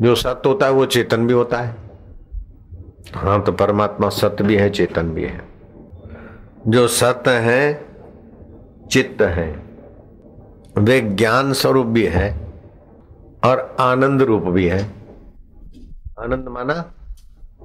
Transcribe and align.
जो 0.00 0.14
सत्य 0.14 0.48
होता 0.48 0.66
है, 0.66 0.72
वो 0.72 0.86
चेतन 0.86 1.26
भी 1.26 1.32
होता 1.32 1.58
है। 1.58 1.76
हाँ 3.14 3.42
तो 3.42 3.52
परमात्मा 3.52 4.08
सत्य 4.08 4.44
भी 4.44 4.56
है, 4.56 4.70
चेतन 4.70 5.02
भी 5.02 5.24
है। 5.24 5.40
जो 6.68 6.88
सत्य 6.88 7.30
है, 7.30 7.86
चित्त 8.90 9.22
है। 9.22 9.62
वे 10.78 11.00
ज्ञान 11.00 11.52
स्वरूप 11.52 11.86
भी 11.86 12.06
है 12.06 12.40
और 13.44 13.76
आनंद 13.80 14.22
रूप 14.22 14.42
भी 14.42 14.66
है। 14.66 14.82
आनंद 16.20 16.48
माना, 16.48 16.92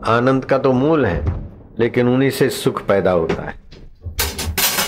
आनंद 0.07 0.45
का 0.45 0.57
तो 0.57 0.73
मूल 0.73 1.05
है, 1.05 1.33
लेकिन 1.79 2.07
उन्हीं 2.07 2.29
से 2.29 2.49
सुख 2.49 2.87
पैदा 2.87 3.11
होता 3.11 3.43
है। 3.43 3.55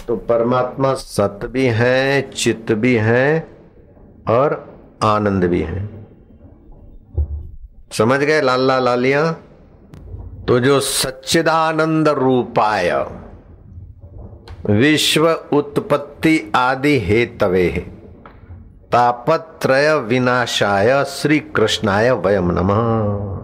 तो 0.08 0.16
परमात्मा 0.16 0.94
सत्य 0.94 1.48
भी 1.48 1.66
है, 1.66 2.30
चित्त 2.30 2.72
भी 2.72 2.96
है 2.96 3.48
और 4.30 4.74
आनंद 5.04 5.44
भी 5.44 5.62
है। 5.62 6.03
समझ 7.98 8.20
गए 8.20 8.42
लाला 8.42 8.80
लालिया? 8.80 9.32
तो 10.48 10.60
जो 10.60 10.80
सच्चिदानंद 10.80 12.08
रूपाय। 12.10 13.06
विश्व 14.66 15.32
उत्पत्ति 15.32 16.52
आदि 16.56 17.00
हेतवे 17.00 17.70
है। 17.70 17.80
तापत्रय 18.92 19.96
विनाशाय 19.96 21.06
श्री 21.06 21.40
कृष्णाय 21.40 22.12
वयम 22.12 22.52
नमः। 22.52 23.44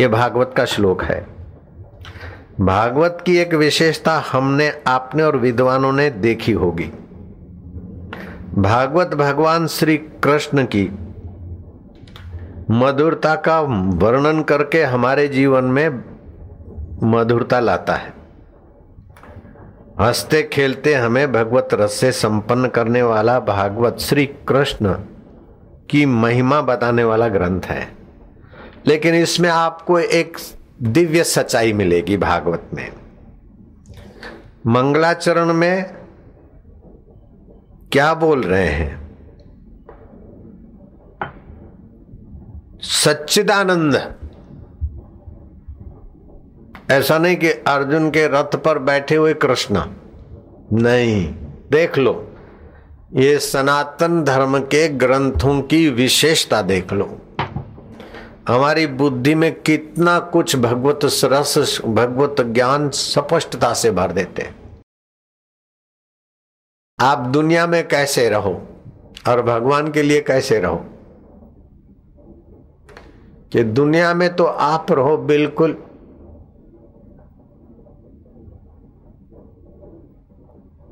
ये 0.00 0.08
भागवत 0.08 0.54
का 0.56 0.64
श्लोक 0.64 1.02
है। 1.02 1.26
भागवत 2.60 3.18
की 3.26 3.36
एक 3.38 3.54
विशेषता 3.54 4.24
हमने, 4.32 4.82
आपने 4.86 5.22
और 5.22 5.36
विद्वानों 5.36 5.92
ने 5.92 6.10
देखी 6.10 6.52
होगी। 6.52 6.92
भागवत 8.58 9.08
भगवान 9.08 9.66
श्री 9.66 9.96
कृष्ण 9.96 10.64
की 10.64 10.98
मधुरता 12.70 13.34
का 13.34 13.60
वर्णन 13.94 14.42
करके 14.42 14.82
हमारे 14.82 15.28
जीवन 15.28 15.64
में 15.64 16.04
मधुरता 17.02 17.60
लाता 17.60 17.94
है। 17.94 18.14
हँसते, 20.00 20.42
खेलते 20.42 20.94
हमें 20.94 21.32
भगवत 21.32 21.68
रस 21.72 21.92
से 21.92 22.12
संपन्न 22.12 22.68
करने 22.68 23.02
वाला 23.02 23.40
भागवत 23.40 23.98
श्री 23.98 24.26
कृष्ण 24.26 24.94
की 25.90 26.06
महिमा 26.06 26.60
बताने 26.60 27.04
वाला 27.04 27.28
ग्रंथ 27.28 27.60
है। 27.60 27.88
लेकिन 28.86 29.14
इसमें 29.14 29.50
आपको 29.50 29.98
एक 29.98 30.36
दिव्य 30.82 31.24
सच्चाई 31.24 31.72
मिलेगी 31.72 32.16
भागवत 32.16 32.62
में। 32.74 32.92
मंगलाचरण 34.66 35.52
में 35.52 35.94
क्या 37.92 38.14
बोल 38.14 38.42
रहे 38.42 38.68
हैं? 38.68 39.03
सच्चिदानंद। 42.84 44.14
ऐसा 46.90 47.18
नहीं 47.18 47.36
कि 47.36 47.50
अर्जुन 47.50 48.10
के 48.10 48.26
रथ 48.26 48.56
पर 48.56 48.78
बैठे 48.78 49.16
हुए 49.16 49.34
कृष्ण। 49.34 49.82
नहीं, 50.72 51.34
देख 51.70 51.98
लो। 51.98 52.30
ये 53.14 53.38
सनातन 53.38 54.24
धर्म 54.24 54.58
के 54.58 54.88
ग्रंथों 54.88 55.62
की 55.62 55.88
विशेषता 55.90 56.62
देख 56.62 56.92
लो। 56.92 57.20
हमारी 58.48 58.86
बुद्धि 58.86 59.34
में 59.34 59.60
कितना 59.60 60.18
कुछ 60.18 60.56
भगवत 60.56 61.00
रस, 61.04 61.80
भगवत 61.86 62.36
ज्ञान 62.40 62.90
स्पष्टता 62.90 63.74
से 63.74 63.90
भर 63.90 64.12
देते 64.12 64.52
आप 67.00 67.18
दुनिया 67.18 67.66
में 67.66 67.88
कैसे 67.88 68.28
रहो 68.28 68.68
और 69.28 69.42
भगवान 69.42 69.92
के 69.92 70.02
लिए 70.02 70.20
कैसे 70.20 70.58
रहो? 70.58 70.93
कि 73.54 73.64
दुनिया 73.64 74.14
में 74.14 74.36
तो 74.36 74.44
आप 74.44 74.92
रहो 74.92 75.16
बिल्कुल। 75.16 75.82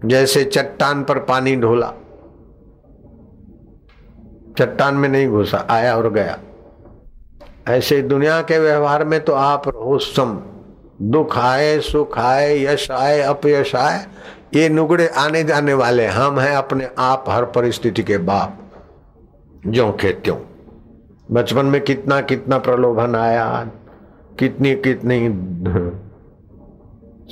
जैसे 0.04 0.44
चट्टान 0.44 1.04
पर 1.04 1.18
पानी 1.18 1.56
ढोला। 1.56 1.94
चट्टान 4.58 4.94
में 4.94 5.08
नहीं 5.08 5.28
घुसा, 5.28 5.66
आया 5.70 5.96
और 5.96 6.12
गया। 6.12 6.38
ऐसे 7.68 8.02
दुनिया 8.02 8.42
के 8.42 8.58
व्यवहार 8.58 9.04
में 9.04 9.24
तो 9.24 9.32
आप 9.32 9.68
रहो 9.68 9.98
सम। 9.98 10.42
दुख 11.02 11.38
आए, 11.38 11.80
सुख 11.80 12.18
आए, 12.18 12.60
यश 12.64 12.90
आए, 12.90 13.20
अपयश 13.20 13.74
आए, 13.74 14.06
ये 14.54 14.68
नुगड़े 14.68 15.08
आने 15.08 15.44
जाने 15.44 15.74
वाले, 15.74 16.06
हम 16.06 16.38
हैं 16.38 16.56
अपने 16.56 16.88
आप 16.98 17.24
हर 17.28 17.44
परिस्थिति 17.44 18.02
के 18.02 18.18
बाप। 18.18 18.58
जो 19.66 19.92
के 19.92 20.12
त्यों। 20.12 20.51
बचपन 21.30 21.66
में 21.66 21.80
कितना 21.80 22.20
कितना 22.20 22.58
प्रलोभन 22.58 23.14
आया, 23.16 23.70
कितनी 24.38 24.74
कितनी 24.76 25.18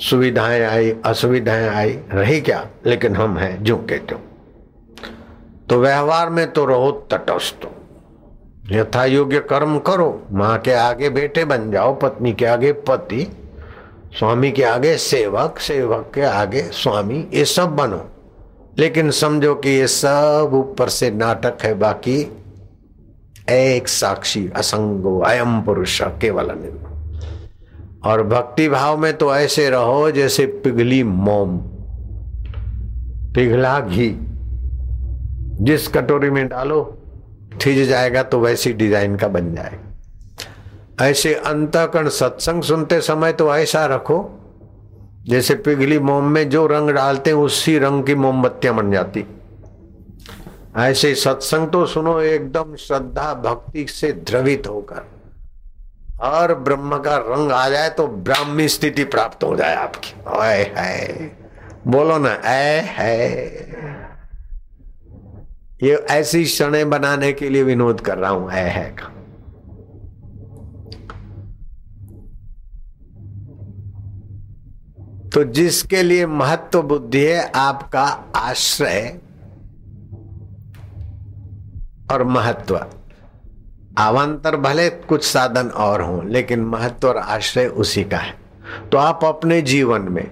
सुविधाएँ 0.03 0.61
आई, 0.61 0.95
असुविधाएँ 1.05 1.67
आई, 1.69 1.99
रही 2.11 2.41
क्या? 2.41 2.67
लेकिन 2.85 3.15
हम 3.15 3.37
हैं, 3.37 3.63
जो 3.63 3.77
के 3.77 3.97
त्यों 3.97 4.19
तो 5.69 5.79
व्यवहार 5.79 6.29
में 6.29 6.51
तो 6.51 6.65
रहो 6.65 6.91
तटस्थ। 7.11 7.67
यथा 8.71 9.05
योग्य 9.05 9.39
कर्म 9.39 9.77
करो, 9.79 10.23
माँ 10.31 10.57
के 10.59 10.73
आगे 10.73 11.09
बेटे 11.09 11.45
बन 11.45 11.71
जाओ, 11.71 11.93
पत्नी 11.95 12.33
के 12.33 12.45
आगे 12.45 12.71
पति, 12.71 13.27
स्वामी 14.19 14.51
के 14.51 14.63
आगे 14.63 14.97
सेवक 14.97 15.59
सेवक 15.59 16.11
के 16.15 16.21
आगे 16.21 16.61
स्वामी, 16.61 17.27
ये 17.33 17.45
सब 17.45 17.75
बनो। 17.75 18.05
लेकिन 18.77 19.11
समझो 19.11 19.55
कि 19.55 19.69
ये 19.69 19.87
सब 19.87 20.51
ऊपर 20.53 20.89
से 20.89 21.11
नाटक 21.11 21.57
है, 21.63 21.73
बाकी 21.73 22.40
एक 23.51 23.87
साक्षी, 23.87 24.47
असंगो 24.55 25.19
अयम 25.21 25.61
पुरुष, 25.61 26.01
केवल 26.21 26.51
निर्गुण 26.51 26.89
और 28.01 28.23
भक्ति 28.23 28.67
भाव 28.69 28.97
में 28.97 29.13
तो 29.17 29.35
ऐसे 29.35 29.69
रहो 29.69 30.09
जैसे 30.11 30.45
पिघली 30.63 31.03
मोम, 31.03 31.57
पिघला 33.35 33.79
घी। 33.79 34.09
जिस 35.61 35.87
कटोरी 35.87 36.29
में 36.29 36.47
डालो 36.47 36.81
ठिज 37.61 37.87
जाएगा 37.89 38.23
तो 38.23 38.39
वैसी 38.39 38.73
डिज़ाइन 38.73 39.15
का 39.15 39.27
बन 39.27 39.53
जाएगा। 39.53 41.05
ऐसे 41.05 41.33
अंतकरण 41.35 42.09
सत्संग 42.09 42.63
सुनते 42.63 42.99
समय 43.01 43.33
तो 43.33 43.55
ऐसा 43.55 43.85
रखो, 43.85 44.17
जैसे 45.25 45.55
पिघली 45.55 45.99
मोम 45.99 46.25
में 46.25 46.49
जो 46.49 46.65
रंग 46.67 46.89
डालते 46.89 47.29
हैं, 47.29 47.37
उसी 47.37 47.77
रंग 47.79 48.03
की 48.03 48.15
मोमबत्तियाँ 48.15 48.75
बन 48.75 48.91
जाती। 48.91 49.25
ऐसे 50.77 51.15
सत्संग 51.15 51.67
तो 51.67 51.85
सुनो 51.85 52.19
एकदम 52.21 52.75
श्रद्धा 52.75 53.33
भक्ति 53.33 53.85
से 53.89 54.11
द्रवित 54.11 54.67
होकर। 54.67 55.07
और 56.21 56.53
ब्रह्म 56.55 56.97
का 56.97 57.17
रंग 57.17 57.51
आ 57.51 57.69
जाए 57.69 57.89
तो 57.89 58.07
ब्राह्मी 58.07 58.67
स्थिति 58.67 59.03
प्राप्त 59.03 59.43
हो 59.43 59.55
जाए 59.55 59.75
आपकी। 59.75 60.13
ओए 60.37 60.73
है। 60.77 61.17
बोलो 61.87 62.17
ना 62.17 62.33
ऐ 62.45 62.81
है। 62.81 63.37
ये 65.83 65.95
ऐसी 65.95 66.43
क्षण 66.43 66.89
बनाने 66.89 67.31
के 67.33 67.49
लिए 67.49 67.63
विनोद 67.63 68.01
कर 68.01 68.17
रहा 68.17 68.31
हूँ 68.31 68.51
है, 68.51 68.69
है 68.69 68.89
का। 68.89 69.07
तो 75.29 75.43
जिसके 75.43 76.03
लिए 76.03 76.25
महत्व 76.25 76.81
बुद्धि 76.81 77.25
है 77.25 77.51
आपका 77.55 78.03
आश्रय 78.35 79.19
और 82.11 82.23
महत्व। 82.23 82.85
आवांतर 83.97 84.55
भले 84.55 84.89
कुछ 84.89 85.23
साधन 85.23 85.67
और 85.67 86.01
हों, 86.01 86.25
लेकिन 86.25 86.65
महत्व 86.65 87.09
और 87.09 87.17
आश्रय 87.17 87.67
उसी 87.67 88.03
का 88.03 88.17
है। 88.17 88.39
तो 88.91 88.97
आप 88.97 89.23
अपने 89.23 89.61
जीवन 89.61 90.01
में 90.01 90.31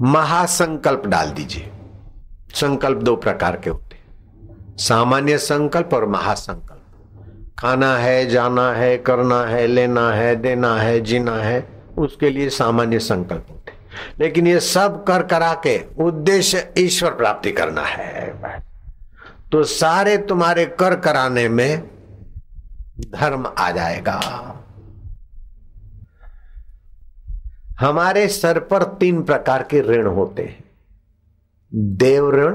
महासंकल्प 0.00 1.06
डाल 1.06 1.30
दीजिए। 1.30 1.70
संकल्प 2.54 2.98
दो 2.98 3.16
प्रकार 3.16 3.56
के 3.56 3.70
होते 3.70 3.96
हैं। 3.96 4.02
सामान्य 4.76 5.38
संकल्प 5.38 5.90
और 5.94 6.08
महासंकल्प। 6.08 6.74
खाना 7.58 7.96
है, 7.96 8.26
जाना 8.26 8.72
है, 8.72 8.98
करना 8.98 9.42
है, 9.42 9.66
लेना 9.66 10.10
है, 10.10 10.36
देना 10.36 10.76
है, 10.76 11.00
जीना 11.00 11.36
है, 11.36 11.82
उसके 11.98 12.30
लिए 12.30 12.48
सामान्य 12.48 12.98
संकल्प 12.98 13.46
होते 13.50 13.72
लेकिन 14.18 14.46
ये 14.46 14.60
सब 14.60 15.04
कर 15.04 15.22
करा 15.22 15.54
के 15.54 15.84
उद्देश्य 15.98 16.74
ईश्वर 16.78 17.14
प्राप्ति 17.14 17.52
करना 17.52 17.82
है। 17.82 18.34
तो 19.52 19.64
सारे 19.64 20.18
तुम्हारे 20.18 20.64
कर 20.64 20.96
कराने 20.96 21.48
में 21.48 21.90
धर्म 23.00 23.46
आ 23.58 23.70
जाएगा। 23.70 24.54
हमारे 27.80 28.28
सर 28.28 28.58
पर 28.60 28.82
तीन 28.82 29.22
प्रकार 29.22 29.62
के 29.62 29.80
ऋण 29.80 30.06
होते 30.06 30.42
हैं। 30.42 30.64
देव 31.74 32.30
ऋण, 32.30 32.54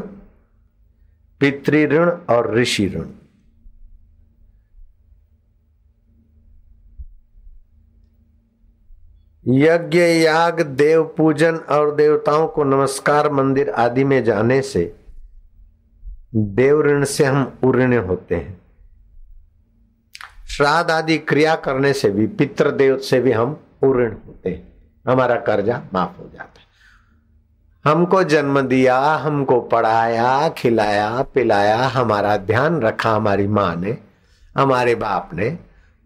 पितृ 1.39 1.88
ऋण 1.88 2.12
और 2.30 2.56
ऋषि 2.56 2.88
ऋण। 2.95 3.06
यज्ञ, 9.48 10.00
याग, 10.00 10.62
देव 10.62 11.04
पूजन 11.18 11.56
और 11.56 11.95
देवताओं 11.95 12.48
को 12.48 12.63
नमस्कार 12.63 13.31
मंदिर 13.31 13.69
आदि 13.69 14.04
में 14.04 14.24
जाने 14.24 14.62
से 14.62 14.95
देव 16.36 16.81
ऋण 16.81 17.06
से 17.06 17.25
हम 17.25 17.54
उऋण 17.63 17.98
होते 17.98 18.36
हैं। 18.36 18.62
श्राद्ध 20.48 20.92
आदि 20.92 21.18
क्रिया 21.18 21.56
करने 21.56 21.94
से 21.94 22.10
भी, 22.10 22.28
पितृदेव 22.28 22.98
से 22.98 23.22
भी 23.22 23.31
हम 23.31 23.60
उऋण 23.84 24.12
होते 24.12 24.50
हैं। 24.50 24.74
हमारा 25.07 25.36
कर्जा 25.36 25.81
माफ़ 25.94 26.18
हो 26.18 26.30
जाता 26.34 26.60
है। 26.60 26.63
हमको 27.86 28.24
जन्म 28.24 28.62
दिया, 28.62 29.00
हमको 29.00 29.62
पढ़ाया, 29.62 30.50
खिलाया, 30.50 31.22
पिलाया, 31.22 31.78
हमारा 31.78 32.38
ध्यान 32.38 32.81
रखा 32.81 33.12
हमारी 33.12 33.48
माँ 33.48 33.75
ने, 33.75 33.98
हमारे 34.57 34.95
बाप 34.95 35.30
ने 35.34 35.60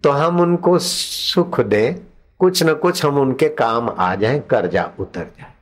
तो 0.04 0.12
हम 0.12 0.40
उनको 0.40 0.80
सुख 0.80 1.62
दें। 1.62 2.07
कुछ 2.40 2.64
न 2.64 2.74
कुछ 2.74 3.04
हम 3.06 3.18
उनके 3.18 3.48
काम 3.50 3.90
आ 3.90 4.14
जाएँ, 4.16 4.40
कर्जा 4.42 4.92
उतर 5.00 5.32
जाए। 5.38 5.54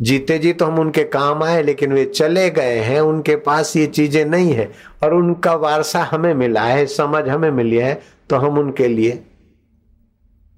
जीते 0.00 0.38
जी 0.38 0.52
तो 0.52 0.64
हम 0.64 0.78
उनके 0.78 1.02
काम 1.04 1.42
आए, 1.42 1.62
लेकिन 1.62 1.92
वे 1.92 2.04
चले 2.06 2.48
गए 2.50 2.78
हैं, 2.80 3.00
उनके 3.00 3.36
पास 3.36 3.76
ये 3.76 3.86
चीज़ें 3.88 4.24
नहीं 4.24 4.52
है, 4.52 4.70
और 5.04 5.14
उनका 5.14 5.54
वारसा 5.54 6.02
हमें 6.04 6.32
मिला 6.34 6.62
है, 6.62 6.86
समझ 6.86 7.28
हमें 7.28 7.50
मिली 7.50 7.76
है 7.76 8.00
तो 8.30 8.36
हम 8.36 8.58
उनके 8.58 8.88
लिए 8.88 9.22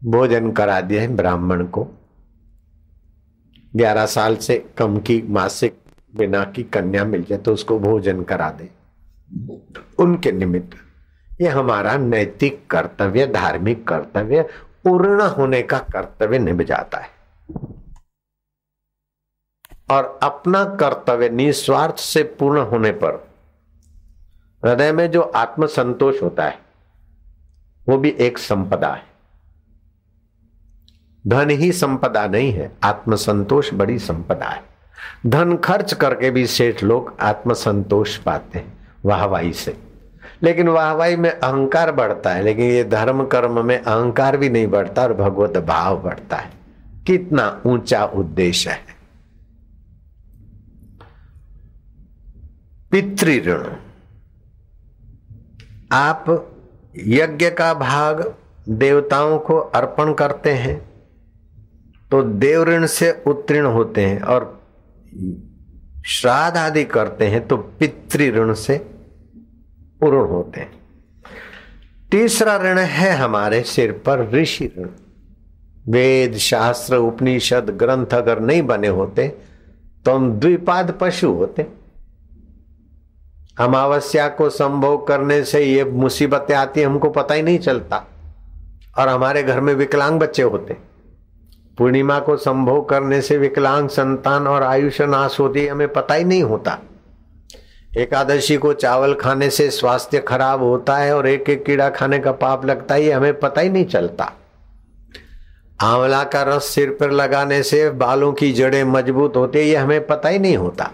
भोजन 0.02 0.50
करा 0.52 0.80
दिए 0.80 1.06
ब्राह्मण 1.08 1.64
को। 1.66 1.86
ग्यारह 3.72 4.06
साल 4.06 4.36
से 4.36 4.64
कम 4.78 4.96
की 4.98 5.22
मासिक 5.28 5.78
बिना 6.14 6.42
की 6.46 6.62
कन्या 6.64 7.04
मिल 7.04 7.22
जाए 7.22 7.38
तो 7.38 7.52
उसको 7.52 7.78
भोजन 7.78 8.22
करा 8.22 8.50
दे। 8.50 8.68
उनके 9.98 10.32
निमित्त 10.32 10.76
ये 11.40 11.48
हमारा 11.48 11.96
नैतिक 11.96 12.60
कर्तव्य, 12.70 13.26
धार्मिक 13.26 13.86
कर्तव्य 13.88 14.44
पूर्ण 14.88 15.22
होने 15.22 15.62
का 15.62 15.78
कर्तव्य 15.78 16.38
निभ 16.38 16.62
जाता 16.62 16.98
है। 16.98 17.10
और 19.90 20.18
अपना 20.22 20.64
कर्तव्य 20.64 21.28
निस्वार्थ 21.28 21.96
से 21.96 22.22
पूर्ण 22.22 22.60
होने 22.60 22.90
पर 22.90 23.28
हृदय 24.64 24.92
में 24.92 25.10
जो 25.10 25.22
आत्म 25.22 25.66
संतोष 25.66 26.22
होता 26.22 26.44
है, 26.44 26.58
वो 27.88 27.98
भी 27.98 28.08
एक 28.08 28.38
संपदा 28.38 28.94
है। 28.94 29.06
धन 31.26 31.50
ही 31.50 31.72
संपदा 31.72 32.26
नहीं 32.26 32.52
है, 32.52 32.72
आत्मसंतोष 32.82 33.74
बड़ी 33.74 33.98
संपदा 33.98 34.46
है। 34.46 34.64
धन 35.26 35.56
खर्च 35.56 35.94
करके 35.94 36.30
भी 36.30 36.46
सेठ 36.46 36.82
लोग 36.82 37.16
आत्मसंतोष 37.20 38.16
पाते 38.16 38.58
हैं, 38.58 38.88
वाहवाही 39.04 39.52
से। 39.52 39.87
लेकिन 40.42 40.68
वाहवाही 40.68 41.16
में 41.16 41.30
अहंकार 41.30 41.92
बढ़ता 41.92 42.30
है, 42.30 42.42
लेकिन 42.42 42.64
ये 42.64 42.84
धर्म 42.84 43.26
कर्म 43.26 43.64
में 43.66 43.78
अहंकार 43.78 44.36
भी 44.36 44.48
नहीं 44.48 44.66
बढ़ता 44.66 45.02
और 45.02 45.14
भगवत 45.14 45.58
भाव 45.58 46.02
बढ़ता 46.02 46.36
है। 46.36 46.50
कितना 47.06 47.62
ऊँचा 47.66 48.04
उद्देश्य 48.04 48.70
है। 48.70 48.96
पितृ 52.90 53.40
ऋण 53.40 53.64
आप 55.92 56.24
यज्ञ 56.96 57.50
का 57.50 57.74
भाग 57.74 58.34
देवताओं 58.68 59.38
को 59.38 59.56
अर्पण 59.56 60.12
करते 60.14 60.52
हैं 60.52 60.90
तो 62.10 62.22
देव 62.22 62.64
ऋण 62.64 62.86
से 62.86 63.22
उत्तीर्ण 63.26 63.66
होते 63.66 64.06
हैं 64.06 64.20
और 64.22 64.62
श्राद्ध 66.06 66.56
आदि 66.56 66.84
करते 66.84 67.26
हैं 67.26 67.46
तो 67.48 67.56
पितृ 67.56 68.30
ऋण 68.30 68.52
से 68.54 68.97
पूर्ण 70.00 70.28
होते 70.28 70.60
हैं। 70.60 70.72
तीसरा 72.10 72.56
ऋण 72.56 72.78
है 72.78 73.10
हमारे 73.12 73.62
सिर 73.62 73.92
पर, 73.92 74.30
ऋषि 74.30 74.72
ऋण। 74.78 74.88
वेद, 75.88 76.36
शास्त्र, 76.36 76.96
उपनिषद, 76.96 77.70
ग्रंथ 77.70 78.06
अगर 78.06 78.40
नहीं 78.40 78.62
बने 78.62 78.88
होते 78.88 79.28
तो 80.04 80.14
हम 80.14 80.32
द्विपाद 80.32 80.98
पशु 81.00 81.30
होते। 81.30 81.66
अमावस्या 83.60 84.28
को 84.28 84.48
संभोग 84.50 85.06
करने 85.06 85.42
से 85.44 85.64
ये 85.64 85.84
मुसीबतें 85.84 86.54
आती 86.54 86.82
हमको 86.82 87.10
पता 87.10 87.34
ही 87.34 87.42
नहीं 87.42 87.58
चलता। 87.58 88.04
और 88.98 89.08
हमारे 89.08 89.42
घर 89.42 89.60
में 89.60 89.74
विकलांग 89.74 90.20
बच्चे 90.20 90.42
होते। 90.42 90.76
पूर्णिमा 91.78 92.18
को 92.20 92.36
संभोग 92.36 92.88
करने 92.88 93.20
से 93.20 93.38
विकलांग, 93.38 93.88
संतान 93.88 94.46
और 94.46 94.62
आयुष्य 94.62 95.06
नाश 95.06 95.40
होती 95.40 95.66
हमें 95.66 95.92
पता 95.92 96.14
ही 96.14 96.24
नहीं 96.24 96.42
होता। 96.42 96.78
एकादशी 97.98 98.56
को 98.56 98.72
चावल 98.72 99.14
खाने 99.14 99.48
से 99.50 99.68
स्वास्थ्य 99.70 100.18
खराब 100.18 100.62
होता 100.62 100.96
है 100.96 101.14
और 101.16 101.26
एक 101.26 101.48
एक 101.50 101.64
कीड़ा 101.64 101.88
खाने 101.90 102.18
का 102.18 102.32
पाप 102.32 102.64
लगता 102.66 102.94
है 102.94 103.10
हमें 103.10 103.38
पता 103.40 103.60
ही 103.60 103.68
नहीं 103.68 103.84
चलता। 103.84 104.32
आंवला 105.80 106.22
का 106.24 106.42
रस 106.42 106.64
सिर 106.64 106.90
पर 106.90 107.10
लगाने 107.10 107.62
से 107.62 107.88
बालों 107.90 108.32
की 108.32 108.52
जड़ें 108.52 108.84
मज़बूत 108.84 109.36
होती 109.36 109.58
है, 109.58 109.64
ये 109.64 109.76
हमें 109.76 110.06
पता 110.06 110.28
ही 110.28 110.38
नहीं 110.38 110.56
होता। 110.56 110.90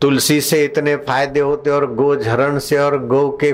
तुलसी 0.00 0.40
से 0.40 0.64
इतने 0.64 0.96
फ़ायदे 0.96 1.40
होते 1.40 1.70
और 1.70 1.92
गोझरण 1.94 2.58
से 2.58 2.78
और 2.78 2.98
गो 3.06 3.28
के 3.42 3.52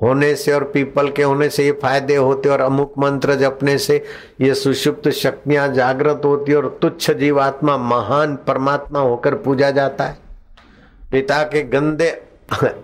होने 0.00 0.34
से 0.36 0.52
और 0.52 0.64
पीपल 0.64 1.08
के 1.10 1.22
होने 1.22 1.48
से 1.48 1.64
ये 1.64 1.72
फ़ायदे 1.72 2.16
होते 2.16 2.48
और 2.48 2.60
अमुक 2.60 2.94
मंत्र 2.98 3.34
जपने 3.34 3.76
से 3.78 3.96
ये 4.40 4.54
सुषुप्त 4.54 5.08
शक्तियाँ 5.10 5.68
जागृत 5.68 6.22
होती 6.24 6.54
और 6.54 6.68
तुच्छ 6.82 7.10
जीवात्मा 7.10 7.76
महान 7.76 8.36
परमात्मा 8.46 9.00
होकर 9.00 9.34
पूजा 9.34 9.70
जाता 9.70 10.04
है। 10.04 10.18
पिता 11.10 11.42
के 11.44 11.62
गंदे 11.62 12.08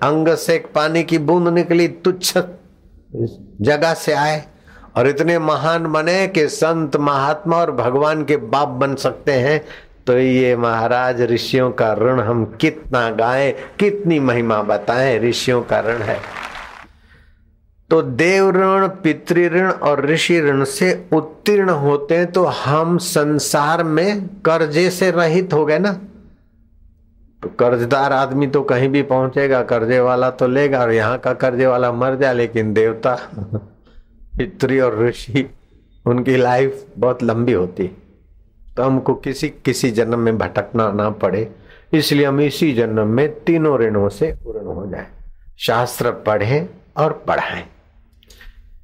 अंग 0.02 0.28
से 0.36 0.58
पानी 0.74 1.02
की 1.02 1.18
बूंद 1.18 1.48
निकली, 1.48 1.88
तुच्छ 1.88 2.38
जगह 3.60 3.94
से 3.94 4.12
आए 4.12 4.42
और 4.96 5.08
इतने 5.08 5.38
महान 5.38 5.86
बने 5.86 6.26
कि 6.28 6.46
संत 6.48 6.96
महात्मा 6.96 7.56
और 7.56 7.70
भगवान 7.72 8.24
के 8.24 8.36
बाप 8.36 8.68
बन 8.68 8.94
सकते 8.96 9.32
हैं। 9.32 9.60
तो 10.06 10.18
ये 10.18 10.54
महाराज, 10.56 11.20
ऋषियों 11.22 11.70
का 11.70 11.92
ऋण 11.94 12.20
हम 12.20 12.44
कितना 12.60 13.08
गाएँ, 13.10 13.52
कितनी 13.78 14.18
महिमा 14.20 14.62
बताएँ, 14.62 15.18
ऋषियों 15.20 15.62
का 15.62 15.80
ऋण 15.80 16.02
है। 16.02 16.18
तो 17.92 18.00
देव 18.02 18.50
ऋण 18.50 18.86
पितृ 19.02 19.48
ऋण 19.48 19.70
और 19.70 20.04
ऋषि 20.06 20.40
ऋण 20.40 20.64
से 20.64 20.92
उत्तीर्ण 21.12 21.70
होते 21.70 22.16
हैं 22.16 22.30
तो 22.32 22.44
हम 22.44 22.96
संसार 22.98 23.82
में 23.84 24.26
कर्जे 24.44 24.88
से 24.90 25.10
रहित 25.10 25.52
हो 25.52 25.64
गए 25.64 25.78
ना। 25.78 25.92
तो 27.42 27.48
कर्जदार 27.58 28.12
आदमी 28.12 28.46
तो 28.46 28.62
कहीं 28.62 28.88
भी 28.88 29.02
पहुंचेगा, 29.02 29.62
कर्जे 29.62 29.98
वाला 30.00 30.30
तो 30.30 30.46
लेगा, 30.48 30.80
और 30.80 30.92
यहाँ 30.92 31.18
का 31.18 31.32
कर्जे 31.34 31.66
वाला 31.66 31.92
मर 31.92 32.16
जाए, 32.16 32.34
लेकिन 32.34 32.72
देवता, 32.74 33.14
पितृ 34.36 34.80
और 34.80 34.98
ऋषि, 35.00 35.48
उनकी 36.06 36.36
लाइफ 36.36 36.86
बहुत 36.98 37.22
लंबी 37.22 37.52
होती 37.52 37.90
तो 38.76 38.82
हमको 38.82 39.14
किसी 39.14 39.48
किसी 39.64 39.90
जन्म 39.90 40.18
में 40.18 40.38
भटकना 40.38 40.90
ना 40.92 41.10
पड़े, 41.10 41.48
इसलिए 41.92 42.26
हम 42.26 42.40
इसी 42.40 42.72
जन्म 42.72 43.08
में 43.08 43.28
तीनों 43.44 43.78
ऋणों 43.78 44.08
से 44.08 44.32
पूर्ण 44.44 44.66
हो 44.66 44.86
जाए। 44.86 45.06
शास्त्र 45.58 46.10
पढ़े 46.26 46.66
और 46.96 47.12
पढ़ाएँ। 47.28 47.64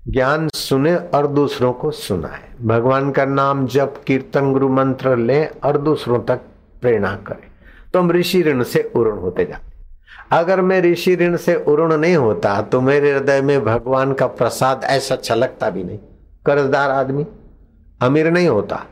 ज्ञान 0.09 0.49
सुने 0.49 0.95
और 0.97 1.27
दूसरों 1.29 1.73
को 1.73 1.91
सुनाए। 1.91 2.41
भगवान 2.63 3.11
का 3.11 3.25
नाम 3.25 3.67
जप, 3.67 3.95
कीर्तन, 4.07 4.53
गुरु 4.53 4.69
मंत्र 4.69 5.17
ले 5.17 5.45
और 5.47 5.79
दूसरों 5.79 6.21
तक 6.21 6.41
प्रेरणा 6.83 7.15
करें। 7.27 7.49
तो 7.93 7.99
हम 7.99 8.11
ऋषि 8.13 8.43
ऋण 8.43 8.63
से 8.65 8.83
उर्ण 8.97 9.19
होते 9.19 9.45
जाते 9.45 9.67
अगर 10.33 10.61
मैं 10.61 10.81
ऋषि 10.83 11.15
ऋण 11.17 11.37
से 11.37 11.55
उर्ण 11.65 11.97
नहीं 11.97 12.17
होता 12.17 12.61
तो 12.63 12.81
मेरे 12.81 13.13
हृदय 13.13 13.41
में 13.43 13.65
भगवान 13.65 14.13
का 14.13 14.27
प्रसाद 14.29 14.85
ऐसा 14.87 15.17
छलकता 15.17 15.71
भी 15.71 15.85
नहीं। 15.85 15.99
कर्जदार 16.47 16.91
आदमी, 16.91 17.27
अमीर 18.01 18.31
नहीं 18.31 18.49
होता। 18.49 18.85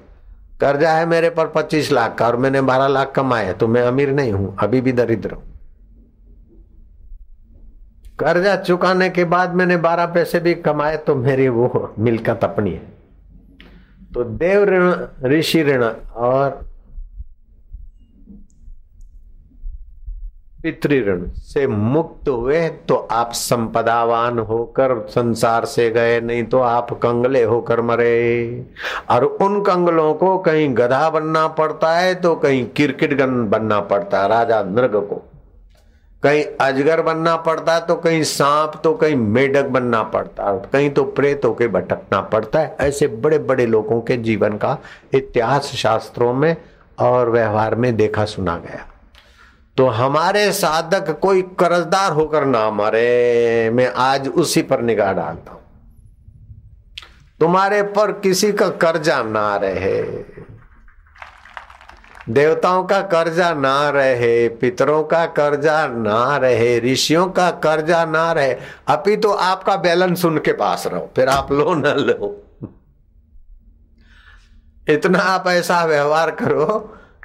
कर्जा 0.60 0.92
है 0.92 1.06
मेरे 1.06 1.30
पर 1.30 1.46
पच्चीस 1.46 1.92
लाख 1.92 2.14
का 2.18 2.26
और 2.26 2.36
मैंने 2.36 2.60
बारह 2.62 2.88
लाख 2.88 3.12
कमाए 3.16 3.52
तो 3.52 3.68
मैं 3.68 3.82
अमीर 3.82 4.12
नहीं 4.12 4.32
हूँ, 4.32 4.56
अभी 4.58 4.80
भी 4.80 4.92
दरिद्र 4.94 5.32
हूँ। 5.32 5.42
कर्जा 8.18 8.54
चुकाने 8.56 9.08
के 9.10 9.24
बाद 9.26 9.54
मैंने 9.54 9.76
बारह 9.78 10.06
पैसे 10.06 10.40
भी 10.40 10.54
कमाए 10.56 10.96
तो 10.96 11.14
मेरी 11.16 11.48
वो 11.48 11.94
मिलकत 11.98 12.44
अपनी 12.44 12.70
है। 12.70 12.94
तो 14.14 14.24
देव 14.24 14.64
ऋण, 14.64 14.92
ऋषि 15.26 15.62
ऋण 15.64 15.82
और 15.82 16.64
पितृण 20.62 21.28
से 21.30 21.66
मुक्त 21.66 22.28
हुए 22.28 22.68
तो 22.88 22.94
आप 22.94 23.32
संपदावान 23.32 24.38
होकर 24.38 24.98
संसार 25.10 25.64
से 25.64 25.88
गए, 25.90 26.20
नहीं 26.20 26.44
तो 26.44 26.60
आप 26.60 26.92
कंगले 26.92 27.42
होकर 27.44 27.80
मरे। 27.80 28.66
और 29.10 29.24
उन 29.24 29.60
कंगलों 29.62 30.12
को 30.14 30.36
कहीं 30.38 30.68
गधा 30.76 31.08
बनना 31.10 31.46
पड़ता 31.54 31.94
है 31.94 32.14
तो 32.14 32.34
कहीं 32.36 32.66
क्रिकेट 32.66 33.14
गन 33.18 33.48
बनना 33.48 33.80
पड़ता 33.82 34.22
है, 34.22 34.28
राजा 34.28 34.62
नृग 34.64 34.96
को। 35.02 35.22
कहीं 36.26 36.44
अजगर 36.60 37.00
बनना 37.02 37.34
पड़ता 37.36 37.78
तो 37.80 37.94
कहीं 37.94 38.22
सांप 38.22 38.72
तो 38.84 38.92
कहीं 38.94 39.16
मेढक 39.16 39.66
बनना 39.66 40.02
पड़ता 40.02 40.52
कहीं 40.72 40.88
तो 40.90 41.04
प्रेत 41.12 41.44
होके 41.44 41.68
भटकना 41.68 42.20
पड़ता 42.22 42.60
है। 42.60 42.76
ऐसे 42.80 43.06
बड़े 43.06 43.38
बड़े 43.40 43.66
लोगों 43.66 44.00
के 44.00 44.16
जीवन 44.18 44.56
का 44.56 44.76
इतिहास 45.14 45.70
शास्त्रों 45.74 46.32
में 46.34 46.56
और 46.98 47.30
व्यवहार 47.30 47.74
में 47.74 47.94
देखा 47.96 48.24
सुना 48.24 48.56
गया। 48.58 48.84
तो 49.76 49.86
हमारे 49.86 50.50
साधक 50.52 51.10
कोई 51.20 51.42
कर्जदार 51.60 52.12
होकर 52.12 52.44
ना 52.44 52.70
मरे, 52.70 53.70
मैं 53.70 53.92
आज 53.96 54.28
उसी 54.28 54.62
पर 54.62 54.80
निगाह 54.82 55.12
डालता 55.12 55.52
हूँ। 55.52 55.60
तुम्हारे 57.40 57.82
पर 57.92 58.12
किसी 58.20 58.52
का 58.52 58.68
कर्जा 58.82 59.22
ना 59.22 59.56
रहे। 59.56 60.00
देवताओं 62.26 62.84
का 62.84 63.00
कर्जा 63.02 63.52
ना 63.54 63.90
रहे, 63.90 64.48
पितरों 64.48 65.02
का 65.04 65.24
कर्जा 65.26 65.86
ना 65.86 66.36
रहे, 66.36 66.78
ऋषियों 66.80 67.26
का 67.28 67.50
कर्जा 67.50 68.04
ना 68.04 68.32
रहे, 68.32 68.56
अभी 68.88 69.16
तो 69.16 69.30
आपका 69.30 69.76
बैलेंस 69.76 70.24
उनके 70.24 70.52
पास 70.52 70.86
रहो, 70.86 71.10
फिर 71.16 71.28
आप 71.28 71.52
लो 71.52 71.74
न 71.74 71.94
लो। 71.98 72.34
इतना 74.88 75.18
आप 75.18 75.48
ऐसा 75.48 75.84
व्यवहार 75.84 76.30
करो 76.30 76.66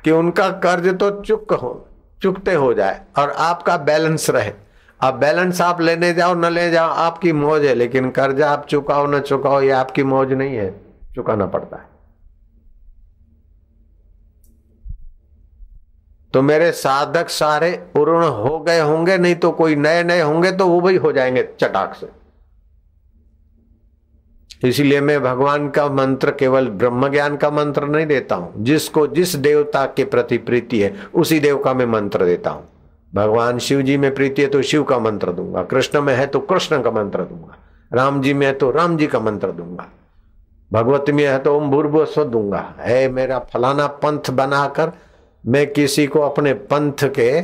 कि 0.04 0.12
उनका 0.12 0.50
कर्ज 0.60 0.88
तो 1.00 1.10
चुक 1.22 1.54
हो, 1.54 1.88
चुकते 2.22 2.54
हो 2.54 2.74
जाए 2.74 3.02
और 3.18 3.32
आपका 3.32 3.78
बैलेंस 3.78 4.30
रहे। 4.30 4.52
अब 5.00 5.14
बैलेंस 5.14 5.62
आप 5.62 5.82
लेने 5.82 6.14
जाओ, 6.14 6.34
न 6.34 6.46
ले 6.46 6.70
जाओ, 6.72 6.90
आपकी 6.90 7.32
मौज 7.34 7.66
है, 7.66 7.76
लेकिन 7.76 8.10
कर्जा 8.12 8.50
आप 8.50 8.66
चुकाओ, 8.66 9.08
न 9.08 9.20
चुकाओ, 9.20 9.62
ये 9.62 9.72
आपकी 9.72 10.04
मौज 10.04 10.34
नहीं 10.34 10.56
है, 10.56 10.70
चुकाना 11.16 11.46
पड़ता 11.46 11.78
है। 11.78 11.91
तो 16.34 16.42
मेरे 16.42 16.72
साधक 16.72 17.30
सारे 17.30 17.72
पूर्ण 17.94 18.24
हो 18.24 18.58
गए 18.60 18.80
होंगे, 18.80 19.18
नहीं 19.18 19.36
तो 19.36 19.52
कोई 19.52 19.76
नए 19.76 20.04
नए 20.04 20.22
होंगे 20.22 20.52
तो 20.52 20.68
वो 20.68 20.80
भी 20.82 20.96
हो 20.96 21.12
जाएँगे 21.12 21.48
चटाक 21.60 21.96
से। 21.96 22.10
इसलिए 24.62 25.02
मैं 25.02 25.22
भगवान 25.24 25.70
का 25.70 25.88
मंत्र 25.90 26.32
केवल 26.32 26.68
ब्रह्म 26.70 27.10
ज्ञान 27.10 27.38
का 27.38 27.50
मंत्र 27.52 27.86
नहीं 27.86 28.06
देता 28.06 28.36
हूँ, 28.36 28.54
जिसको 28.58 29.06
जिस 29.08 29.36
देवता 29.38 29.86
के 29.88 30.04
प्रति 30.06 30.38
प्रीति 30.40 30.82
है, 30.82 30.94
उसी 31.14 31.40
देव 31.40 31.58
का 31.58 31.74
मैं 31.74 31.86
मंत्र 31.86 32.26
देता 32.26 32.50
हूँ। 32.50 32.68
भगवान 33.14 33.58
शिव 33.60 33.82
जी 33.82 33.98
में 33.98 34.14
प्रीति 34.16 34.42
है 34.42 34.48
तो 34.48 34.62
शिव 34.62 34.84
का 34.84 35.00
मंत्र 35.00 35.32
दूँगा, 35.32 35.64
कृष्ण 35.64 36.02
में 36.02 36.14
है 36.16 36.28
तो 36.28 36.40
कृष्ण 36.42 36.82
का 36.82 36.92
मंत्र 36.92 37.24
दूँगा, 37.24 37.58
राम 37.92 38.22
जी 38.22 38.34
में 38.34 38.46
है 38.48 38.54
तो 38.54 38.70
राम 38.72 38.98
जी 38.98 39.08
का 39.08 39.20
मंत्र 39.20 39.52
दूँगा, 39.52 39.88
भगवत 40.72 41.10
में 41.10 41.26
है 41.26 41.38
तो 41.40 41.56
ओम 41.58 41.70
भूर्भुस्व 41.72 42.24
दूँगा। 42.26 42.74
है 42.80 43.08
मेरा 43.10 43.40
फलाना 43.54 43.88
पंथ 43.98 44.32
बनाकर 44.32 44.92
मैं 45.44 45.66
किसी 45.74 46.06
को 46.08 46.20
अपने 46.20 46.54
पंथ 46.54 47.04
के 47.20 47.42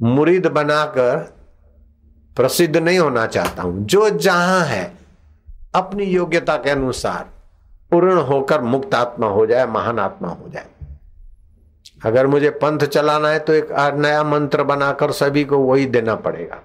मुरीद 0.00 0.46
बनाकर 0.46 1.16
प्रसिद्ध 2.36 2.76
नहीं 2.76 2.98
होना 2.98 3.26
चाहता 3.26 3.62
हूँ। 3.62 3.84
जो 3.84 4.08
जहाँ 4.10 4.64
है, 4.64 4.92
अपनी 5.74 6.04
योग्यता 6.04 6.56
के 6.56 6.70
अनुसार 6.70 7.28
पूर्ण 7.90 8.18
होकर 8.18 8.60
मुक्त 8.60 8.94
आत्मा 8.94 9.26
हो 9.26 9.46
जाए, 9.46 9.66
महान 9.66 9.98
आत्मा 9.98 10.28
हो 10.28 10.48
जाए। 10.48 10.66
अगर 12.04 12.26
मुझे 12.26 12.50
पंथ 12.50 12.78
चलाना 12.78 13.28
है 13.28 13.38
तो 13.38 13.52
एक 13.52 13.68
नया 13.96 14.22
मंत्र 14.24 14.62
बनाकर 14.62 15.12
सभी 15.12 15.44
को 15.44 15.58
वही 15.58 15.86
देना 15.86 16.14
पड़ेगा। 16.16 16.60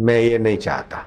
मैं 0.00 0.20
ये 0.20 0.38
नहीं 0.38 0.58
चाहता। 0.58 1.04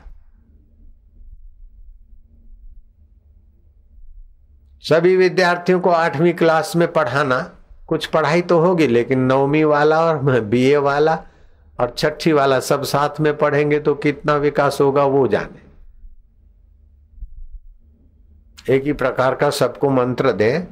सभी 4.84 5.16
विद्यार्थियों 5.18 5.80
को 5.80 5.90
आठवीं 5.90 6.34
क्लास 6.34 6.76
में 6.76 6.92
पढ़ाना, 6.94 7.40
कुछ 7.88 8.06
पढ़ाई 8.06 8.42
तो 8.42 8.60
होगी, 8.60 8.88
लेकिन 8.88 9.20
नौवीं 9.22 9.64
वाला 9.66 10.00
और 10.02 10.40
बीए 10.42 10.78
वाला 10.78 11.16
और 11.80 11.94
छठी 11.98 12.32
वाला 12.32 12.60
सब 12.60 12.84
साथ 12.84 13.20
में 13.20 13.36
पढ़ेंगे 13.38 13.80
तो 13.80 13.94
कितना 13.96 14.36
विकास 14.38 14.78
होगा 14.82 15.04
वो 15.06 15.28
जाने। 15.28 15.70
एक 18.68 18.84
ही 18.84 18.94
प्रकार 18.94 19.36
का 19.36 19.50
सबको 19.50 19.90
मंत्र 19.90 20.32
दे, 20.34 20.68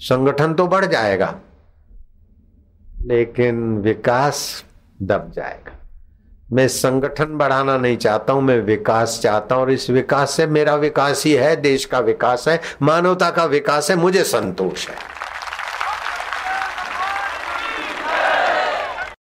संगठन 0.00 0.54
तो 0.54 0.66
बढ़ 0.68 0.84
जाएगा, 0.86 1.34
लेकिन 3.02 3.78
विकास 3.78 4.64
दब 5.02 5.30
जाएगा। 5.32 5.78
मैं 6.52 6.66
संगठन 6.68 7.36
बढ़ाना 7.38 7.76
नहीं 7.76 7.96
चाहता 7.96 8.32
हूँ, 8.32 8.42
मैं 8.42 8.58
विकास 8.60 9.18
चाहता 9.22 9.54
हूँ, 9.54 9.62
और 9.62 9.70
इस 9.70 9.88
विकास 9.90 10.30
से 10.30 10.46
मेरा 10.46 10.74
विकास 10.74 11.24
ही 11.26 11.32
है, 11.32 11.54
देश 11.56 11.84
का 11.84 11.98
विकास 12.00 12.48
है, 12.48 12.60
मानवता 12.82 13.30
का 13.30 13.44
विकास 13.44 13.90
है, 13.90 13.96
मुझे 13.96 14.24
संतोष 14.24 14.88
है। 14.88 14.96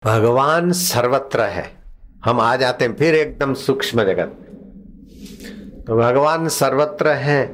भगवान 0.05 0.71
सर्वत्र 0.71 1.41
है। 1.41 1.71
हम 2.25 2.39
आ 2.39 2.55
जाते 2.55 2.85
हैं 2.85 2.95
फिर 2.95 3.15
एकदम 3.15 3.53
सूक्ष्म 3.53 4.03
जगत 4.03 4.37
तो 5.87 5.95
भगवान 5.97 6.47
सर्वत्र 6.49 7.09
है 7.09 7.45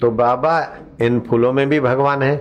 तो 0.00 0.10
बाबा, 0.10 0.60
इन 1.02 1.20
फूलों 1.20 1.52
में 1.52 1.68
भी 1.68 1.80
भगवान 1.80 2.22
है। 2.22 2.36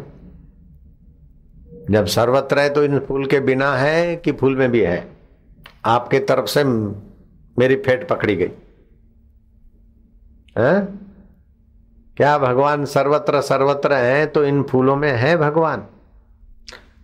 जब 1.92 2.06
सर्वत्र 2.06 2.60
है 2.60 2.70
तो 2.70 2.84
इन 2.84 3.00
फूल 3.00 3.26
के 3.26 3.40
बिना 3.40 3.76
है 3.78 4.16
कि 4.16 4.32
फूल 4.32 4.56
में 4.56 4.72
भी 4.72 4.82
है? 4.82 5.15
आपके 5.86 6.20
तरफ़ 6.20 6.46
से 6.46 6.64
मेरी 6.64 7.76
फेट 7.76 8.08
पकड़ी 8.08 8.36
गई। 8.36 8.52
है? 10.58 10.80
क्या 12.18 12.38
भगवान 12.38 12.86
सर्वत्र 12.86 13.42
सर्वत्र 13.42 13.94
है 13.94 14.26
तो 14.26 14.44
इन 14.46 14.64
फूलों 14.64 14.96
में 14.96 15.12
है 15.12 15.36
भगवान? 15.38 15.86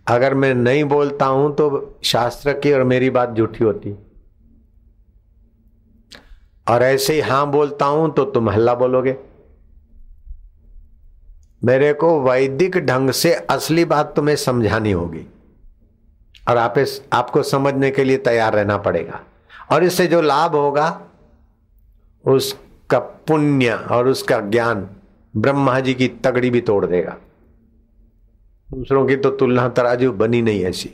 अगर 0.06 0.34
मैं 0.34 0.54
नहीं 0.54 0.84
बोलता 0.84 1.26
हूँ 1.26 1.54
तो 1.56 1.98
शास्त्र 2.04 2.52
की 2.52 2.72
और 2.72 2.82
मेरी 2.84 3.10
बात 3.10 3.34
झूठी 3.34 3.64
होती। 3.64 3.94
और 6.66 6.82
ऐसे 6.82 7.14
ही 7.14 7.20
हाँ 7.20 7.50
बोलता 7.50 7.86
हूँ 7.86 8.12
तो 8.14 8.24
तुम 8.24 8.50
हल्ला 8.50 8.74
बोलोगे। 8.74 9.16
मेरे 11.62 11.92
को 11.92 12.20
वैदिक 12.22 12.76
ढंग 12.76 13.10
से 13.10 13.34
असली 13.34 13.84
बात 13.84 14.12
तुम्हें 14.16 14.36
समझानी 14.36 14.92
होगी। 14.92 15.26
और 16.48 16.56
आप 16.56 16.78
इस, 16.78 17.02
आपको 17.12 17.42
समझने 17.42 17.90
के 17.90 18.04
लिए 18.04 18.16
तैयार 18.16 18.52
रहना 18.52 18.76
पड़ेगा। 18.76 19.20
और 19.72 19.84
इससे 19.84 20.06
जो 20.06 20.20
लाभ 20.20 20.52
होगा, 20.52 21.02
उसका 22.26 22.98
पुण्य 22.98 23.72
और 23.72 24.08
उसका 24.08 24.40
ज्ञान 24.40 24.88
ब्रह्मा 25.36 25.80
जी 25.80 25.94
की 25.94 26.08
तगड़ी 26.08 26.50
भी 26.50 26.60
तोड़ 26.60 26.86
देगा। 26.86 27.16
दूसरों 28.74 29.06
की 29.06 29.16
तो 29.16 29.30
तुलना 29.30 29.68
तराजू 29.68 30.12
बनी 30.12 30.42
नहीं 30.42 30.64
ऐसी। 30.64 30.90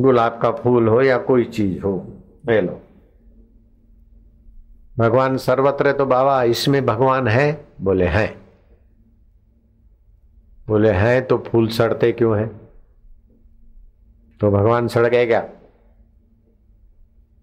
गुलाब 0.00 0.38
का 0.42 0.50
फूल 0.50 0.88
हो 0.88 1.02
या 1.02 1.18
कोई 1.18 1.44
चीज़ 1.44 1.82
हो, 1.82 2.16
ले 2.48 2.60
लो। 2.60 2.80
भगवान 4.98 5.36
सर्वत्र 5.36 5.92
तो 5.92 6.06
बाबा, 6.06 6.42
इसमें 6.42 6.86
भगवान 6.86 7.28
है? 7.28 7.64
बोले, 7.80 8.06
हैं। 8.06 8.40
बोले, 10.66 10.90
हैं 10.90 11.26
तो 11.26 11.38
फूल 11.38 11.68
सड़ते 11.68 12.12
क्यों 12.12 12.38
हैं? 12.38 12.59
तो 14.40 14.50
भगवान 14.50 14.88
सड़ 14.88 15.06
गए 15.06 15.26
क्या 15.26 15.40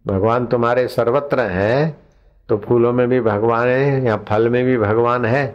भगवान 0.05 0.45
तुम्हारे 0.45 0.87
सर्वत्र 0.87 1.41
हैं 1.41 1.95
तो 2.49 2.57
फूलों 2.57 2.91
में 2.93 3.07
भी 3.09 3.19
भगवान 3.21 3.67
है, 3.67 4.03
या 4.05 4.17
फल 4.27 4.49
में 4.49 4.63
भी 4.65 4.77
भगवान 4.77 5.25
है 5.25 5.45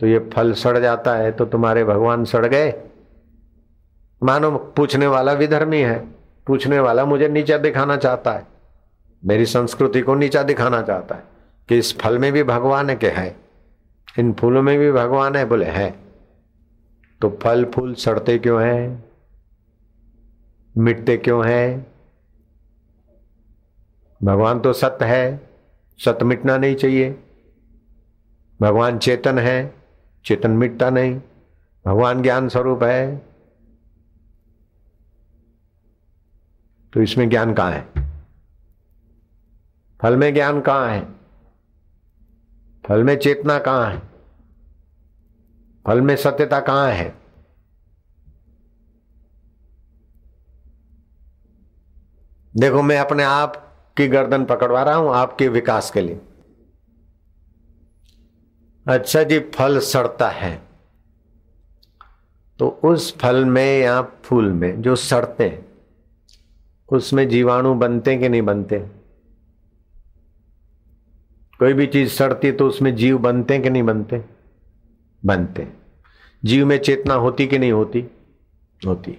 तो 0.00 0.06
ये 0.06 0.18
फल 0.34 0.52
सड़ 0.54 0.78
जाता 0.78 1.14
है 1.14 1.30
तो 1.32 1.44
तुम्हारे 1.44 1.84
भगवान 1.84 2.24
सड़ 2.24 2.46
गए। 2.46 2.72
मानो 4.22 4.50
पूछने 4.76 5.06
वाला 5.06 5.32
विधर्मी 5.32 5.80
है, 5.80 5.98
पूछने 6.46 6.78
वाला 6.80 7.04
मुझे 7.04 7.28
नीचा 7.28 7.58
दिखाना 7.58 7.96
चाहता 7.96 8.32
है, 8.32 8.46
मेरी 9.22 9.46
संस्कृति 9.46 10.00
को 10.00 10.14
नीचा 10.14 10.42
दिखाना 10.42 10.82
चाहता 10.82 11.14
है, 11.14 11.22
कि 11.68 11.78
इस 11.78 11.98
फल 11.98 12.18
में 12.18 12.32
भी 12.32 12.42
भगवान 12.42 12.90
है 12.90 12.96
कि 12.96 13.06
है, 13.08 13.34
इन 14.18 14.32
फूलों 14.32 14.62
में 14.62 14.78
भी 14.78 14.90
भगवान 14.92 15.36
है, 15.36 15.44
बोले 15.44 15.66
है। 15.66 15.90
तो 17.20 17.38
फल 17.42 17.64
फूल 17.74 17.94
सड़ते 17.94 18.38
क्यों 18.38 18.62
हैं? 18.62 19.04
मिटते 20.78 21.16
क्यों 21.16 21.46
हैं? 21.46 21.86
भगवान 24.22 24.60
तो 24.60 24.72
सत्य 24.72 25.04
है 25.04 25.50
सत्य 25.98 26.24
मिटना 26.24 26.56
नहीं 26.56 26.74
चाहिए। 26.74 27.24
भगवान 28.60 28.98
चेतन 28.98 29.38
है, 29.38 29.74
चेतन 30.24 30.50
मिटता 30.50 30.90
नहीं। 30.90 31.20
भगवान 31.86 32.22
ज्ञान 32.22 32.48
स्वरूप 32.48 32.82
है। 32.82 33.16
तो 36.92 37.02
इसमें 37.02 37.28
ज्ञान 37.28 37.54
कहाँ 37.54 37.72
है? 37.72 37.88
फल 40.02 40.16
में 40.16 40.34
ज्ञान 40.34 40.60
कहाँ 40.60 40.88
है? 40.88 41.12
फल 42.86 43.04
में 43.04 43.18
चेतना 43.18 43.58
कहाँ 43.58 43.90
है? 43.90 44.02
फल 45.86 46.00
में 46.00 46.16
सत्यता 46.16 46.60
कहाँ 46.60 46.90
है? 46.90 47.21
देखो, 52.56 52.82
मैं 52.82 52.98
अपने 52.98 53.22
आप 53.22 53.56
की 53.96 54.08
गर्दन 54.08 54.44
पकड़वा 54.44 54.82
रहा 54.82 54.94
हूँ 54.94 55.14
आपके 55.14 55.48
विकास 55.48 55.90
के 55.90 56.00
लिए। 56.00 56.20
अच्छा 58.86 59.22
जी, 59.22 59.38
फल 59.38 59.78
सड़ता 59.78 60.28
है। 60.28 60.62
तो 62.58 62.68
उस 62.84 63.18
फल 63.18 63.44
में 63.44 63.80
या 63.80 64.02
फूल 64.02 64.52
में 64.52 64.82
जो 64.82 64.96
सड़ते 64.96 65.44
हैं, 65.44 65.66
उसमें 66.92 67.28
जीवाणु 67.28 67.74
बनते 67.74 68.16
कि 68.18 68.28
नहीं 68.28 68.42
बनते 68.42 68.78
कोई 71.58 71.72
भी 71.72 71.86
चीज़ 71.86 72.10
सड़ती 72.10 72.52
तो 72.52 72.66
उसमें 72.68 72.94
जीव 72.96 73.18
बनते 73.18 73.58
कि 73.58 73.70
नहीं 73.70 73.82
बनते? 73.82 74.24
बनते 75.24 75.68
जीव 76.44 76.66
में 76.66 76.78
चेतना 76.78 77.14
होती 77.14 77.46
कि 77.46 77.58
नहीं 77.58 77.72
होती? 77.72 78.04
होती 78.86 79.18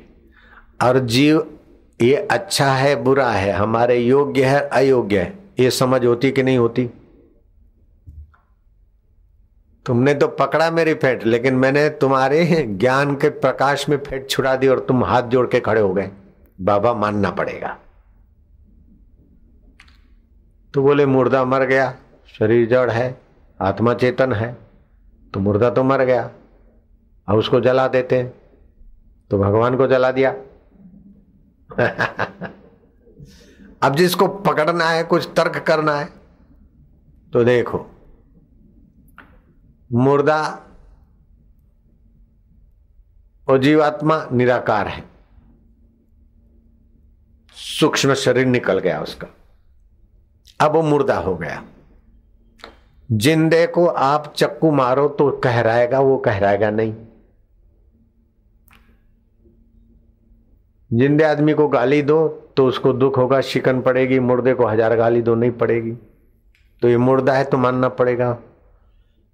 और 0.84 1.00
जीव 1.00 1.60
ये 2.04 2.16
अच्छा 2.32 2.66
है, 2.68 2.96
बुरा 2.96 3.30
है, 3.30 3.52
हमारे 3.52 3.98
योग्य 3.98 4.46
है, 4.46 4.60
अयोग्य 4.70 5.20
है, 5.20 5.34
ये 5.60 5.70
समझ 5.72 6.06
होती 6.06 6.32
कि 6.32 6.44
नहीं 6.44 6.58
होती? 6.58 6.90
तुमने 9.86 10.14
तो 10.14 10.28
पकड़ा 10.30 10.70
मेरी 10.72 10.94
फेट, 10.94 11.26
लेकिन 11.26 11.56
मैंने 11.56 11.88
तुम्हारे 11.92 12.46
ज्ञान 12.70 13.16
के 13.16 13.30
प्रकाश 13.30 13.88
में 13.90 13.98
फेट 13.98 14.30
छुड़ा 14.30 14.56
दी 14.56 14.68
और 14.68 14.80
तुम 14.80 15.04
हाथ 15.04 15.24
जोड़ 15.28 15.48
के 15.48 15.60
खड़े 15.60 15.82
हो 15.82 15.94
गए। 15.94 16.10
बाबा 16.62 16.94
मानना 16.94 17.32
पड़ेगा। 17.32 17.78
तो 20.74 20.84
बोले, 20.84 21.06
मुर्दा 21.06 21.44
मर 21.46 21.66
गया, 21.66 21.92
शरीर 22.30 22.68
जड़ 22.70 22.90
है, 22.90 23.16
आत्मा 23.60 23.94
चेतन 23.94 24.34
है 24.34 24.56
तो 25.34 25.40
मुर्दा 25.40 25.70
तो 25.70 25.84
मर 25.84 26.04
गया, 26.04 26.30
अब 27.28 27.38
उसको 27.38 27.60
जला 27.62 27.88
देते 27.88 28.24
तो 29.32 29.38
भगवान 29.40 29.78
को 29.78 29.88
जला 29.88 30.12
दिया। 30.12 30.34
अब 33.84 33.96
जिसको 33.96 34.28
पकड़ना 34.28 34.90
है, 34.90 35.04
कुछ 35.04 35.30
तर्क 35.38 35.66
करना 35.68 35.96
है 35.96 36.06
तो 37.34 37.44
देखो, 37.44 37.90
मुर्दा 39.94 40.60
और 43.48 43.58
जीवात्मा 43.58 44.28
निराकार 44.32 44.88
है। 44.88 45.04
सूक्ष्म 47.54 48.14
शरीर 48.14 48.46
निकल 48.46 48.80
गया 48.80 49.02
उसका। 49.02 49.28
अब 50.62 50.72
वो 50.72 50.82
मुर्दा 50.82 51.18
हो 51.18 51.36
गया। 51.36 51.64
जिंदे 53.12 53.68
को 53.68 53.88
आप 53.88 54.34
चक्कू 54.38 54.72
मारो 54.72 55.08
तो 55.08 55.32
कहराएगा, 55.32 56.00
वो 56.00 56.18
कहराएगा 56.18 56.70
नहीं। 56.70 56.94
जिंदे 60.94 61.24
आदमी 61.24 61.54
को 61.54 61.68
गाली 61.68 62.02
दो 62.02 62.28
तो 62.58 62.66
उसको 62.66 62.94
दुख 62.94 63.18
होगा, 63.18 63.42
शिकन 63.42 63.82
पड़ेगी, 63.82 64.20
मुर्दे 64.20 64.54
को 64.54 64.66
हज़ार 64.68 64.96
गाली 64.96 65.22
दो, 65.22 65.36
नहीं 65.36 65.52
पड़ेगी। 65.52 65.92
तो 66.82 66.90
ये 66.90 66.98
मुर्दा 66.98 67.34
है 67.34 67.44
तो 67.44 67.58
मानना 67.58 67.90
पड़ेगा। 67.90 68.38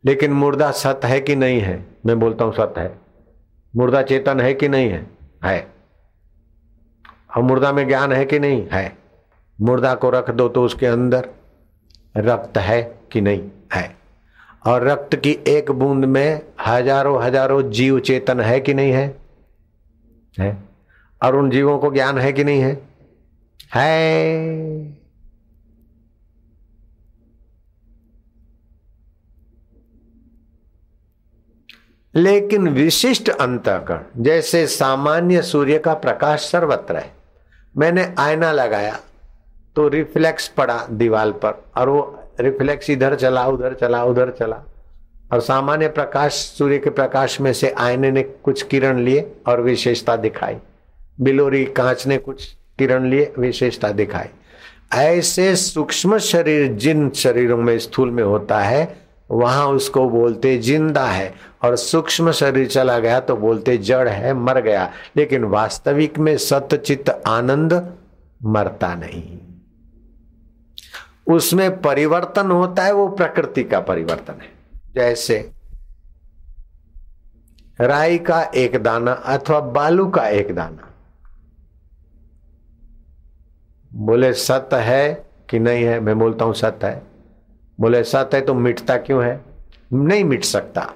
लेकिन 0.06 0.34
मुर्दा 0.34 0.72
सत 0.72 1.02
है 1.04 1.20
कि 1.20 1.36
नहीं 1.36 1.60
है? 1.60 1.86
मैं 2.06 2.20
बोलता 2.20 2.46
हूँ 2.46 2.54
सत 2.54 2.74
है। 2.78 3.00
मुर्दा 3.76 4.02
चेतन 4.02 4.40
है 4.40 4.54
कि 4.54 4.68
नहीं 4.68 4.90
है? 4.90 5.06
है। 5.44 5.68
और 7.38 7.44
मुर्दा 7.44 7.72
में 7.74 7.88
ज्ञान 7.88 8.14
है 8.14 8.26
कि 8.26 8.40
नहीं? 8.40 8.68
है। 8.74 8.98
मुर्दा 9.62 9.96
को 9.96 10.10
रख 10.10 10.32
दो 10.32 10.48
तो 10.50 10.64
उसके 10.64 10.86
अंदर 10.86 11.30
रक्त 12.18 12.58
है 12.58 12.82
कि 13.12 13.22
नहीं? 13.22 13.44
है। 13.74 13.96
और 14.66 14.84
रक्त 14.84 15.16
की 15.16 15.38
एक 15.48 15.72
बूंद 15.72 16.06
में 16.06 16.42
हज़ारों 16.68 17.24
हज़ारों 17.24 17.62
जीव 17.70 18.00
चेतन 18.00 18.40
है 18.40 18.60
कि 18.60 18.74
नहीं 18.74 18.92
है? 18.92 19.16
है। 20.40 20.69
और 21.24 21.36
उन 21.36 21.50
जीवों 21.50 21.80
को 21.80 21.92
ज्ञान 21.92 22.18
है 22.18 22.34
कि 22.34 22.44
नहीं 22.44 22.62
है? 22.62 22.82
है। 23.76 25.00
लेकिन 32.16 32.68
विशिष्ट 32.68 33.30
अंतकरण, 33.30 34.24
जैसे 34.24 34.68
सामान्य 34.68 35.42
सूर्य 35.42 35.80
का 35.80 35.94
प्रकाश 35.94 36.40
सर्वत्र 36.52 36.98
है, 36.98 37.14
मैंने 37.78 38.14
आईना 38.18 38.52
लगाया 38.52 39.00
तो 39.76 39.88
रिफ्लेक्स 39.88 40.48
पड़ा 40.48 40.88
दीवाल 40.92 41.32
पर 41.32 41.64
और 41.78 41.90
वो 41.90 42.24
रिफ्लेक्स 42.40 42.90
इधर 42.90 43.16
चला, 43.16 43.48
उधर 43.48 43.74
चला 43.74 44.04
उधर 44.04 44.32
चला। 44.32 44.64
और 45.34 45.42
सामान्य 45.42 45.88
प्रकाश, 45.88 46.34
सूर्य 46.34 46.78
के 46.78 46.90
प्रकाश 46.90 47.42
में 47.42 47.54
से 47.54 47.72
आईने 47.72 48.12
ने 48.12 48.24
कुछ 48.24 48.64
किरण 48.64 49.00
लिए 49.00 49.36
और 49.48 49.62
विशेषता 49.62 50.16
दिखाई। 50.16 50.58
बिलोरी 51.22 51.66
कांच 51.66 52.08
ने 52.08 52.18
कुछ 52.18 52.56
किरण 52.80 53.06
लिए, 53.06 53.34
विशेषता 53.40 53.92
दिखाई। 53.92 54.26
ऐसे 54.94 55.56
सूक्ष्म 55.56 56.18
शरीर 56.18 56.74
जिन 56.74 57.10
शरीरों 57.10 57.58
में 57.58 57.80
स्थूल 57.80 58.12
में 58.12 58.24
होता 58.24 58.60
है, 58.60 58.98
वहाँ 59.32 59.68
उसको 59.68 60.10
बोलते 60.10 60.58
ज़िंदा 60.58 61.06
है। 61.06 61.34
और 61.64 61.76
सूक्ष्म 61.76 62.32
शरीर 62.32 62.68
चला 62.68 63.00
गया 63.00 63.20
तो 63.20 63.36
बोलते 63.36 63.78
जड़ 63.78 64.10
है, 64.10 64.34
मर 64.34 64.62
गया। 64.62 64.92
लेकिन 65.18 65.44
वास्तविक 65.44 66.20
में 66.20 66.38
सत्यचित 66.38 67.10
आनंद 67.10 67.94
मरता 68.46 68.96
नहीं। 68.96 69.38
उसमें 71.36 71.82
परिवर्तन 71.82 72.52
होता 72.52 72.84
है, 72.84 72.92
वो 72.92 73.08
प्रकृति 73.08 73.64
का 73.64 73.80
परिवर्तन 73.80 74.34
है। 74.34 74.50
जैसे 74.96 75.52
राई 77.82 78.18
का 78.18 78.42
एक 78.44 78.84
दाना 78.84 79.12
अथवा 79.12 79.60
बालू 79.60 80.08
का 80.08 80.28
एक 80.28 80.56
दाना। 80.56 80.89
बोले, 83.96 84.34
सत्य 84.34 84.76
है 84.76 85.26
कि 85.50 85.60
नहीं 85.60 85.84
है? 85.84 86.00
मैं 86.00 86.20
बोलता 86.20 86.46
हूँ, 86.46 86.54
सत्य 86.54 86.88
है। 86.88 87.02
बोले, 87.80 88.04
सत्य 88.04 88.38
है 88.38 88.44
तो 88.44 88.54
मिटता 88.54 88.98
क्यों 88.98 89.24
है? 89.24 89.42
नहीं 89.94 90.24
मिट 90.24 90.44
सकता। 90.44 90.94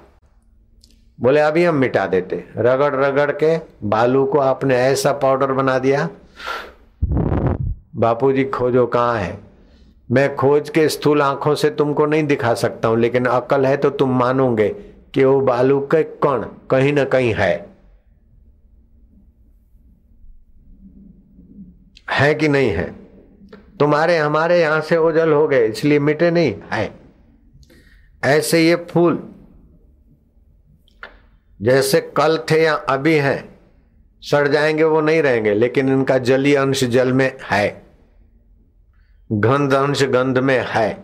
बोले, 1.20 1.40
अभी 1.40 1.64
हम 1.64 1.74
मिटा 1.74 2.06
देते। 2.06 2.44
रगड़ 2.56 2.94
रगड़ 2.94 3.30
के 3.32 3.58
बालू 3.88 4.24
को 4.24 4.38
आपने 4.38 4.76
ऐसा 4.76 5.12
पाउडर 5.12 5.52
बना 5.52 5.78
दिया। 5.78 6.08
बापूजी, 7.96 8.44
खोजो 8.44 8.86
कहाँ 8.86 9.18
है? 9.18 9.38
मैं 10.10 10.36
खोज 10.36 10.70
के 10.70 10.88
स्थूल 10.88 11.22
आँखों 11.22 11.54
से 11.54 11.70
तुमको 11.70 12.06
नहीं 12.06 12.24
दिखा 12.24 12.54
सकता 12.54 12.88
हूँ, 12.88 12.98
लेकिन 12.98 13.24
अकल 13.24 13.66
है 13.66 13.76
तो 13.76 13.90
तुम 13.90 14.18
मानोगे 14.18 14.68
कि 15.14 15.24
वो 15.24 15.40
बालू 15.40 15.80
के 15.80 16.02
कण 16.02 16.44
कहीं 16.70 16.92
ना 16.92 17.04
कहीं 17.04 17.34
है। 17.34 17.73
है 22.14 22.34
कि 22.34 22.48
नहीं 22.48 22.70
है? 22.70 22.92
तुम्हारे, 23.80 24.18
हमारे 24.18 24.60
यहाँ 24.60 24.80
से 24.80 24.96
ओझल 24.96 25.32
हो 25.32 25.48
गए, 25.48 25.68
इसलिए 25.68 25.98
मिटे 25.98 26.30
नहीं। 26.30 26.54
है 26.72 26.94
ऐसे 28.24 28.60
ये 28.60 28.76
फूल, 28.76 29.28
जैसे 31.62 32.00
कल 32.00 32.38
थे 32.50 32.62
या 32.62 32.74
अभी 32.74 33.14
हैं, 33.14 33.58
सड़ 34.20 34.48
जाएँगे, 34.48 34.84
वो 34.84 35.00
नहीं 35.00 35.22
रहेंगे, 35.22 35.54
लेकिन 35.54 35.88
इनका 35.88 36.18
जलीय 36.18 36.56
अंश 36.56 36.84
जल 36.84 37.12
में 37.12 37.36
है। 37.50 37.82
गंध 39.32 39.74
अंश 39.74 40.02
गंध 40.02 40.38
में 40.38 40.64
है। 40.68 40.94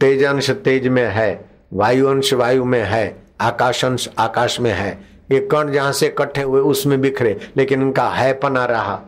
तेज 0.00 0.22
अंश 0.22 0.50
तेज 0.50 0.88
में 0.88 1.06
है। 1.06 1.50
वायु 1.72 2.06
अंश 2.06 2.32
वायु 2.34 2.64
में 2.64 2.82
है। 2.82 3.22
आकाश 3.40 3.84
अंश 3.84 4.08
आकाश 4.18 4.60
में 4.60 4.72
है। 4.72 5.04
ये 5.32 5.48
कण 5.52 5.72
जहाँ 5.72 5.92
से 5.92 6.06
इकट्ठे 6.06 6.42
हुए, 6.42 6.60
उसमें 6.60 7.00
बिखरे, 7.00 7.38
लेकिन 7.56 7.82
इनका 7.82 8.08
है 8.08 8.32
पना 8.34 8.64
रहा। 8.64 9.02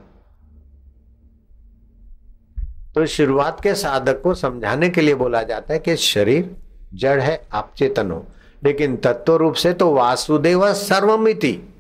तो 2.98 3.06
शुरुआत 3.06 3.60
के 3.60 3.74
साधक 3.74 4.22
को 4.22 4.34
समझाने 4.34 4.90
के 4.90 5.00
लिए 5.00 5.14
बोला 5.14 5.42
जाता 5.42 5.72
है 5.72 5.78
कि 5.78 5.96
शरीर, 5.96 6.56
जड़ 6.94 7.20
है, 7.20 7.48
आप 7.52 7.72
चेतन 7.76 8.10
हो। 8.10 8.26
लेकिन 8.64 8.96
तत्व 8.96 9.36
रूप 9.36 9.54
से 9.54 9.72
तो 9.72 9.94
वासुदेव 9.94 10.72
सर्वमिति। 10.72 11.74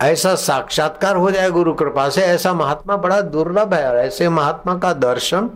ऐसा 0.00 0.34
साक्षात्कार 0.34 1.16
हो 1.16 1.30
जाए 1.30 1.50
गुरु 1.50 1.74
कृपा 1.74 2.08
से, 2.08 2.20
ऐसा 2.20 2.54
महात्मा 2.54 2.96
बड़ा 2.96 3.20
दुर्लभ 3.20 3.74
है। 3.74 3.90
और 3.90 3.96
ऐसे 3.96 4.28
महात्मा 4.28 4.78
का 4.78 4.92
दर्शन, 4.92 5.50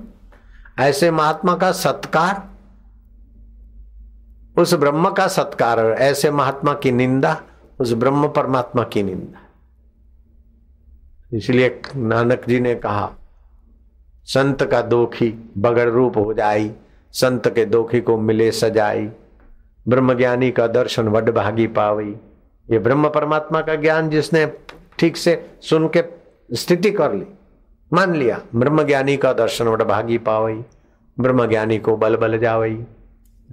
ऐसे 0.78 1.10
महात्मा 1.10 1.54
का 1.54 1.72
सत्कार, 1.72 2.48
उस 4.60 4.74
ब्रह्म 4.74 5.10
का 5.10 5.26
सत्कार, 5.26 5.80
ऐसे 5.80 6.30
महात्मा 6.30 6.74
की 6.74 6.92
निंदा, 6.92 7.40
उस 7.80 7.92
ब्रह्म 7.92 8.28
परमात्मा 8.28 8.82
की 8.82 9.02
निंदा। 9.02 9.40
इसलिए 11.36 11.82
नानक 11.96 12.42
जी 12.48 12.60
ने 12.60 12.74
कहा 12.74 13.12
संत 14.24 14.62
का 14.62 14.80
दोखी 14.82 15.52
बगड़ 15.58 15.88
रूप 15.88 16.16
हो 16.16 16.32
जाई, 16.34 16.70
संत 17.12 17.48
के 17.48 17.64
दोखी 17.64 18.00
को 18.00 18.16
मिले 18.16 18.50
सजाई। 18.52 19.08
ब्रह्मज्ञानी 19.88 20.50
का 20.50 20.66
दर्शन 20.66 21.08
वड 21.08 21.30
भागी 21.30 21.66
पावई। 21.66 22.16
ये 22.70 22.78
ब्रह्म 22.78 23.08
परमात्मा 23.08 23.60
का 23.60 23.74
ज्ञान 23.74 24.10
जिसने 24.10 24.46
ठीक 24.98 25.16
से 25.16 25.50
सुन 25.62 25.88
के 25.96 26.02
स्थिति 26.54 26.90
कर 26.90 27.12
ली, 27.12 27.26
मान 27.92 28.14
लिया 28.14 28.40
ब्रह्म 28.54 28.82
ज्ञानी 28.82 29.16
का 29.16 29.32
दर्शन 29.32 29.64
वड 29.64 29.82
भागी 29.82 30.18
पावई 30.18 30.62
ब्रह्म 31.20 31.46
ज्ञानी 31.46 31.78
को 31.78 31.96
बल 31.96 32.16
बल 32.16 32.38
जावई। 32.38 32.84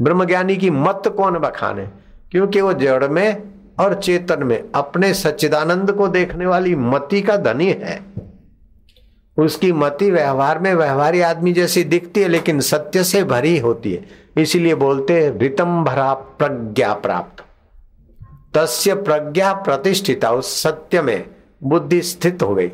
ब्रह्म 0.01 0.25
ज्ञानी 0.25 0.55
की 0.57 0.69
मत 0.69 1.13
कौन 1.17 1.37
बखाने? 1.37 1.87
क्योंकि 2.31 2.61
वो 2.61 2.73
जड़ 2.73 3.07
में 3.07 3.41
और 3.79 3.93
चेतन 3.93 4.43
में 4.43 4.63
अपने 4.75 5.13
सच्चिदानंद 5.13 5.91
को 5.91 6.07
देखने 6.07 6.45
वाली 6.45 6.75
मति 6.75 7.21
का 7.21 7.37
धनी 7.37 7.67
है। 7.67 8.01
उसकी 9.37 9.71
मति 9.71 10.11
व्यवहार 10.11 10.59
में 10.59 10.73
व्यवहारी 10.73 11.21
आदमी 11.21 11.53
जैसी 11.53 11.83
दिखती 11.83 12.21
है, 12.21 12.27
लेकिन 12.27 12.59
सत्य 12.59 13.03
से 13.03 13.23
भरी 13.23 13.59
होती 13.59 13.93
है। 13.93 14.05
इसीलिए 14.37 14.75
बोलते 14.75 15.23
हैं 15.23 15.37
रितम 15.37 15.83
भरा 15.83 16.13
प्रज्ञा 16.13 16.93
प्राप्त। 16.93 17.43
तस्य 18.57 18.93
प्रज्ञा 18.93 19.53
प्रतिष्ठिता, 19.53 20.31
उस 20.31 20.63
सत्य 20.63 21.01
में 21.01 21.25
बुद्धि 21.63 22.01
स्थित 22.01 22.43
हो 22.43 22.55
गई। 22.55 22.71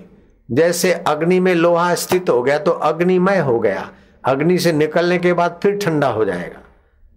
जैसे 0.51 0.93
अग्नि 0.93 1.39
में 1.39 1.55
लोहा 1.55 1.95
स्थित 1.95 2.29
हो 2.29 2.43
गया 2.43 2.59
तो 2.59 2.71
अग्निमय 2.71 3.37
हो 3.37 3.59
गया। 3.59 3.91
अग्नि 4.25 4.57
से 4.57 4.73
निकलने 4.73 5.17
के 5.17 5.33
बाद 5.33 5.59
फिर 5.63 5.77
ठंडा 5.77 6.07
हो 6.07 6.25
जाएगा। 6.25 6.59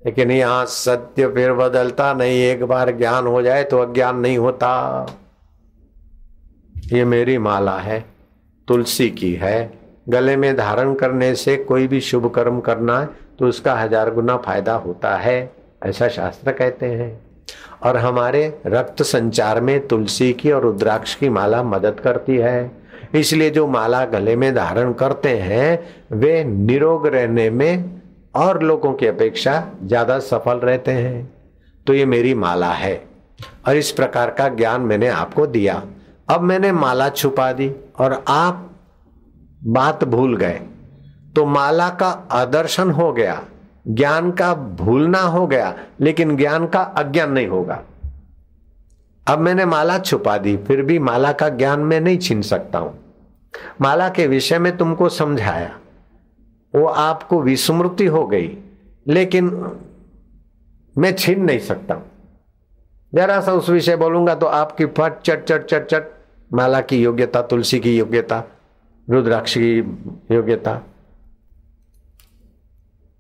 लेकिन 0.07 0.31
यहाँ 0.31 0.67
सत्य 0.67 1.29
फिर 1.29 1.53
बदलता 1.53 2.15
नहीं, 2.15 2.43
एक 2.43 2.65
बार 2.65 2.91
ज्ञान 2.91 3.27
हो 3.27 3.43
जाए 3.43 3.65
तो 3.65 3.79
अज्ञान 3.79 4.17
नहीं 4.17 4.39
होता। 4.39 5.07
ये 6.93 7.05
मेरी 7.05 7.39
माला 7.39 7.79
है। 7.79 8.18
तुलसी 8.69 9.09
की 9.11 9.33
है। 9.35 9.71
गले 10.09 10.37
में 10.37 10.57
धारण 10.57 10.95
करने 10.95 11.35
से 11.37 11.57
कोई 11.59 11.87
भी 11.87 12.01
शुभ 12.01 12.31
कर्म 12.35 12.61
करना 12.61 12.99
है 13.01 13.09
तो 13.39 13.47
उसका 13.47 13.75
हज़ार 13.75 14.11
गुना 14.11 14.37
फ़ायदा 14.37 14.75
होता 14.77 15.17
है, 15.17 15.51
ऐसा 15.85 16.09
शास्त्र 16.09 16.53
कहते 16.53 16.87
हैं। 16.87 17.19
और 17.85 17.97
हमारे 17.97 18.47
रक्त 18.67 19.03
संचार 19.03 19.61
में 19.61 19.87
तुलसी 19.89 20.33
की 20.33 20.51
और 20.51 20.63
रुद्राक्ष 20.63 21.15
की 21.15 21.29
माला 21.31 21.63
मदद 21.65 22.01
करती 22.01 22.37
है। 22.37 22.71
इसलिए 23.15 23.51
जो 23.51 23.67
माला 23.69 24.05
गले 24.07 24.35
में 24.37 24.55
धारण 24.55 24.93
करते 24.93 25.37
हैं, 25.39 25.79
वे 26.13 26.43
निरोग 26.45 27.07
रहने 27.07 27.49
में 27.51 28.01
और 28.37 28.63
लोगों 28.63 28.93
की 28.93 29.07
अपेक्षा 29.07 29.63
ज़्यादा 29.85 30.19
सफल 30.21 30.59
रहते 30.61 30.93
हैं। 30.93 31.31
तो 31.87 31.95
ये 31.95 32.05
मेरी 32.07 32.35
माला 32.37 32.71
है। 32.73 32.95
और 33.67 33.77
इस 33.77 33.91
प्रकार 33.91 34.31
का 34.31 34.49
ज्ञान 34.51 34.81
मैंने 34.81 35.09
आपको 35.09 35.47
दिया। 35.49 35.83
अब 36.29 36.41
मैंने 36.43 36.73
माला 36.75 37.09
छुपा 37.11 37.53
दी। 37.53 37.69
और 38.01 38.25
आप 38.29 38.71
बात 39.67 40.05
भूल 40.05 40.37
गए। 40.37 40.61
तो 41.37 41.45
माला 41.47 41.89
का 41.91 42.09
आदर्शन 42.33 42.91
हो 42.91 43.13
गया, 43.13 43.43
ज्ञान 43.89 44.31
का 44.31 44.53
भूलना 44.55 45.21
हो 45.21 45.47
गया, 45.47 45.75
लेकिन 46.01 46.37
ज्ञान 46.37 46.67
का 46.67 46.81
अज्ञान 46.81 47.33
नहीं 47.33 47.47
होगा। 47.47 47.83
अब 49.27 49.39
मैंने 49.39 49.65
माला 49.65 49.99
छुपा 49.99 50.37
दी, 50.39 50.57
फिर 50.57 50.83
भी 50.83 50.99
माला 50.99 51.33
का 51.33 51.49
ज्ञान 51.49 51.81
मैं 51.81 52.01
नहीं 52.01 52.19
छीन 52.19 52.43
सकता 52.43 52.79
हूँ। 52.79 52.99
माला 53.81 54.09
के 54.09 54.27
विषय 54.27 54.59
में 54.59 54.77
तुमको 54.77 55.09
समझाया, 55.09 55.79
वो 56.75 56.87
आपको 56.87 57.41
विस्मृति 57.43 58.07
हो 58.07 58.27
गई, 58.27 58.57
लेकिन 59.07 59.51
मैं 60.97 61.15
छीन 61.15 61.45
नहीं 61.45 61.59
सकता। 61.59 62.01
जरा 63.13 63.41
सा 63.41 63.53
उस 63.53 63.69
विषय 63.71 63.97
बोलूँगा 63.97 64.35
तो 64.35 64.47
आपकी 64.47 64.87
फट, 64.87 65.21
चट 65.21 65.45
चट 65.45 65.67
चट 65.67 65.87
चट 65.87 66.11
माला 66.51 66.81
की 66.81 67.03
योग्यता 67.03 67.43
तुलसी 67.43 67.81
की 67.81 67.97
योग्यता 67.99 68.43
रुद्राक्ष 69.09 69.55
की 69.59 69.77
योग्यता 70.35 70.75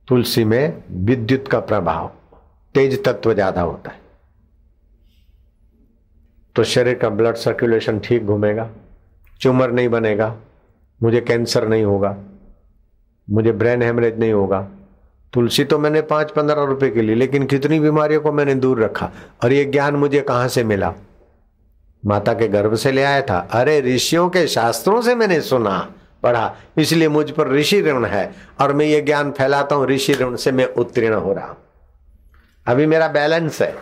तुलसी 0.09 0.45
में 0.45 0.83
विद्युत 1.05 1.49
का 1.49 1.61
प्रभाव 1.61 2.11
तेज 2.75 3.03
तत्व 3.05 3.33
ज़्यादा 3.35 3.61
होता 3.61 3.91
है 3.91 4.01
तो 6.57 6.64
शरीर 6.64 6.95
का 6.95 7.09
ब्लड 7.09 7.35
सर्कुलेशन 7.37 7.99
ठीक 7.99 8.25
घूमेगा 8.25 8.71
ट्यूमर 9.41 9.71
नहीं 9.71 9.88
बनेगा 9.88 10.35
मुझे 11.01 11.21
कैंसर 11.21 11.69
नहीं 11.69 11.85
होगा 11.85 12.17
मुझे 13.29 13.53
ब्रेन 13.53 13.83
हेमरेज 13.83 14.19
नहीं 14.19 14.33
होगा 14.33 14.61
तुलसी 15.33 15.64
तो 15.64 15.79
मैंने 15.79 16.01
पाँच 16.05 16.31
पंद्रह 16.31 16.64
रुपए 16.64 16.91
के 16.91 17.03
लिए 17.03 17.14
लेकिन 17.14 17.47
कितनी 17.47 17.79
बीमारियों 17.81 18.21
को 18.21 18.33
मैंने 18.33 18.55
दूर 18.55 18.83
रखा 18.83 19.11
और 19.45 19.53
ये 19.53 19.64
ज्ञान 19.64 19.97
मुझे 19.97 20.21
कहाँ 20.21 20.49
से 20.49 20.64
मिला 20.64 20.93
माता 22.06 22.34
के 22.34 22.48
गर्भ 22.48 22.74
से 22.74 22.92
ले 22.92 23.02
आया 23.02 23.22
था। 23.22 23.48
अरे, 23.52 23.80
ऋषियों 23.80 24.28
के 24.28 24.46
शास्त्रों 24.46 25.02
से 25.02 25.14
मैंने 25.14 25.40
सुना, 25.40 25.92
पढ़ा, 26.22 26.56
इसलिए 26.78 27.08
मुझ 27.08 27.30
पर 27.30 27.48
ऋषि 27.48 27.82
ऋण 27.82 28.04
है 28.04 28.32
और 28.61 28.72
मैं 28.72 28.87
ये 28.87 29.00
ज्ञान 29.00 29.32
फैलाता 29.32 29.74
हूँ, 29.74 29.87
ऋषि 29.87 30.14
ऋण 30.14 30.37
से 30.37 30.52
मैं 30.52 30.66
उत्तीर्ण 30.66 31.14
हो 31.14 31.32
रहा 31.32 31.46
हूँ। 31.46 31.56
अभी 32.66 32.87
मेरा 32.87 33.08
बैलेंस 33.08 33.62
है। 33.62 33.76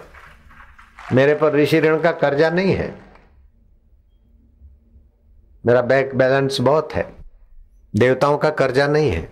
मेरे 1.12 1.34
पर 1.34 1.52
ऋषि 1.54 1.80
ऋण 1.80 2.00
का 2.00 2.12
कर्जा 2.12 2.50
नहीं 2.50 2.72
है। 2.72 2.98
मेरा 5.66 5.82
बैंक 5.82 6.14
बैलेंस 6.14 6.60
बहुत 6.60 6.92
है। 6.92 7.14
देवताओं 7.96 8.38
का 8.38 8.50
कर्जा 8.50 8.86
नहीं 8.86 9.10
है। 9.10 9.28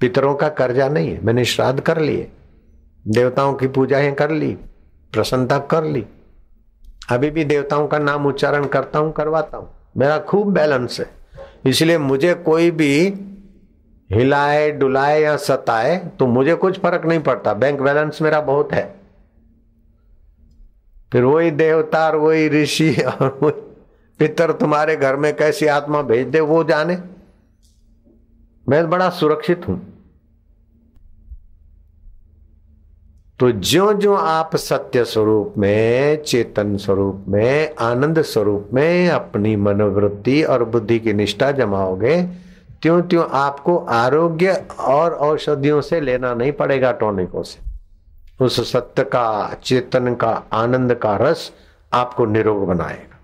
पितरों 0.00 0.34
का 0.34 0.48
कर्जा 0.48 0.88
नहीं 0.88 1.10
है। 1.10 1.24
मैंने 1.24 1.44
श्राद्ध 1.44 1.80
कर 1.80 1.98
लिए। 1.98 2.32
देवताओं 3.08 3.54
की 3.54 3.66
पूजाएँ 3.66 4.12
कर 4.12 4.30
ली, 4.30 4.52
प्रसन्नता 5.12 5.58
कर 5.58 5.84
ली। 5.84 6.06
अभी 7.12 7.30
भी 7.30 7.44
देवताओं 7.44 7.86
का 7.88 7.98
नाम 7.98 8.26
उच्चारण 8.26 8.66
करता 8.66 8.98
हूँ, 8.98 9.12
करवाता 9.12 9.56
हूँ। 9.58 9.68
मेरा 9.96 10.18
खूब 10.18 10.52
बैलेंस 10.52 11.00
है। 11.00 11.06
इसलिए 11.66 11.98
मुझे 11.98 12.34
कोई 12.34 12.70
भी 12.70 13.14
हिलाए, 14.10 14.70
डुलाए 14.70 15.20
या 15.20 15.36
सताए 15.36 15.96
तो 16.18 16.26
मुझे 16.26 16.54
कुछ 16.54 16.80
फ़र्क 16.80 17.06
नहीं 17.06 17.20
पड़ता। 17.20 17.54
बैंक 17.54 17.80
बैलेंस 17.80 18.22
मेरा 18.22 18.40
बहुत 18.40 18.72
है। 18.72 19.02
फिर 21.12 21.24
वही 21.24 21.50
देवता 21.50 22.06
और 22.06 22.16
वही 22.16 22.48
ऋषि 22.48 22.94
और 23.20 23.38
वही 23.42 23.60
पितर 24.20 24.52
तुम्हारे 24.52 24.96
घर 24.96 25.16
में 25.16 25.36
कैसी 25.36 25.66
आत्मा 25.66 26.02
भेज 26.02 26.26
दे, 26.26 26.40
वो 26.40 26.64
जाने। 26.64 26.98
मैं 28.68 28.90
बड़ा 28.90 29.10
सुरक्षित 29.10 29.68
हूँ। 29.68 29.91
तो 33.42 33.52
जो 33.52 33.92
जो 33.92 34.14
आप 34.14 34.56
सत्य 34.56 35.04
स्वरूप 35.04 35.54
में, 35.58 36.22
चेतन 36.22 36.76
स्वरूप 36.76 37.24
में, 37.28 37.74
आनंद 37.74 38.22
स्वरूप 38.22 38.68
में 38.74 39.08
अपनी 39.08 39.56
मनोवृत्ति 39.56 40.42
और 40.42 40.64
बुद्धि 40.64 40.98
की 40.98 41.12
निष्ठा 41.12 41.52
जमाओगे 41.52 42.22
त्यों 42.82 43.02
त्यों 43.02 43.24
आपको 43.32 43.76
आरोग्य 43.78 44.64
और 44.80 45.12
औषधियों 45.12 45.80
से 45.80 46.00
लेना 46.00 46.34
नहीं 46.34 46.52
पड़ेगा 46.52 46.92
टॉनिकों 46.92 47.42
से। 47.42 47.60
उस 48.44 48.72
सत्य 48.72 49.04
का, 49.04 49.56
चेतन 49.64 50.14
का, 50.14 50.42
आनंद 50.52 50.94
का 50.94 51.16
रस 51.16 51.52
आपको 51.92 52.26
निरोग 52.26 52.66
बनाएगा। 52.66 53.20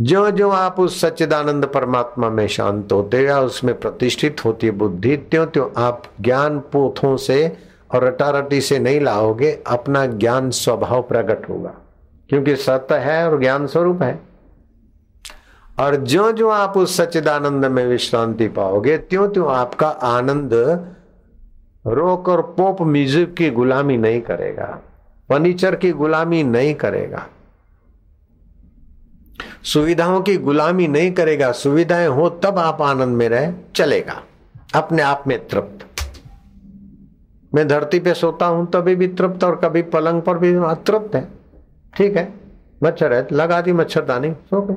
जो 0.00 0.30
जो 0.30 0.50
आप 0.50 0.80
उस 0.80 1.00
सच्चिदानंद 1.00 1.64
परमात्मा 1.64 2.30
में 2.30 2.46
शांत 2.46 2.92
होते 2.92 3.22
या 3.22 3.40
उसमें 3.40 3.80
प्रतिष्ठित 3.80 4.44
होती 4.44 4.66
है 4.66 4.72
बुद्धि 4.72 5.16
त्यों 5.16 5.46
त्यों 5.46 5.82
आप 5.82 6.02
ज्ञान 6.20 6.58
पोथों 6.58 7.16
से 7.16 7.71
और 7.92 8.04
रटारटी 8.04 8.60
से 8.60 8.78
नहीं 8.78 9.00
लाओगे, 9.00 9.62
अपना 9.66 10.06
ज्ञान 10.06 10.50
स्वभाव 10.50 11.02
प्रकट 11.02 11.48
होगा। 11.48 11.74
क्योंकि 12.28 12.56
सत्य 12.56 12.94
है 12.94 13.30
और 13.30 13.40
ज्ञान 13.40 13.66
स्वरूप 13.66 14.02
है। 14.02 14.20
और 15.78 15.96
जो 15.96 16.32
जो 16.32 16.48
आप 16.48 16.76
उस 16.76 16.96
सच्चिदानंद 16.96 17.64
में 17.64 17.86
विश्रांति 17.86 18.48
पाओगे 18.48 18.98
त्यों 18.98 19.28
त्यों 19.28 19.52
आपका 19.52 19.88
आनंद 19.88 20.52
रोक 21.86 22.28
और 22.28 22.42
पोप 22.42 22.82
म्यूज़िक 22.82 23.34
की 23.34 23.50
गुलामी 23.50 23.96
नहीं 23.96 24.20
करेगा। 24.20 24.78
फर्नीचर 25.28 25.76
की 25.76 25.90
गुलामी 25.90 26.42
नहीं 26.42 26.74
करेगा। 26.74 27.26
सुविधाओं 29.64 30.20
की 30.20 30.36
गुलामी 30.36 30.88
नहीं 30.88 31.12
करेगा। 31.12 31.52
सुविधाएँ 31.52 32.06
हो 32.06 32.30
तब 32.30 32.58
आप 32.58 32.82
आनंद 32.82 33.16
में 33.16 33.28
रहे, 33.28 33.52
चलेगा। 33.74 34.22
अपने 34.74 35.02
आप 35.02 35.24
में 35.26 35.48
तृप्त। 35.48 35.91
मैं 37.54 37.68
धरती 37.68 38.00
पे 38.00 38.14
सोता 38.14 38.46
हूँ, 38.46 38.70
तभी 38.70 38.94
भी 38.94 39.08
तृप्त 39.08 39.44
और 39.44 39.56
कभी 39.56 39.82
पलंग 39.82 40.22
पर 40.22 40.38
भी 40.38 40.54
अतृप्त 40.54 41.14
है। 41.14 41.28
ठीक 41.96 42.16
है? 42.16 42.34
मच्छर 42.82 43.12
है, 43.12 43.26
लगा 43.32 43.60
दी 43.60 43.72
मच्छरदानी, 43.72 44.30
सो 44.30 44.62
गए। 44.62 44.76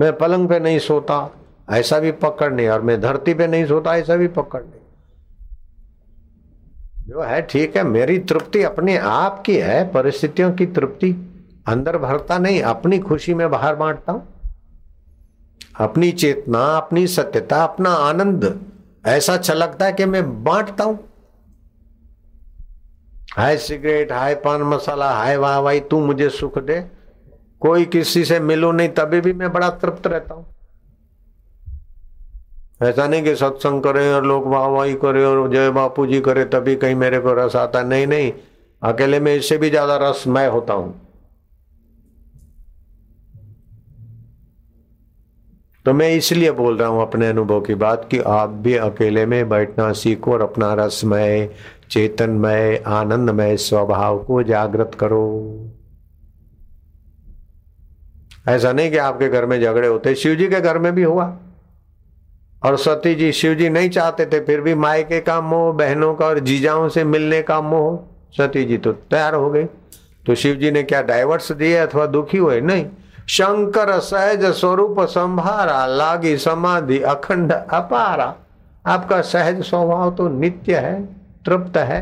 मैं 0.00 0.18
पलंग 0.18 0.48
पे 0.48 0.60
नहीं 0.60 0.78
सोता, 0.78 1.34
ऐसा 1.70 1.98
भी 1.98 2.12
पकड़ 2.12 2.52
नहीं, 2.52 2.68
और 2.68 2.82
मैं 2.82 3.00
धरती 3.00 3.34
पे 3.34 3.46
नहीं 3.46 3.66
सोता, 3.66 3.96
ऐसा 3.96 4.16
भी 4.16 4.28
पकड़ 4.28 4.62
नहीं। 4.62 4.80
जो 7.08 7.20
है, 7.20 7.42
ठीक 7.42 7.76
है, 7.76 7.82
मेरी 7.82 8.18
तृप्ति 8.18 8.62
अपने 8.62 8.96
आप 8.96 9.42
की 9.42 9.56
है, 9.56 9.92
परिस्थितियों 9.92 10.52
की 10.52 10.66
तृप्ति। 10.66 11.12
अंदर 11.66 11.98
भरता 11.98 12.38
नहीं, 12.38 12.62
अपनी 12.62 12.98
खुशी 12.98 13.34
में 13.34 13.50
बाहर 13.50 13.76
बांटता 13.76 14.12
हूँ। 14.12 14.28
अपनी 15.80 16.12
चेतना, 16.12 16.58
अपनी 16.58 17.06
सत्यता, 17.06 17.64
अपना 17.64 17.90
आनंद, 17.90 18.60
ऐसा 19.06 19.36
छलकता 19.36 19.86
है 19.86 19.92
कि 19.92 20.04
मैं 20.04 20.44
बांटता 20.44 20.84
हूँ। 20.84 20.98
हाय 23.32 23.56
सिगरेट, 23.56 24.10
हाय 24.12 24.34
पान 24.34 24.62
मसाला, 24.62 25.10
हाय 25.10 25.36
वाह 25.36 25.60
भाई 25.62 25.80
तू 25.80 25.98
मुझे 26.00 26.28
सुख 26.30 26.58
दे। 26.58 26.80
कोई 27.60 27.84
किसी 27.84 28.24
से 28.24 28.38
मिलो 28.40 28.72
नहीं, 28.72 28.88
तभी 28.88 29.20
भी 29.20 29.32
मैं 29.32 29.52
बड़ा 29.52 29.68
तृप्त 29.70 30.06
रहता 30.06 30.34
हूँ। 30.34 30.46
ऐसा 32.82 33.06
नहीं 33.06 33.22
कि 33.22 33.34
सत्संग 33.36 33.82
करे 33.82 34.12
और 34.12 34.24
लोग 34.26 34.46
वाह 34.46 34.66
वाही 34.66 34.94
करे 34.94 35.24
और 35.24 35.50
जय 35.52 35.70
बापू 35.70 36.06
जी 36.06 36.20
करे, 36.20 36.44
तभी 36.44 36.74
कहीं 36.76 36.94
मेरे 36.94 37.18
को 37.20 37.34
रस 37.34 37.56
आता। 37.56 37.82
नहीं 37.82 38.06
नहीं, 38.06 38.32
अकेले 38.82 39.20
में 39.20 39.34
इससे 39.34 39.58
भी 39.58 39.70
ज़्यादा 39.70 39.96
रस 40.02 40.24
मैं 40.26 40.46
होता 40.48 40.74
हूँ। 40.74 40.94
तो 45.86 45.92
मैं 45.92 46.08
इसलिए 46.10 46.50
बोल 46.50 46.76
रहा 46.78 46.88
हूँ 46.88 47.02
अपने 47.02 47.28
अनुभव 47.28 47.60
की 47.60 47.74
बात 47.74 48.06
कि 48.10 48.18
आप 48.18 48.50
भी 48.50 48.74
अकेले 48.76 49.26
में 49.26 49.48
बैठना 49.48 49.92
सीखो 49.92 50.32
और 50.32 50.42
अपना 50.42 50.72
रसमय, 50.74 51.48
चेतनमय, 51.90 52.82
आनंदमय 52.86 53.56
स्वभाव 53.56 54.18
को 54.18 54.42
जागृत 54.42 54.96
करो। 55.00 55.24
ऐसा 58.48 58.72
नहीं 58.72 58.90
कि 58.90 58.96
आपके 58.96 59.28
घर 59.28 59.46
में 59.46 59.60
झगड़े 59.60 59.88
होते 59.88 60.14
शिव 60.14 60.34
जी 60.34 60.48
के 60.48 60.60
घर 60.60 60.78
में 60.78 60.94
भी 60.94 61.02
हुआ। 61.02 61.38
और 62.64 62.76
सती 62.76 63.14
जी 63.14 63.32
शिव 63.32 63.54
जी 63.54 63.68
नहीं 63.68 63.90
चाहते 63.90 64.26
थे, 64.26 64.40
फिर 64.40 64.60
भी 64.60 64.74
मायके 64.74 65.20
का 65.20 65.40
मोह 65.40 65.72
बहनों 65.72 66.14
का 66.14 66.26
और 66.26 66.38
जीजाओं 66.38 66.88
से 66.88 67.04
मिलने 67.04 67.42
का 67.42 67.60
मोह 67.60 67.98
सती 68.36 68.64
जी 68.64 68.78
तो 68.78 68.92
तैयार 68.92 69.34
हो 69.34 69.50
गई। 69.50 69.64
तो 70.26 70.34
शिव 70.34 70.54
जी 70.54 70.70
ने 70.70 70.82
क्या 70.82 71.02
डाइवर्स 71.02 71.52
दिए 71.52 71.76
अथवा 71.76 72.06
दुखी 72.06 72.38
हुए? 72.38 72.60
नहीं। 72.60 72.86
शंकर 73.28 73.98
सहज 74.00 74.44
स्वरूप 74.44 75.00
संभारा, 75.00 75.86
लागी 75.86 76.36
समाधि 76.36 76.98
अखंड 76.98 77.52
अपारा। 77.52 78.34
आपका 78.86 79.20
सहज 79.20 79.62
स्वभाव 79.62 80.14
तो 80.14 80.28
नित्य 80.28 80.76
है, 80.76 81.04
तृप्त 81.44 81.76
है। 81.76 82.00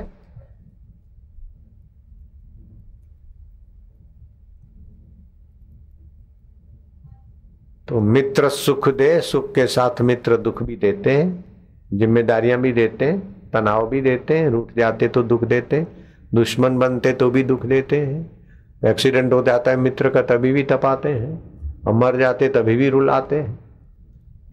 तो 7.88 8.00
मित्र 8.00 8.48
सुख 8.48 8.88
दे, 8.88 9.20
सुख 9.20 9.54
के 9.54 9.66
साथ 9.66 10.00
मित्र 10.00 10.36
दुख 10.36 10.62
भी 10.62 10.76
देते 10.76 11.16
हैं, 11.16 11.44
जिम्मेदारियाँ 11.92 12.60
भी 12.60 12.72
देते 12.72 13.04
हैं, 13.04 13.50
तनाव 13.50 13.88
भी 13.88 14.00
देते 14.00 14.38
हैं, 14.38 14.50
रूठ 14.50 14.72
जाते 14.76 15.08
तो 15.08 15.22
दुख 15.22 15.44
देते 15.44 15.76
हैं, 15.76 15.86
दुश्मन 16.34 16.78
बनते 16.78 17.12
तो 17.12 17.30
भी 17.30 17.42
दुख 17.42 17.66
देते 17.66 18.00
हैं। 18.00 18.39
एक्सीडेंट 18.86 19.32
हो 19.32 19.42
जाता 19.42 19.70
है, 19.70 19.76
मित्र 19.76 20.08
का 20.08 20.22
तभी 20.22 20.52
भी 20.52 20.62
तपाते 20.62 21.08
हैं। 21.08 21.50
और 21.86 21.92
मर 21.92 22.16
जाते, 22.16 22.48
तभी 22.48 22.76
भी 22.76 22.88
रुलाते 22.88 23.36
हैं। 23.36 23.58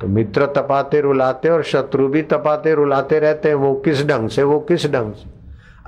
तो 0.01 0.07
मित्र 0.07 0.45
तपाते, 0.45 1.01
रुलाते 1.01 1.49
और 1.49 1.63
शत्रु 1.63 2.07
भी 2.07 2.21
तपाते, 2.21 2.73
रुलाते 2.73 3.19
रहते 3.19 3.47
हैं, 3.47 3.55
वो 3.55 3.75
किस 3.75 4.07
ढंग 4.07 4.29
से, 4.29 4.43
वो 4.43 4.59
किस 4.59 4.91
ढंग 4.91 5.13
से? 5.13 5.36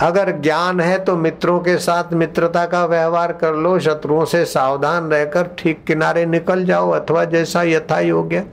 अगर 0.02 0.32
ज्ञान 0.32 0.80
है 0.80 0.98
तो 1.00 1.16
मित्रों 1.16 1.60
के 1.60 1.78
साथ 1.78 2.14
मित्रता 2.14 2.66
का 2.66 2.86
व्यवहार 2.86 3.32
कर 3.32 3.54
लो 3.54 3.80
शत्रुओं 3.80 4.26
से 4.26 4.46
सावधान 4.46 5.10
रहकर 5.12 5.50
ठीक 5.58 5.84
किनारे 5.88 6.26
निकल 6.26 6.64
जाओ 6.66 6.92
अथवा 6.92 7.24
जैसा 7.24 7.64
यथा 7.64 8.00
योग्य 8.00 8.44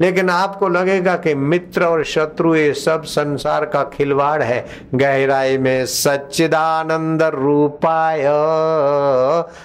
लेकिन 0.00 0.30
आपको 0.30 0.68
लगेगा 0.68 1.16
कि 1.16 1.34
मित्र 1.34 1.84
और 1.84 2.04
शत्रु 2.04 2.54
ये 2.54 2.72
सब 2.74 3.02
संसार 3.02 3.64
का 3.64 3.82
खिलवाड़ 3.84 4.42
है। 4.42 4.64
गहराई 4.94 5.58
में 5.58 5.86
सच्चिदानंद 5.86 7.22
रूपाय 7.22 8.22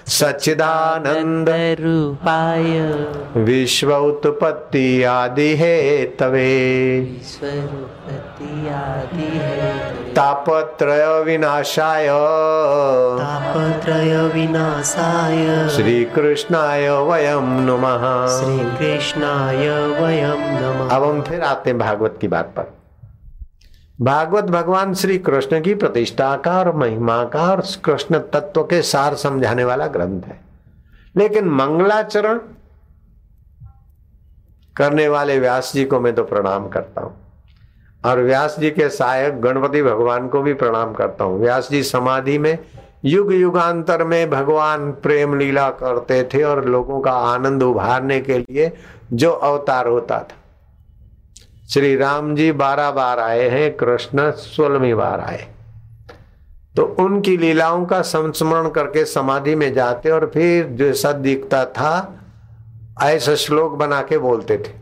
सच्चिदानंद 0.08 1.48
रूपाय। 1.80 2.80
विश्व 3.44 3.94
उत्पत्ति 3.96 5.02
आदि 5.02 5.54
है 5.56 6.04
तवे। 6.04 6.48
आदि 8.68 9.26
है 9.38 10.12
तापत्रय 10.14 11.22
विनाशाय। 11.28 12.06
तापत्रय 13.18 14.22
विनाशाय। 14.28 15.68
श्री 15.68 16.04
कृष्णाय 16.04 16.90
वयम 16.90 17.44
नमः। 17.44 18.26
श्री 18.26 18.58
कृष्णाय 18.76 19.68
वयम 19.80 20.38
नमः। 20.38 20.96
अब 20.96 21.04
हम 21.04 21.22
फिर 21.22 21.40
आते 21.40 21.70
हैं 21.70 21.78
भागवत 21.78 22.18
की 22.20 22.28
बात 22.28 22.44
पर। 22.44 22.74
भागवत 24.00 24.44
भगवान 24.44 24.94
श्री 24.94 25.18
कृष्ण 25.18 25.60
की 25.60 25.74
प्रतिष्ठा 25.74 26.36
का 26.36 26.58
और 26.58 26.76
महिमा 26.76 27.24
का 27.24 27.50
और 27.50 27.62
कृष्ण 27.84 28.18
तत्व 28.18 28.62
के 28.62 28.82
सार 28.82 29.14
समझाने 29.14 29.64
वाला 29.64 29.86
ग्रंथ 29.86 30.22
है। 30.22 30.40
लेकिन 31.16 31.48
मंगलाचरण 31.48 32.40
करने 34.76 35.08
वाले 35.08 35.38
व्यास 35.38 35.72
जी 35.74 35.84
को 35.84 36.00
मैं 36.00 36.14
तो 36.14 36.24
प्रणाम 36.24 36.68
करता 36.68 37.00
हूँ। 37.00 37.27
और 38.04 38.22
व्यास 38.22 38.56
जी 38.58 38.70
के 38.70 38.88
सहायक 38.88 39.40
गणपति 39.40 39.82
भगवान 39.82 40.28
को 40.28 40.42
भी 40.42 40.54
प्रणाम 40.54 40.92
करता 40.92 41.24
हूँ। 41.24 41.40
व्यास 41.40 41.70
जी 41.70 41.82
समाधि 41.82 42.38
में, 42.38 42.58
युग 43.04 43.32
युगांतर 43.32 44.04
में 44.04 44.30
भगवान 44.30 44.90
प्रेम 44.92 45.38
लीला 45.38 45.70
करते 45.70 46.22
थे 46.24 46.42
और 46.42 46.64
लोगों 46.64 47.00
का 47.00 47.12
आनंद 47.12 47.62
उभारने 47.62 48.20
के 48.20 48.38
लिए 48.38 48.72
जो 49.12 49.30
अवतार 49.30 49.86
होता 49.86 50.18
था। 50.18 50.36
श्री 51.68 51.96
राम 51.96 52.34
जी 52.36 52.52
बारह 52.52 52.90
बार 52.90 53.20
आए 53.20 53.48
हैं, 53.48 53.76
कृष्ण 53.76 54.30
सोलहवीं 54.30 54.94
बार 54.94 55.20
आए। 55.20 55.46
तो 56.76 56.84
उनकी 57.00 57.36
लीलाओं 57.36 57.84
का 57.86 58.02
संस्मरण 58.02 58.68
करके 58.68 59.04
समाधि 59.04 59.54
में 59.54 59.72
जाते 59.74 60.10
और 60.10 60.30
फिर 60.34 60.68
जैसा 60.72 61.12
दिखता 61.12 61.64
था, 61.64 62.20
ऐसा 63.02 63.34
श्लोक 63.34 63.72
बना 63.72 64.02
के 64.02 64.18
बोलते 64.18 64.58
थे। 64.58 64.77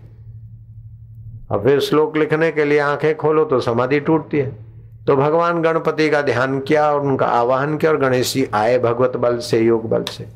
अब 1.52 1.62
फिर 1.64 1.80
श्लोक 1.80 2.16
लिखने 2.16 2.52
के 2.52 2.64
लिए 2.64 2.78
आँखें 2.78 3.16
खोलो 3.16 3.44
तो 3.44 3.60
समाधि 3.60 4.00
टूटती 4.00 4.38
है। 4.38 4.66
तो 5.06 5.16
भगवान 5.16 5.62
गणपति 5.62 6.10
का 6.10 6.22
ध्यान 6.22 6.60
किया 6.60 6.92
और 6.92 7.00
उनका 7.00 7.26
आवाहन 7.26 7.76
किया 7.76 7.92
और 7.92 7.98
गणेश 7.98 8.34
जी 8.34 8.48
आए 8.54 8.78
भगवत 8.78 9.16
बल 9.16 9.38
से, 9.38 9.58
योग 9.58 9.88
बल 9.88 10.04
से। 10.04 10.28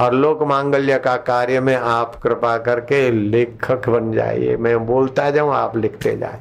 और 0.00 0.14
लोक 0.14 0.42
मांगल्य 0.42 0.98
का 0.98 1.16
कार्य 1.16 1.60
में 1.60 1.76
आप 1.76 2.14
कृपा 2.14 2.58
करके 2.58 3.10
लेखक 3.10 3.88
बन 3.88 4.12
जाइए। 4.12 4.56
मैं 4.56 4.86
बोलता 4.86 5.30
जाऊँ, 5.30 5.54
आप 5.54 5.76
लिखते 5.76 6.16
जाए। 6.16 6.40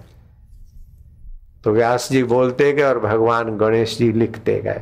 तो 1.63 1.71
व्यास 1.71 2.09
जी 2.11 2.23
बोलते 2.23 2.73
गए 2.73 2.83
और 2.83 2.99
भगवान 2.99 3.57
गणेश 3.57 3.97
जी 3.97 4.11
लिखते 4.11 4.59
गए। 4.59 4.81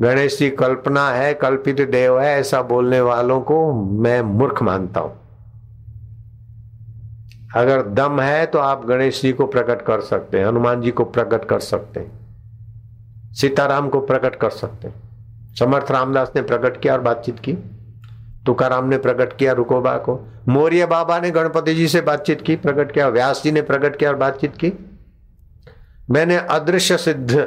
गणेश 0.00 0.38
जी, 0.38 0.50
कल्पना 0.50 1.10
है, 1.10 1.34
कल्पित 1.34 1.80
देव 1.80 2.20
है, 2.20 2.40
ऐसा 2.40 2.62
बोलने 2.62 3.00
वालों 3.00 3.40
को 3.40 3.72
मैं 3.72 4.22
मूर्ख 4.22 4.62
मानता 4.62 5.00
हूँ। 5.00 5.23
अगर 7.54 7.82
दम 7.88 8.20
है 8.20 8.46
तो 8.46 8.58
आप 8.58 8.84
गणेश 8.86 9.20
जी 9.22 9.32
को 9.32 9.46
प्रकट 9.46 9.82
कर 9.82 10.00
सकते 10.00 10.38
हैं, 10.38 10.46
हनुमान 10.46 10.80
जी 10.82 10.90
को 10.90 11.04
प्रकट 11.04 11.44
कर 11.44 11.60
सकते 11.60 12.00
हैं, 12.00 13.32
सीताराम 13.32 13.88
को 13.88 14.00
प्रकट 14.00 14.36
कर 14.36 14.50
सकते 14.50 14.88
हैं। 14.88 15.54
समर्थ 15.54 15.90
रामदास 15.90 16.32
ने 16.36 16.42
प्रकट 16.42 16.80
किया 16.80 16.92
और 16.92 17.00
बातचीत 17.00 17.38
की। 17.38 17.52
तुकाराम 18.46 18.88
ने 18.88 18.98
प्रकट 18.98 19.36
किया 19.36 19.52
रुकोबा 19.52 19.96
को। 19.98 20.18
मौर्य 20.48 20.86
बाबा 20.86 21.18
ने 21.20 21.30
गणपति 21.30 21.74
जी 21.74 21.86
से 21.88 22.00
बातचीत 22.00 22.42
की, 22.42 22.56
प्रकट 22.56 22.92
किया। 22.92 23.08
व्यास 23.08 23.42
जी 23.42 23.52
ने 23.52 23.62
प्रकट 23.62 23.96
किया 23.96 24.10
और 24.10 24.16
बातचीत 24.16 24.56
की। 24.56 24.72
मैंने 26.10 26.36
अदृश्य 26.36 26.96
सिद्ध, 26.96 27.46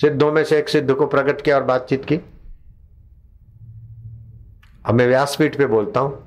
सिद्धों 0.00 0.32
में 0.32 0.44
से 0.44 0.58
एक 0.58 0.68
सिद्ध 0.68 0.92
को 0.92 1.06
प्रकट 1.06 1.40
किया 1.40 1.56
और 1.56 1.62
बातचीत 1.62 2.04
की। 2.04 2.20
अब 4.86 4.94
मैं 4.94 5.06
व्यासपीठ 5.06 5.56
पे 5.58 5.66
बोलता 5.66 6.00
हूँ। 6.00 6.18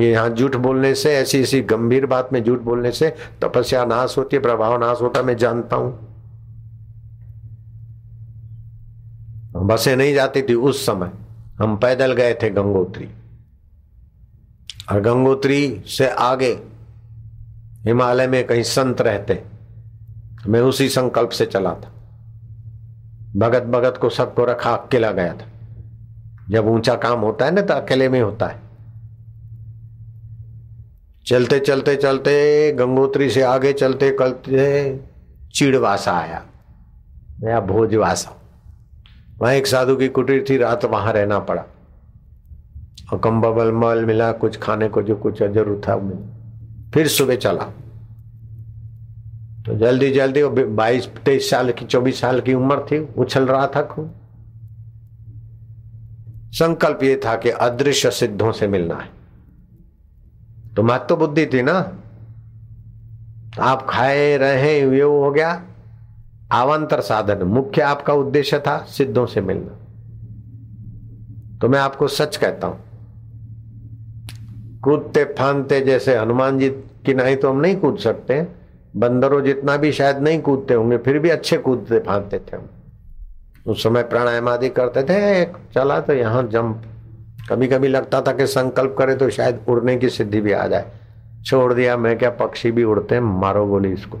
ये 0.00 0.10
यहाँ 0.12 0.30
झूठ 0.30 0.56
बोलने 0.56 0.94
से, 0.94 1.14
ऐसी 1.14 1.40
ऐसी 1.42 1.60
गंभीर 1.62 2.06
बात 2.06 2.32
में 2.32 2.42
झूठ 2.44 2.60
बोलने 2.60 2.92
से 2.92 3.14
तपस्या 3.42 3.84
नाश 3.84 4.16
होती 4.18 4.36
है, 4.36 4.42
प्रभाव 4.42 4.78
नाश 4.80 5.00
होता 5.00 5.22
मैं 5.22 5.36
जानता 5.36 5.76
हूँ। 5.76 5.92
बसें 9.56 9.94
नहीं 9.96 10.14
जाती 10.14 10.42
थी 10.42 10.54
उस 10.54 10.84
समय। 10.86 11.10
हम 11.58 11.76
पैदल 11.76 12.12
गए 12.12 12.34
थे 12.34 12.50
गंगोत्री। 12.50 13.08
और 14.92 15.00
गंगोत्री 15.00 15.82
से 15.86 16.08
आगे 16.08 16.50
हिमालय 17.84 18.26
में 18.26 18.46
कहीं 18.46 18.62
संत 18.62 19.00
रहते, 19.00 19.42
मैं 20.46 20.60
उसी 20.60 20.88
संकल्प 20.88 21.30
से 21.30 21.46
चला 21.46 21.74
था। 21.74 21.90
भगत 23.36 23.62
भगत 23.62 23.98
को 24.00 24.08
सबको 24.08 24.44
रखा, 24.44 24.74
अकेला 24.74 25.10
गया 25.12 25.32
था। 25.32 25.46
जब 26.50 26.66
ऊँचा 26.66 26.94
काम 26.96 27.20
होता 27.20 27.44
है 27.44 27.50
ना 27.50 27.60
तो 27.60 27.74
अकेले 27.74 28.08
में 28.08 28.20
होता 28.20 28.46
है। 28.46 28.63
चलते 31.26 31.58
चलते 31.58 31.94
चलते 31.96 32.72
गंगोत्री 32.72 33.28
से 33.30 33.42
आगे 33.42 33.72
चलते 33.72 34.10
चलते 34.20 34.98
चिड़वासा 35.54 36.12
आया। 36.12 36.42
या 37.44 37.60
भोजवासा 37.60 38.36
वहाँ 39.40 39.54
एक 39.54 39.66
साधु 39.66 39.96
की 39.96 40.08
कुटीर 40.08 40.44
थी, 40.50 40.56
रात 40.56 40.84
वहाँ 40.84 41.12
रहना 41.12 41.38
पड़ा। 41.38 41.64
और 43.12 43.18
कम्बल 43.18 43.72
मल 43.72 44.04
मिला, 44.04 44.30
कुछ 44.32 44.58
खाने 44.58 44.88
को 44.88 45.02
जो 45.02 45.16
कुछ 45.16 45.42
ज़रूर 45.42 45.80
था 45.88 45.96
मिला। 45.96 46.90
फिर 46.90 47.08
सुबह 47.08 47.36
चला। 47.36 47.64
तो 49.66 49.78
जल्दी 49.78 50.10
जल्दी 50.10 50.42
वो 50.42 50.66
बाईस, 50.66 51.08
तेईस 51.24 51.50
साल 51.50 51.72
की, 51.72 51.84
चौबीस 51.84 52.20
साल 52.20 52.40
की 52.40 52.54
उम्र 52.54 52.80
थी, 52.92 52.98
उछल 53.18 53.46
रहा 53.46 53.66
था 53.66 53.82
खूब 53.82 54.14
संकल्प 56.52 57.02
ये 57.02 57.20
था 57.24 57.36
कि 57.36 57.50
अदृश्य 57.50 58.10
सिद्धों 58.10 58.52
से 58.52 58.66
मिलना 58.68 58.94
है। 58.94 59.23
तो 60.76 60.82
मत 60.82 61.06
तो 61.08 61.16
बुद्धि 61.16 61.46
थी 61.46 61.62
ना? 61.62 61.92
आप 63.60 63.86
खाए, 63.90 64.36
रहे, 64.36 64.80
ये 64.80 65.00
हो 65.00 65.30
गया। 65.30 65.62
आवांतर 66.52 67.00
साधन, 67.00 67.42
मुख्य 67.42 67.82
आपका 67.82 68.12
उद्देश्य 68.12 68.58
था 68.58 68.78
सिद्धों 68.78 69.26
से 69.26 69.40
मिलना। 69.40 69.78
तो 71.58 71.68
मैं 71.68 71.78
आपको 71.78 72.08
सच 72.08 72.36
कहता 72.36 72.66
हूँ। 72.66 72.80
कूदते 74.80 75.24
फानते 75.24 75.80
जैसे 75.80 76.16
हनुमान 76.18 76.58
जी 76.58 76.68
की 77.06 77.14
नहीं 77.14 77.36
तो 77.36 77.50
हम 77.50 77.60
नहीं 77.60 77.76
कूद 77.76 77.98
सकते। 77.98 78.46
बंदरों 78.96 79.40
जितना 79.42 79.76
भी 79.76 79.92
शायद 79.92 80.18
नहीं 80.18 80.40
कूदते 80.42 80.74
होंगे, 80.74 80.98
फिर 80.98 81.18
भी 81.18 81.30
अच्छे 81.30 81.56
कूदते 81.58 81.98
फानते 81.98 82.38
थे 82.38 82.56
हम। 82.56 82.68
उस 83.66 83.82
समय 83.82 84.02
प्राणायाम 84.02 84.48
आदि 84.48 84.68
करते 84.68 85.02
थे 85.02 85.44
चला 85.74 86.00
तो 86.00 86.12
यहाँ 86.12 86.42
जंप। 86.42 86.82
कभी 87.50 87.68
कभी 87.68 87.88
लगता 87.88 88.20
था 88.20 88.32
कि 88.32 88.46
संकल्प 88.46 88.94
करे 88.98 89.14
तो 89.14 89.30
शायद 89.30 89.60
उड़ने 89.68 89.96
की 89.96 90.08
सिद्धि 90.08 90.40
भी 90.40 90.52
आ 90.52 90.66
जाए। 90.66 90.92
छोड़ 91.46 91.74
दिया, 91.74 91.96
मैं 91.96 92.18
क्या 92.18 92.30
पक्षी 92.30 92.70
भी 92.70 92.84
उड़ते 92.84 93.14
हैं? 93.14 93.22
मारो 93.22 93.66
गोली 93.66 93.92
इसको। 93.92 94.18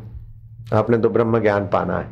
आपने 0.72 0.98
तो 0.98 1.08
ब्रह्म 1.08 1.40
ज्ञान 1.40 1.66
पाना 1.66 1.98
है। 1.98 2.08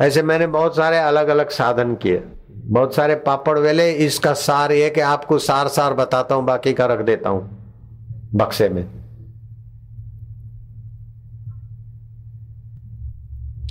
ऐसे 0.00 0.22
मैंने 0.22 0.46
बहुत 0.46 0.76
सारे 0.76 0.98
अलग 0.98 1.28
अलग 1.28 1.48
साधन 1.48 1.94
किए। 1.94 2.22
बहुत 2.50 2.94
सारे 2.94 3.14
पापड़ 3.14 3.58
वेले, 3.58 3.92
इसका 3.92 4.32
सार 4.32 4.72
ये 4.72 4.90
कि 4.90 5.00
आपको 5.00 5.38
सार 5.38 5.68
सार 5.68 5.94
बताता 5.94 6.34
हूँ, 6.34 6.44
बाकी 6.44 6.72
का 6.72 6.86
रख 6.86 6.98
देता 6.98 7.28
हूँ। 7.28 7.50
बक्से 8.34 8.68
में। 8.68 8.99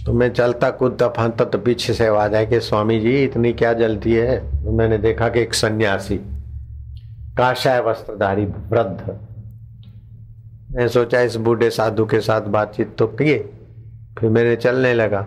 तो 0.10 0.13
मैं 0.13 0.30
चलता 0.34 0.69
कूदता 0.72 1.08
फांता 1.08 1.45
तो 1.45 1.58
पीछे 1.58 1.93
से 1.93 2.06
आवाज़ 2.08 2.36
आए 2.36 2.45
कि 2.45 2.60
स्वामी 2.60 3.00
जी, 3.00 3.12
इतनी 3.24 3.52
क्या 3.54 3.74
जल्दी 3.74 4.13
है? 4.13 4.38
तो 4.63 4.72
मैंने 4.72 4.98
देखा 4.98 5.28
कि 5.30 5.39
एक 5.39 5.54
सन्यासी 5.54 6.15
काशाय 7.38 7.82
वस्त्रधारी, 7.82 8.45
वृद्ध। 8.45 9.17
मैं 10.72 10.88
सोचा, 10.88 11.22
इस 11.22 11.36
बूढ़े 11.36 11.69
साधु 11.69 12.06
के 12.06 12.19
साथ 12.19 12.48
बातचीत 12.48 12.95
तो 12.98 13.08
किए, 13.08 13.38
फिर 14.19 14.30
मैंने 14.30 14.56
चलने 14.56 14.93
लगा। 14.93 15.22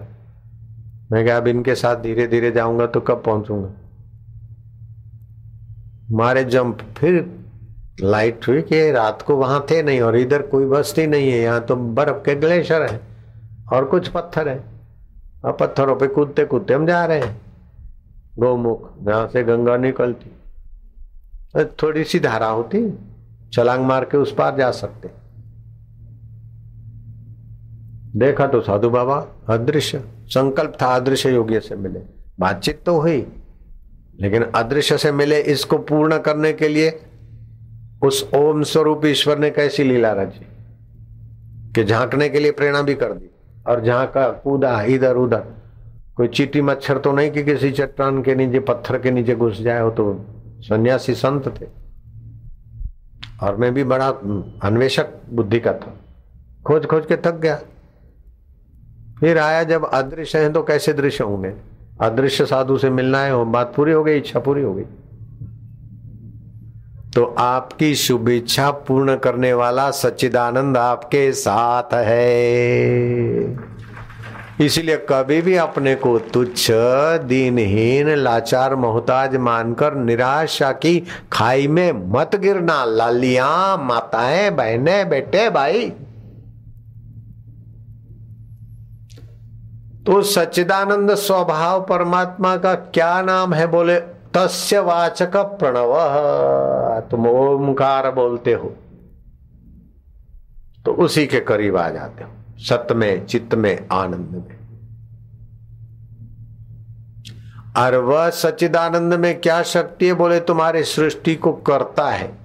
मैं 1.12 1.25
क्या 1.25 1.37
अब 1.37 1.47
इनके 1.49 1.75
साथ 1.75 1.97
धीरे 1.97 2.27
धीरे 2.27 2.51
जाऊँगा 2.51 2.87
तो 2.87 3.01
कब 3.01 3.23
पहुंचूँगा? 3.27 3.71
मारे 6.16 6.45
जंप, 6.45 6.79
फिर 6.99 7.25
लाइट 8.01 8.49
हुई 8.49 8.62
कि 8.62 8.90
रात 8.90 9.23
को 9.23 9.37
वहाँ 9.37 9.64
थे 9.71 9.83
नहीं, 9.83 10.01
और 10.01 10.16
इधर 10.16 10.42
कोई 10.42 10.66
बस्ती 10.66 11.07
नहीं 11.07 11.31
है, 11.33 11.38
यहाँ 11.38 11.61
तो 11.61 11.77
बर्फ़ 11.77 12.23
के 12.25 12.35
ग्लेशियर 12.35 12.83
है, 12.83 13.01
और 13.73 13.85
कुछ 13.85 14.09
पत्थर 14.09 14.49
है। 14.49 14.71
अब 15.44 15.57
पत्थरों 15.61 15.96
पे 15.96 16.07
कूदते 16.07 16.44
कूदते 16.44 16.74
हम 16.74 16.87
जा 16.87 17.05
रहे 17.05 17.20
हैं। 17.20 17.40
गौमुख 18.38 18.88
जहाँ 19.05 19.26
से 19.28 19.42
गंगा 19.44 19.76
निकलती। 19.76 20.31
थोड़ी 21.83 22.05
सी 22.05 22.20
धारा 22.20 22.46
होती, 22.46 22.78
छलांग 23.52 23.85
मार 23.85 24.05
के 24.05 24.16
उस 24.16 24.35
पार 24.35 24.57
जा 24.57 24.70
सकते। 24.70 25.09
देखा 28.18 28.46
तो 28.46 28.61
साधु 28.61 28.90
बाबा, 28.90 29.16
अदृश्य, 29.48 30.02
संकल्प 30.26 30.76
था 30.83 30.87
अदृश्य 30.87 31.33
योग्य 31.33 31.61
से 31.61 31.76
मिले। 31.76 32.00
बातचीत 32.40 32.83
तो 32.87 33.00
हुई, 33.00 33.26
लेकिन 34.20 34.42
अदृश्य 34.44 34.98
से 34.98 35.12
मिले 35.12 35.40
इसको 35.42 35.78
पूर्ण 35.78 36.18
करने 36.18 36.52
के 36.52 36.68
लिए 36.68 36.90
उस 38.02 38.28
ओम 38.35 38.62
स्वरूप 38.62 39.05
ईश्वर 39.07 39.38
ने 39.38 39.50
कैसी 39.50 39.85
लीला 39.85 40.12
रची, 40.12 40.46
कि 41.74 41.85
झांकने 41.85 42.28
के 42.28 42.40
लिए 42.40 42.50
प्रेरणा 42.52 42.83
भी 42.83 42.94
कर 42.94 43.12
दी। 43.12 43.28
और 43.66 43.85
झांका 43.85 44.29
कूदा, 44.29 44.83
इधर 44.83 45.16
उधर। 45.16 45.44
कोई 46.16 46.29
चीटी 46.29 46.61
मच्छर 46.61 46.98
तो 46.98 47.12
नहीं 47.12 47.31
कि 47.31 47.42
किसी 47.44 47.70
चट्टान 47.70 48.22
के 48.22 48.35
नीचे, 48.35 48.61
पत्थर 48.61 48.98
के 48.98 49.11
नीचे 49.11 49.35
घुस 49.35 49.61
जाए 49.61 49.81
हो 49.81 49.90
तो 49.90 50.25
सन्यासी 50.61 51.14
संत 51.14 51.48
थे। 51.61 51.66
और 53.42 53.57
मैं 53.57 53.72
भी 53.75 53.85
बड़ा 53.85 54.09
अन्वेषक 54.62 55.07
बुद्धि 55.33 55.61
का 55.61 55.72
था। 55.72 55.94
खोज 56.66 56.87
खोज 56.87 57.07
के 57.07 57.16
थक 57.16 57.35
गया। 57.35 57.61
फिर 59.20 59.38
आया 59.38 59.62
जब, 59.64 59.85
अदृश्य 59.85 60.38
है 60.38 60.53
तो 60.53 60.62
कैसे 60.62 60.92
दृश्य 60.92 61.25
होंगे? 61.25 61.55
अदृश्य 62.01 62.46
साधु 62.46 62.79
से 62.79 62.90
मिलना 62.90 63.18
है 63.18 63.44
बात 63.44 63.72
पूरी 63.77 63.92
हो 63.92 64.05
गई, 64.05 64.18
इच्छा 64.18 64.40
पूरी 64.40 64.62
हो 64.62 64.75
गई। 64.75 64.85
तो 67.14 67.35
आपकी 67.38 67.94
शुभ 67.94 68.29
इच्छा 68.29 68.70
पूर्ण 68.70 69.16
करने 69.16 69.53
वाला 69.53 69.90
सच्चिदानंद 69.90 70.77
आपके 70.77 71.33
साथ 71.33 71.94
है। 71.94 72.33
इसलिए 74.61 74.96
कभी 74.96 75.42
भी 75.42 75.57
अपने 75.57 75.94
को 75.94 76.18
तुच्छ, 76.18 76.68
दीनहीन, 77.25 78.09
लाचार 78.09 78.75
मोहताज 78.77 79.37
मानकर 79.37 79.94
निराशा 79.94 80.72
की 80.72 81.07
खाई 81.33 81.68
में 81.68 81.92
मत 81.92 82.37
गिरना। 82.37 82.85
लालिया, 82.85 83.77
माताएँ, 83.77 84.51
बहने, 84.51 85.05
बेटे, 85.05 85.51
भाई। 85.51 85.90
तो 90.07 90.22
सच्चिदानंद 90.22 91.14
स्वभाव 91.14 91.81
परमात्मा 91.81 92.57
का 92.57 92.75
क्या 92.75 93.22
नाम 93.22 93.55
है, 93.55 93.66
बोले? 93.66 94.12
तस्य 94.35 94.79
वाचक 94.79 95.37
प्रणव। 95.37 95.95
तुम 97.11 97.27
ओमकार 97.27 98.11
बोलते 98.11 98.53
हो। 98.53 98.77
तो 100.85 100.92
उसी 100.92 101.27
के 101.27 101.40
करीब 101.40 101.77
आ 101.77 101.90
जाते 101.90 102.25
हो 102.25 102.31
सत 102.59 102.87
में, 102.92 103.27
चित्त 103.27 103.55
में, 103.55 103.88
आनंद 103.92 104.31
में। 104.31 104.62
और 107.77 107.97
वह 107.97 108.31
सचिदानंद 108.31 109.14
में 109.14 109.40
क्या 109.40 109.62
शक्ति 109.62 110.07
है, 110.07 110.12
बोले 110.12 110.40
तुम्हारे 110.40 110.83
सृष्टि 110.83 111.35
को 111.35 111.53
करता 111.53 112.11
है। 112.11 112.42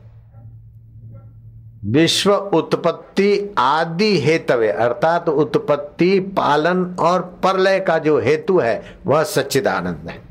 विश्व 1.85 2.33
उत्पत्ति 2.35 3.55
आदि 3.57 4.19
हेतवे, 4.19 4.69
अर्थात 4.69 5.29
उत्पत्ति, 5.29 6.19
पालन 6.19 6.95
और 6.99 7.21
परलय 7.43 7.79
का 7.79 7.97
जो 7.97 8.19
हेतु 8.19 8.59
है, 8.59 8.83
वह 9.05 9.23
सच्चिदानंद 9.23 10.09
है। 10.09 10.26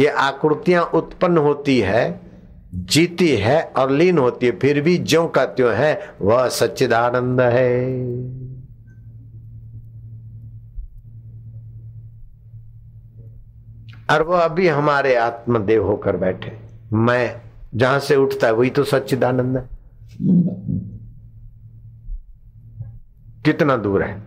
ये 0.00 0.06
आकृतियाँ 0.06 0.84
उत्पन्न 0.84 1.38
होती 1.38 1.80
है, 1.80 2.20
जीती 2.74 3.36
है 3.36 3.62
और 3.62 3.90
लीन 3.90 4.18
होती 4.18 4.46
है, 4.46 4.58
फिर 4.58 4.80
भी 4.80 4.98
जो 4.98 5.28
का 5.28 5.44
त्यों 5.44 5.74
है, 5.74 6.00
वह 6.22 6.48
सच्चिदानंद 6.48 7.40
है। 7.40 8.00
और 14.10 14.22
वह 14.22 14.40
अभी 14.40 14.68
हमारे 14.68 15.14
आत्मदेव 15.14 15.86
होकर 15.86 16.16
बैठे। 16.16 16.58
मैं 16.92 17.40
जहाँ 17.74 18.00
से 18.00 18.16
उठता 18.16 18.46
है, 18.46 18.52
वही 18.52 18.70
तो 18.70 18.84
सच्चिदानंद 18.84 19.56
है। 19.56 19.64
कितना 23.44 23.76
दूर 23.76 24.02
है? 24.02 24.22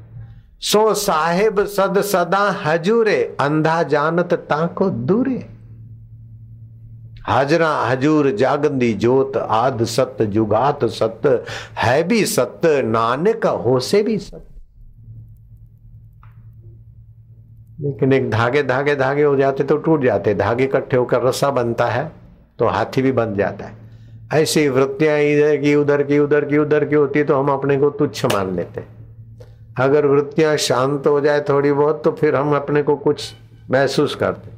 सो 0.60 0.94
साहेब 0.94 1.66
सद 1.66 2.02
सदा 2.02 2.62
हजूरे, 2.66 3.38
अंधा 3.40 3.84
जानत 3.84 4.34
ताको 4.34 4.90
दूरे। 4.90 5.53
हाजरा 7.24 7.70
हजूर 7.82 8.30
जागंदी 8.32 8.94
जोत, 8.94 9.38
आद 9.38 9.84
सत, 9.86 10.18
जुगात 10.22 10.86
सत, 10.86 11.22
है 11.78 12.02
भी 12.04 12.26
सत, 12.26 12.62
नानक 12.86 13.46
हो 13.66 13.80
से 13.82 14.02
भी 14.04 14.18
सत। 14.18 14.48
लेकिन 17.82 18.14
एक 18.14 18.30
धागे 18.32 18.64
धागे 18.64 18.96
धागे 18.96 19.24
हो 19.24 19.36
जाते 19.36 19.64
तो 19.64 19.78
टूट 19.78 20.04
जाते, 20.04 20.34
धागे 20.36 20.64
इकट्ठे 20.64 20.98
होकर 20.98 21.22
रस्सा 21.24 21.50
बनता 21.52 21.86
है 21.86 22.12
तो 22.60 22.68
हाथी 22.68 23.02
भी 23.02 23.12
बन 23.12 23.36
जाता 23.36 23.66
है। 23.66 23.82
ऐसी 24.34 24.68
वृत्तियाँ 24.70 25.18
इधर 25.20 25.58
की, 25.58 25.76
उधर 25.76 26.04
की 26.04 26.20
उधर 26.20 26.46
की 26.46 26.58
उधर 26.58 26.86
की 26.86 26.96
होती 26.96 27.24
तो 27.24 27.40
हम 27.40 27.52
अपने 27.52 27.78
को 27.78 27.90
तुच्छ 27.90 28.26
मान 28.26 28.56
लेते 28.56 28.84
अगर 29.78 30.06
वृत्तियाँ 30.06 30.56
शांत 30.58 31.08
हो 31.08 31.20
जाए 31.22 31.42
थोड़ी 31.50 31.72
बहुत 31.72 32.04
तो 32.04 32.12
फिर 32.12 32.36
हम 32.36 32.56
अपने 32.56 32.84
को 32.84 32.96
कुछ 32.96 33.34
महसूस 33.72 34.16
करते 34.16 34.52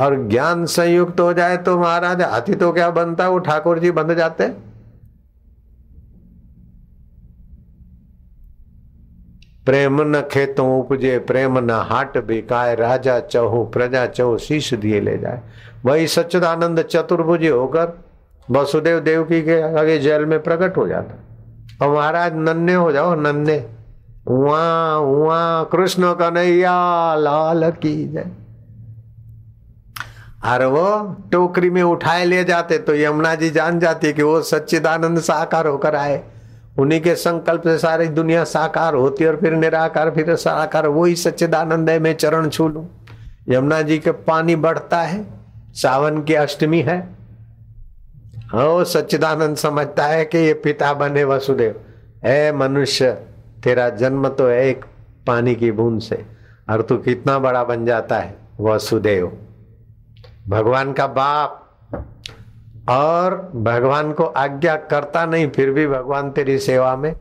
और 0.00 0.28
ज्ञान 0.28 0.66
संयुक्त 0.66 1.20
हो 1.20 1.32
जाए 1.32 1.56
तो 1.56 1.78
महाराज 1.78 2.22
हाथी 2.22 2.54
तो 2.54 2.72
क्या 2.72 2.90
बनता? 2.90 3.28
वो 3.28 3.38
ठाकुर 3.38 3.78
जी 3.78 3.90
बन 3.90 4.14
जाते। 4.14 4.48
प्रेम 9.66 10.16
न 10.16 10.20
खेतों 10.20 10.80
उपजे, 10.80 11.18
प्रेम 11.18 11.58
न 11.58 11.70
हाट 11.70 12.18
बिकाए, 12.24 12.74
राजा 12.74 13.20
चहो, 13.20 13.64
प्रजा 13.64 14.06
चहो, 14.06 14.38
शीश 14.38 14.74
दिए 14.74 15.00
ले 15.00 15.18
जाए। 15.18 15.42
वही 15.84 16.06
सच्चिदानंद 16.06 16.82
चतुर्भुज 16.82 17.46
होकर 17.46 18.04
वसुदेव 18.50 19.00
देवकी 19.00 19.42
के 19.42 19.80
आगे 19.80 19.98
जेल 19.98 20.24
में 20.24 20.42
प्रकट 20.42 20.76
हो 20.76 20.88
जाता। 20.88 21.86
और 21.86 21.94
महाराज, 21.94 22.32
नन्हे 22.34 22.74
हो 22.74 22.92
जाओ, 22.92 23.14
नन्हे। 23.14 23.64
वहाँ 24.28 24.98
वहाँ 24.98 25.68
कृष्ण 25.72 26.12
कन्हैया, 26.12 27.14
लाल 27.14 27.70
की 27.70 28.08
जय। 28.08 28.30
और 30.44 30.64
वो 30.64 31.16
टोकरी 31.32 31.70
में 31.70 31.82
उठाए 31.82 32.24
ले 32.24 32.42
जाते 32.44 32.78
तो 32.78 32.94
यमुना 32.94 33.34
जी 33.34 33.50
जान 33.50 33.78
जाती 33.80 34.12
कि 34.12 34.22
वो 34.22 34.40
सच्चिदानंद 34.42 35.18
साकार 35.20 35.66
होकर 35.66 35.96
आए। 35.96 36.22
उन्हीं 36.78 37.00
के 37.00 37.14
संकल्प 37.14 37.62
से 37.62 37.76
सारी 37.78 38.06
दुनिया 38.08 38.44
साकार 38.44 38.94
होती 38.94 39.24
और 39.24 39.36
फिर 39.36 39.52
निराकार, 39.52 40.10
फिर 40.10 40.34
साकार। 40.36 40.86
वही 40.86 41.14
सच्चिदानंद 41.16 41.90
है, 41.90 41.98
मैं 41.98 42.14
चरण 42.14 42.48
छू 42.48 42.68
लू। 42.68 42.84
यमुना 43.48 43.80
जी 43.82 43.98
के 43.98 44.10
पानी 44.10 44.56
बढ़ता 44.56 45.00
है, 45.00 45.24
सावन 45.72 46.22
की 46.22 46.34
अष्टमी 46.34 46.80
है। 46.80 46.98
हाँ 48.52 48.84
सच्चिदानंद 48.84 49.56
समझता 49.56 50.06
है 50.06 50.24
कि 50.24 50.38
ये 50.38 50.54
पिता 50.54 50.92
बने 50.94 51.24
वसुदेव। 51.24 51.80
है 52.24 52.52
मनुष्य, 52.56 53.10
तेरा 53.64 53.88
जन्म 53.90 54.28
तो 54.28 54.48
है 54.48 54.66
एक 54.68 54.84
पानी 55.26 55.54
की 55.54 55.70
बूंद 55.72 56.00
से, 56.00 56.24
और 56.70 56.82
तू 56.82 56.96
कितना 56.96 57.38
बड़ा 57.38 57.64
बन 57.64 57.86
जाता 57.86 58.18
है, 58.18 58.34
वसुदेव। 58.60 59.32
भगवान 60.48 60.92
का 60.92 61.06
बाप। 61.06 61.58
और 62.88 63.52
भगवान 63.54 64.12
को 64.12 64.24
आज्ञा 64.24 64.76
करता 64.76 65.26
नहीं, 65.26 65.50
फिर 65.50 65.70
भी 65.70 65.86
भगवान 65.86 66.30
तेरी 66.30 66.58
सेवा 66.58 66.96
में 66.96 67.14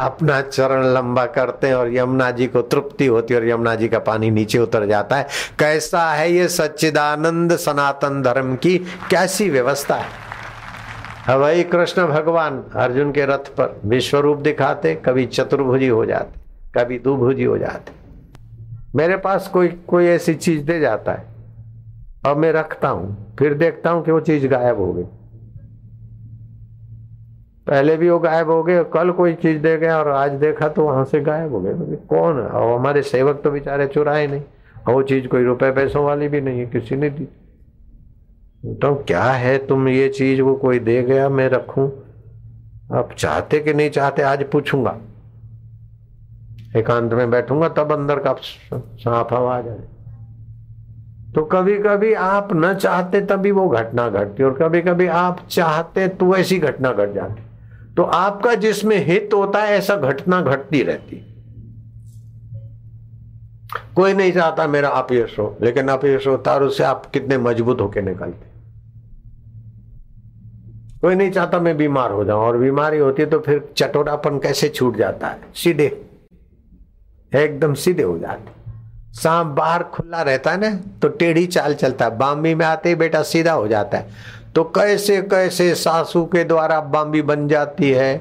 अपना 0.00 0.40
चरण 0.40 0.84
लंबा 0.84 1.26
करते 1.26 1.66
हैं 1.66 1.74
और 1.74 1.94
यमुना 1.94 2.30
जी 2.30 2.46
को 2.46 2.62
तृप्ति 2.62 3.06
होती 3.06 3.34
है 3.34 3.40
और 3.40 3.48
यमुना 3.48 3.74
जी 3.74 3.88
का 3.88 3.98
पानी 3.98 4.30
नीचे 4.30 4.58
उतर 4.58 4.86
जाता 4.86 5.16
है। 5.16 5.26
कैसा 5.58 6.10
है 6.10 6.32
ये 6.32 6.48
सच्चिदानंद 6.48 7.56
सनातन 7.56 8.22
धर्म 8.22 8.56
की 8.56 8.78
कैसी 9.10 9.50
व्यवस्था 9.50 9.94
है? 9.94 11.36
वही 11.36 11.64
कृष्ण 11.64 12.06
भगवान 12.06 12.64
अर्जुन 12.74 13.12
के 13.12 13.26
रथ 13.26 13.38
पर 13.38 13.80
विश्व 13.84 14.18
रूप 14.18 14.38
दिखाते, 14.38 14.94
कभी 14.94 15.26
चतुर्भुजी 15.26 15.88
हो 15.88 16.06
जाते, 16.06 16.40
कभी 16.74 16.98
दुभुजी 16.98 17.44
हो 17.44 17.58
जाते। 17.58 17.92
मेरे 18.94 19.16
पास 19.16 19.48
कोई 19.48 19.68
कोई 19.68 20.06
ऐसी 20.06 20.34
चीज़ 20.34 20.62
दे 20.62 20.80
जाता 20.80 21.12
है। 21.12 21.37
अब 22.26 22.36
मैं 22.36 22.52
रखता 22.52 22.88
हूँ, 22.88 23.36
फिर 23.38 23.54
देखता 23.54 23.90
हूँ 23.90 24.04
कि 24.04 24.10
वो 24.10 24.20
चीज़ 24.20 24.46
गायब 24.46 24.78
हो 24.78 24.92
गई। 24.92 25.04
पहले 27.66 27.96
भी 27.96 28.08
वो 28.10 28.18
गायब 28.18 28.50
हो 28.50 28.62
गए, 28.62 28.84
कल 28.84 29.10
कोई 29.10 29.34
चीज़ 29.34 29.58
दे 29.62 29.76
गया 29.78 29.98
और 29.98 30.08
आज 30.08 30.32
देखा 30.32 30.68
तो 30.68 30.84
वहाँ 30.84 31.04
से 31.04 31.20
गायब 31.20 31.52
हो 31.52 31.60
गए। 31.60 31.96
कौन 32.08 32.38
है? 32.38 32.46
और 32.46 32.78
हमारे 32.78 33.02
सेवक 33.02 33.40
तो 33.44 33.50
बेचारे 33.50 33.86
चुराए 33.86 34.26
नहीं। 34.26 34.42
और 34.88 34.94
वो 34.94 35.02
चीज़ 35.02 35.26
कोई 35.26 35.44
रुपए 35.44 35.70
पैसों 35.70 36.04
वाली 36.04 36.28
भी 36.28 36.40
नहीं 36.40 36.58
है, 36.58 36.66
किसी 36.66 36.96
ने 36.96 37.10
दी। 37.10 37.24
तो 38.74 38.94
क्या 39.08 39.24
है 39.24 39.56
तुम 39.66 39.88
ये 39.88 40.08
चीज़ 40.08 40.40
वो 40.42 40.54
कोई 40.54 40.78
दे 40.78 41.02
गया, 41.02 41.28
मैं 41.28 41.48
रखूँ? 41.48 41.90
आप 42.92 43.12
चाहते 43.12 43.60
कि 43.60 43.74
नहीं 43.74 43.90
चाहते, 43.90 44.22
आज 44.22 44.44
पूछूँगा। 44.44 44.96
एकांत 46.76 47.12
में 47.12 47.30
बैठूँगा, 47.30 47.68
तब 47.68 47.92
अंदर 47.92 48.18
का 48.18 48.34
साफ़ 48.34 49.34
आ 49.34 49.60
जाए 49.60 49.78
तो 51.34 51.44
कभी 51.44 51.76
कभी 51.78 52.12
आप 52.14 52.48
न 52.52 52.72
चाहते 52.74 53.20
तभी 53.20 53.50
वो 53.50 53.68
घटना 53.68 54.08
घटती 54.08 54.42
और 54.42 54.52
कभी 54.62 54.80
कभी 54.82 55.06
आप 55.06 55.46
चाहते 55.50 56.06
तो 56.08 56.36
ऐसी 56.36 56.58
घटना 56.58 56.92
घट 56.92 57.14
जाती 57.14 57.42
तो 57.94 58.02
आपका 58.02 58.54
जिसमें 58.54 58.96
हित 59.06 59.30
होता 59.34 59.62
है 59.62 59.76
ऐसा 59.78 59.96
घटना 59.96 60.40
घटती 60.42 60.82
रहती 60.82 61.24
कोई 63.96 64.12
नहीं 64.12 64.32
चाहता 64.32 64.66
मेरा 64.66 64.88
अपयश 64.88 65.38
हो, 65.38 65.56
लेकिन 65.62 65.88
अपयश 65.88 66.26
होता 66.26 66.54
और 66.54 66.62
उससे 66.62 66.84
आप 66.84 67.06
कितने 67.06 67.38
मज़बूत 67.38 67.80
होके 67.80 68.02
निकलते 68.02 68.46
कोई 71.00 71.14
नहीं 71.14 71.30
चाहता 71.30 71.58
मैं 71.60 71.76
बीमार 71.76 72.10
हो 72.10 72.24
जाऊँ, 72.24 72.40
और 72.40 72.56
बीमारी 72.58 72.98
होती 72.98 73.22
है 73.22 73.28
तो 73.30 73.38
फिर 73.38 73.68
चटोरापन 73.76 74.38
कैसे 74.38 74.68
छूट 74.68 74.96
जाता 74.96 75.26
है? 75.26 75.40
सीधे, 75.54 75.86
एकदम 77.32 77.74
सीधे 77.74 78.02
हो 78.02 78.18
जाते 78.18 78.56
सांप 79.18 79.46
बाहर 79.56 79.82
खुला 79.84 80.22
रहता 80.22 80.50
है 80.50 80.60
ना 80.60 80.70
तो 81.02 81.08
टेढ़ी 81.10 81.46
चाल 81.46 81.74
चलता 81.74 82.04
है। 82.04 82.16
बाम्बी 82.18 82.54
में 82.54 82.64
आते 82.66 82.88
ही 82.88 82.94
बेटा 82.94 83.22
सीधा 83.24 83.52
हो 83.52 83.68
जाता 83.68 83.98
है। 83.98 84.36
तो 84.54 84.64
कैसे 84.64 85.20
कैसे 85.22 85.74
सासू 85.74 86.24
के 86.24 86.44
द्वारा 86.44 86.80
बाम्बी 86.80 87.22
बन 87.22 87.46
जाती 87.48 87.90
है, 87.90 88.20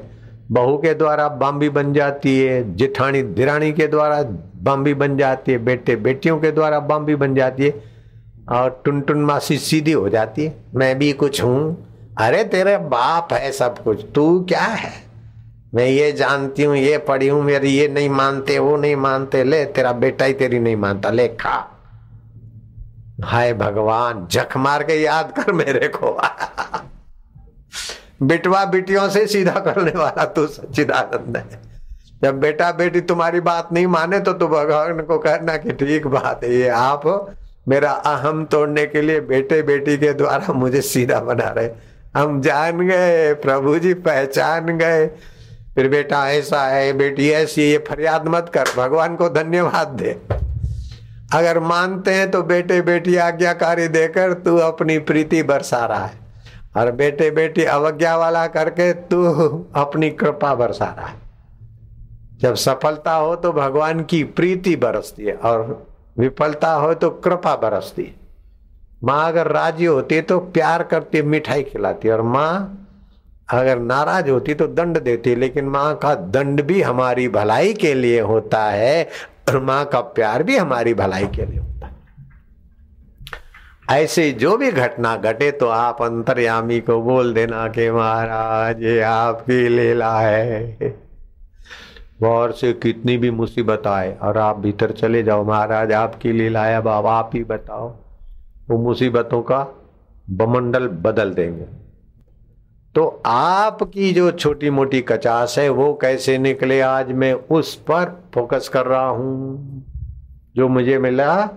बहू 0.52 0.78
के 0.78 0.94
द्वारा 0.94 1.28
बाम्बी 1.30 1.70
बन 1.70 1.94
जाती 1.94 2.38
है, 2.40 2.76
जिठानी 2.76 3.22
दिरानी 3.24 3.72
के 3.74 3.88
द्वारा 3.88 4.22
बाम्बी 4.64 4.94
बन 4.94 5.18
जाती 5.18 5.52
है, 5.52 5.58
बेटे 5.58 5.96
बेटियों 5.98 6.38
के 6.40 6.52
द्वारा 6.52 6.80
बाम्बी 6.82 7.16
बन 7.16 7.36
जाती 7.36 7.64
है, 7.64 7.74
और 8.52 8.82
टुन 8.86 9.02
टुन 9.02 9.22
मासी 9.22 9.58
सीधी 9.58 9.92
हो 9.92 10.10
जाती 10.10 10.46
है। 10.46 10.56
मैं 10.76 10.98
भी 11.00 11.12
कुछ 11.14 11.44
हूँ। 11.44 12.16
अरे 12.20 12.44
तेरे 12.44 12.78
बाप 12.78 13.34
है 13.34 13.52
सब 13.52 13.84
कुछ, 13.84 14.06
तू 14.16 14.40
क्या 14.50 14.62
है? 14.62 14.92
मैं 15.76 15.88
ये 15.88 16.12
जानती 16.12 16.64
हूँ, 16.64 16.76
ये 16.76 16.98
पढ़ी 16.98 17.28
हूँ, 17.28 17.44
मेरी 17.44 17.70
ये 17.70 17.88
नहीं 17.88 18.10
मानते, 18.10 18.60
वो 18.60 18.78
नहीं 18.78 18.96
मानते। 18.96 19.44
ले, 19.44 19.66
तेरा 19.66 19.92
बेटा 19.92 20.26
ही 20.26 20.34
तेरी 20.34 20.60
नहीं 20.60 20.76
मानता। 20.76 21.10
ले, 21.10 21.28
खा। 21.28 21.72
हाय 23.24 23.54
भगवान, 23.54 24.28
जख 24.32 24.58
मार 24.58 24.84
के 24.84 24.94
याद 24.94 25.32
कर 25.32 25.52
मेरे 25.52 25.88
को। 25.88 26.22
बिटवा 28.24 28.66
बिटियों 28.66 29.10
से 29.10 29.28
सीधा 29.28 29.52
करने 29.52 29.92
वाला 29.92 30.26
तू, 30.26 30.48
सच्चिदानंद 30.48 31.38
है। 31.38 31.62
जब 32.24 32.40
बेटा 32.40 32.72
बेटी 32.72 33.02
तुम्हारी 33.02 33.40
बात 33.40 33.70
नहीं 33.74 33.88
माने 33.88 34.20
तो 34.20 34.34
तू 34.34 34.48
भगवान 34.48 35.02
को 35.02 35.18
कहना 35.18 35.58
कि 35.58 35.72
ठीक 35.72 36.08
बात 36.08 36.44
है, 36.44 36.56
ये 36.56 36.68
आप 36.68 37.36
मेरा 37.68 37.92
अहम 37.92 38.46
तोड़ने 38.46 38.86
के 38.86 39.02
लिए 39.02 39.22
बेटे 39.22 39.62
बेटी 39.62 39.98
के 39.98 40.14
द्वारा 40.14 40.54
मुझे 40.54 40.82
सीधा 40.82 41.20
बना 41.20 41.50
रहे। 41.50 41.70
हम 42.16 42.42
जान 42.42 42.88
गए, 42.88 43.34
प्रभु 43.34 43.80
जी 43.80 43.94
पहचान 43.94 44.66
गए। 44.66 45.10
फिर 45.78 45.88
बेटा 45.90 46.20
ऐसा 46.30 46.62
है, 46.62 46.94
बेटी 46.94 47.30
ऐसी 47.30 47.62
ये 47.62 47.78
फरियाद 47.88 48.28
मत 48.28 48.50
कर, 48.54 48.68
भगवान 48.78 49.16
को 49.16 49.28
धन्यवाद 49.30 49.88
दे। 49.88 50.12
अगर 51.34 51.60
मानते 51.60 52.14
हैं 52.14 52.30
तो 52.32 52.42
बेटे 52.44 52.82
बेटी 52.82 53.16
आज्ञाकारी 53.16 53.88
देकर 53.88 54.34
तू 54.34 54.56
अपनी 54.58 54.98
प्रीति 55.00 55.42
बरसा 55.44 55.86
रहा 55.86 56.06
है। 56.06 56.20
और 56.78 56.92
बेटे 56.92 57.30
बेटी 57.32 57.64
अवज्ञा 57.64 58.16
वाला 58.18 58.46
करके 58.48 58.92
तू 58.94 59.24
अपनी 59.76 60.10
कृपा 60.12 60.56
बरसा 60.56 60.86
रहा 60.98 61.08
है। 61.08 61.16
जब 62.42 62.56
सफलता 62.56 63.14
हो 63.14 63.36
तो 63.36 63.52
भगवान 63.52 64.04
की 64.04 64.24
प्रीति 64.24 64.76
बरसती 64.76 65.24
है 65.24 65.34
और 65.34 65.88
विफलता 66.18 66.74
हो 66.74 66.94
तो 66.94 67.10
कृपा 67.10 67.56
बरसती 67.56 68.04
है। 68.04 68.16
माँ 69.04 69.28
अगर 69.28 69.52
राज़ी 69.52 69.86
होती 69.86 70.16
है 70.16 70.22
तो 70.22 70.40
प्यार 70.40 70.84
करती 70.84 71.18
है, 71.18 71.24
मिठाई 71.24 71.64
खिलाती 71.64 72.08
है 72.08 72.14
और 72.14 72.22
माँ 72.24 72.84
अगर 73.50 73.80
नाराज़ 73.80 74.30
होती 74.30 74.54
तो 74.54 74.68
दंड 74.68 74.98
देती, 74.98 75.36
लेकिन 75.36 75.66
माँ 75.66 75.96
का 75.96 76.14
दंड 76.16 76.62
भी 76.62 76.82
हमारी 76.82 77.28
भलाई 77.30 77.74
के 77.74 77.94
लिए 77.94 78.20
होता 78.22 78.64
है 78.64 79.04
और 79.50 79.60
माँ 79.64 79.86
का 79.86 80.00
प्यार 80.00 80.44
भी 80.44 80.58
हमारी 80.58 80.94
भलाई 80.94 81.28
के 81.28 81.46
लिए 81.46 81.60
होता 81.60 81.88
है। 81.88 81.96
ऐसे 83.94 84.32
जो 84.32 84.56
भी 84.58 84.72
घटना 84.72 85.16
घटे 85.16 85.52
तो 85.52 85.68
आप 85.68 86.02
अंतर्यामी 86.02 86.80
को 86.80 87.02
बोल 87.02 87.34
देना 87.34 87.68
कि 87.68 87.90
महाराज, 87.92 88.84
ये 88.84 89.02
आपकी 89.02 89.68
लीला 89.70 90.20
है। 90.20 90.78
बाहर 92.22 92.52
से 92.52 92.74
कितनी 92.74 93.18
भी 93.18 93.32
मुसीबत 93.32 93.88
आए 93.88 94.16
और 94.22 94.38
आप 94.38 94.60
भीतर 94.60 94.92
चले 94.92 95.24
जाओ, 95.24 95.44
महाराज, 95.46 95.92
आपकी 95.94 96.32
लीला 96.32 96.66
है, 96.66 96.78
अब 96.78 96.88
आप 96.88 97.32
ही 97.34 97.44
बताओ। 97.44 97.90
वो 98.70 98.78
मुसीबतों 98.78 99.42
का 99.42 99.66
बमंडल 100.30 100.88
बदल 100.88 101.34
देंगे। 101.34 101.87
तो 102.98 103.22
आपकी 103.26 104.14
जो 104.14 104.32
छोटी 104.32 104.70
मोटी 104.70 105.02
कचास 105.02 105.56
है, 105.60 105.70
वो 105.70 106.00
कैसे 106.02 106.38
निकले 106.38 106.82
आज 106.82 107.12
मैं 107.12 107.34
उस 107.34 107.76
पर 107.76 108.24
फोकस 108.34 108.70
कर 108.70 108.86
रहा 108.86 109.08
हूँ? 109.08 109.58
जो 110.56 110.68
मुझे 110.68 110.98
मिला, 110.98 111.50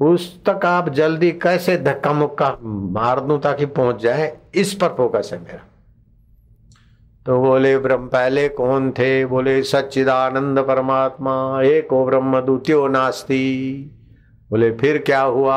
उस 0.00 0.44
तक 0.48 0.66
आप 0.66 0.88
जल्दी 0.88 1.32
कैसे 1.32 1.76
धक्का 1.76 2.12
मुक्का 2.12 2.58
मार 2.62 3.20
दूँ 3.20 3.40
ताकि 3.40 3.66
पहुँच 3.66 4.02
जाए? 4.02 4.38
इस 4.54 4.74
पर 4.74 4.88
फोकस 4.88 5.30
है 5.32 5.38
मेरा। 5.38 5.58
तो 7.26 7.42
बोले, 7.42 7.78
ब्रह्म, 7.78 8.06
पहले 8.06 8.48
कौन 8.48 8.90
थे? 8.90 9.26
बोले, 9.26 9.62
सच्चिदानंद 9.62 10.58
परमात्मा, 10.58 11.62
एक 11.62 11.92
ओ 11.92 12.06
ब्रह्म 12.06 12.40
द्वितीय 12.40 12.88
नास्ती। 12.88 13.82
बोले, 14.50 14.72
फिर 14.72 14.98
क्या 14.98 15.22
हुआ? 15.22 15.56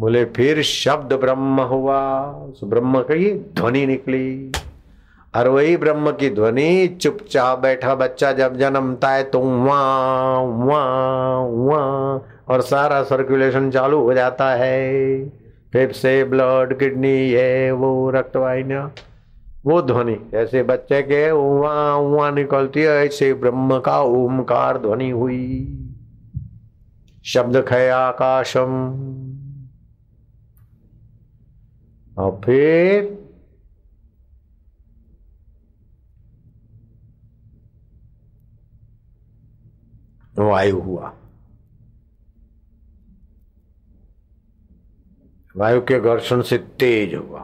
बोले, 0.00 0.24
फिर 0.24 0.62
शब्द 0.62 1.12
ब्रह्म 1.12 1.60
हुआ। 1.60 2.20
उस 2.20 2.60
ब्रह्म 2.64 3.00
की 3.00 3.34
ध्वनि 3.34 3.86
निकली। 3.86 4.52
और 5.36 5.48
वही 5.48 5.76
ब्रह्म 5.76 6.10
की 6.10 6.30
ध्वनि 6.30 6.98
चुपचाप 7.00 7.58
बैठा, 7.58 7.94
बच्चा 7.94 8.32
जब 8.32 8.56
जन्मता 8.56 9.08
है 9.08 9.22
तो 9.22 9.38
वहाँ 9.38 10.38
वहाँ 10.40 11.38
वहाँ 11.38 12.22
और 12.48 12.60
सारा 12.60 13.02
सर्कुलेशन 13.02 13.70
चालू 13.70 14.00
हो 14.00 14.14
जाता 14.14 14.54
है। 14.54 15.24
फेफड़े 15.72 16.24
ब्लड 16.24 16.78
किडनी 16.78 17.32
ये, 17.32 17.70
वो 17.70 18.10
रक्तवाहिनियाँ 18.10 18.92
वो 19.66 19.82
ध्वनि। 19.82 20.16
जैसे 20.32 20.62
बच्चे 20.62 21.02
के 21.02 21.30
उवा 21.30 21.94
उवा 21.94 22.30
निकलती 22.30 22.80
है, 22.80 23.06
ऐसे 23.06 23.34
ब्रह्म 23.34 23.78
का 23.78 24.00
ओमकार 24.00 24.78
ध्वनि 24.78 25.10
हुई। 25.10 25.78
शब्द 27.24 27.64
खय 27.68 27.88
आकाशम। 27.88 28.96
और 32.20 32.40
फिर 32.44 33.04
वायु 40.38 40.80
हुआ। 40.80 41.16
वायु 45.56 45.80
के 45.80 46.00
घर्षण 46.00 46.42
से 46.42 46.58
तेज 46.58 47.14
हुआ। 47.14 47.40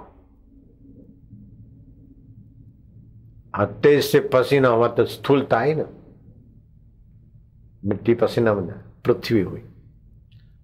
तेज 3.82 4.04
से 4.04 4.20
पसीना 4.20 4.68
हुआ 4.68 4.88
तो 4.88 5.04
स्थूलता 5.04 5.58
आई 5.58 5.74
ना। 5.74 5.84
मिट्टी 7.84 8.14
पसीना 8.14 8.54
बना, 8.54 8.74
पृथ्वी 9.04 9.40
हुई। 9.40 9.60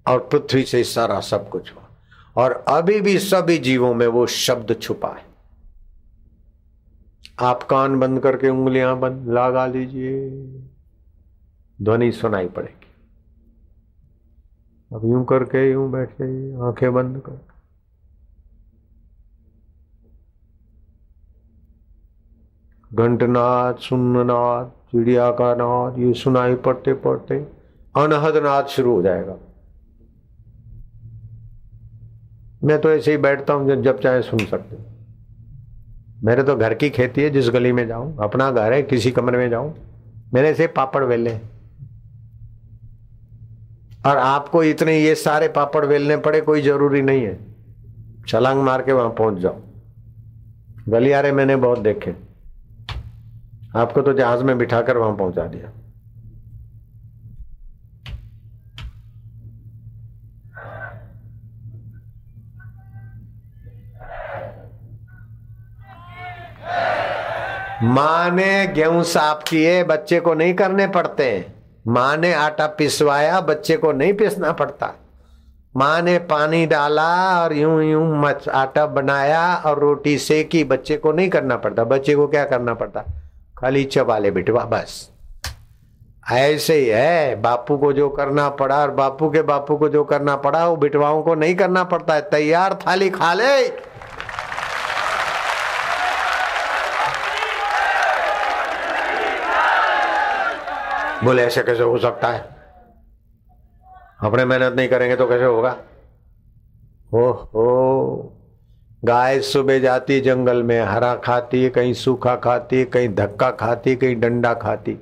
और 0.08 0.18
पृथ्वी 0.32 0.62
से 0.64 0.84
सारा 0.84 1.20
सब 1.20 1.48
कुछ 1.50 1.72
हुआ। 1.74 1.82
और 2.37 2.64
अभी 2.68 3.01
भी 3.01 3.18
सभी 3.18 3.59
जीवों 3.59 3.95
में 3.95 4.07
वो 4.07 4.26
शब्द 4.26 4.76
छुपा 4.83 5.09
है। 5.09 5.33
आप 7.41 7.62
कान 7.62 8.01
बंद 8.01 8.20
करके 8.20 8.49
उंगलियाँ 8.49 8.99
बंद, 8.99 9.28
लगा 9.28 9.66
लीजिए। 9.66 10.30
ध्वनि 11.83 12.12
सुनाई 12.12 12.49
पड़ेगी। 12.49 12.87
अब 14.95 15.05
यूँ 15.05 15.24
करके, 15.24 15.70
यूँ 15.70 15.91
बैठ 15.91 16.11
जाइए 16.11 16.55
आँखें 16.55 16.95
बंद 16.95 17.22
कर। 17.26 17.53
घंटनाद, 22.95 23.76
सुन्ननाद, 23.76 24.72
चिड़िया 24.91 25.30
का 25.30 25.55
नाद, 25.55 25.99
ये 25.99 26.14
सुनाई 26.14 26.55
पड़ते 26.55 26.95
पड़ते 26.95 27.35
अनहद 27.97 28.37
नाद 28.37 28.66
शुरू 28.66 28.95
हो 28.95 29.03
जाएगा। 29.03 29.37
मैं 32.62 32.80
तो 32.80 32.90
ऐसे 32.90 33.10
ही 33.10 33.16
बैठता 33.16 33.52
हूँ, 33.54 33.82
जब 33.82 34.00
चाहे 34.00 34.22
सुन 34.22 34.38
सकते 34.38 34.76
मेरे 36.24 36.42
तो 36.42 36.56
घर 36.56 36.74
की 36.74 36.90
खेती 36.90 37.22
है, 37.22 37.30
जिस 37.30 37.48
गली 37.50 37.72
में 37.72 37.86
जाऊँ, 37.88 38.16
अपना 38.22 38.50
घर 38.50 38.72
है, 38.72 38.82
किसी 38.82 39.10
कमरे 39.10 39.38
में 39.38 39.48
जाऊँ, 39.50 39.74
मेरे 40.34 40.54
से 40.54 40.66
पापड़ 40.66 41.04
वेले 41.04 41.30
और 44.06 44.16
आपको 44.16 44.62
इतने, 44.64 44.98
ये 44.98 45.14
सारे 45.14 45.48
पापड़ 45.48 45.84
वेलने 45.86 46.16
पड़े, 46.16 46.40
कोई 46.40 46.62
ज़रूरी 46.62 47.02
नहीं 47.02 47.24
है। 47.24 47.38
छलांग 48.28 48.62
मार 48.62 48.82
के 48.82 48.92
वहाँ 48.92 49.10
पहुँच 49.10 49.38
जाओ। 49.38 49.60
गलियारे 50.88 51.32
मैंने 51.32 51.56
बहुत 51.56 51.78
देखे। 51.78 52.14
आपको 53.76 54.02
तो 54.02 54.12
जहाज़ 54.12 54.42
में 54.44 54.58
बिठाकर 54.58 54.96
वहाँ 54.96 55.16
पहुँचा 55.16 55.46
दिया। 55.46 55.70
माँ 67.85 68.30
ने 68.30 68.66
गेहूँ 68.66 69.03
साफ़ 69.03 69.51
किए, 69.51 69.85
बच्चे 69.85 70.20
को 70.20 70.35
नहीं 70.35 70.55
करने 70.55 70.87
पड़ते। 70.87 71.47
माँ 71.89 72.16
ने 72.16 72.35
आटा 72.35 72.66
पिसवाया, 72.66 73.41
बच्चे 73.41 73.76
को 73.76 73.93
नहीं 73.93 74.12
पिसना 74.12 74.53
पड़ता। 74.53 74.95
माँ 75.76 76.03
ने 76.03 76.18
पानी 76.18 76.66
डाला 76.66 77.41
और 77.43 77.53
यूँ 77.53 77.85
यूँ 77.85 78.18
मच 78.18 78.49
आटा 78.49 78.87
बनाया 78.87 79.55
और 79.55 79.78
रोटी 79.78 80.18
सेकी, 80.18 80.64
बच्चे 80.64 80.97
को 80.97 81.12
नहीं 81.12 81.28
करना 81.28 81.57
पड़ता। 81.57 81.85
बच्चे 81.85 82.14
को 82.14 82.28
क्या 82.28 82.45
करना 82.45 82.74
पड़ता? 82.74 83.01
खाली 83.59 83.85
चबा 83.85 84.18
ले 84.18 84.30
बिटवा, 84.30 84.64
बस। 84.64 85.11
ऐसे 86.33 86.74
ही 86.74 86.87
है, 86.87 87.43
बापू 87.43 87.78
को 87.78 87.93
जो 87.93 88.09
करना 88.09 88.49
पड़ा 88.49 88.76
और 88.76 88.91
बापू 88.91 89.30
के 89.30 89.43
बापू 89.43 89.76
को 89.76 89.89
जो 89.89 90.05
करना 90.05 90.37
पड़ा, 90.37 90.68
वो 90.68 90.76
बिटवाओं 90.76 91.22
को 91.22 91.35
नहीं 91.35 91.55
करना 91.55 91.85
पड़ता। 91.85 92.14
है 92.14 92.20
तैयार 92.20 92.78
थाली 92.87 93.11
खा 93.11 93.35
ले। 93.35 93.91
बोले, 101.25 101.43
ऐसे 101.43 101.62
कैसे 101.62 101.83
हो 101.83 101.99
सकता 101.99 102.29
है? 102.29 102.41
अपने 104.20 104.45
मेहनत 104.45 104.73
नहीं 104.73 104.89
करेंगे 104.89 105.16
तो 105.16 105.29
कैसे 105.29 105.45
होगा? 105.45 105.77
ओहो, 107.14 108.39
गाय 109.05 109.41
सुबह 109.41 109.79
जाती 109.79 110.20
जंगल 110.20 110.62
में, 110.62 110.81
हरा 110.81 111.14
खाती, 111.14 111.70
कहीं 111.70 111.95
सूखा 111.95 112.37
खाती, 112.37 112.85
कहीं 112.85 113.09
धक्का 113.09 113.51
खाती, 113.51 113.97
कहीं 113.97 114.20
डंडा 114.20 114.55
खाती, 114.55 114.93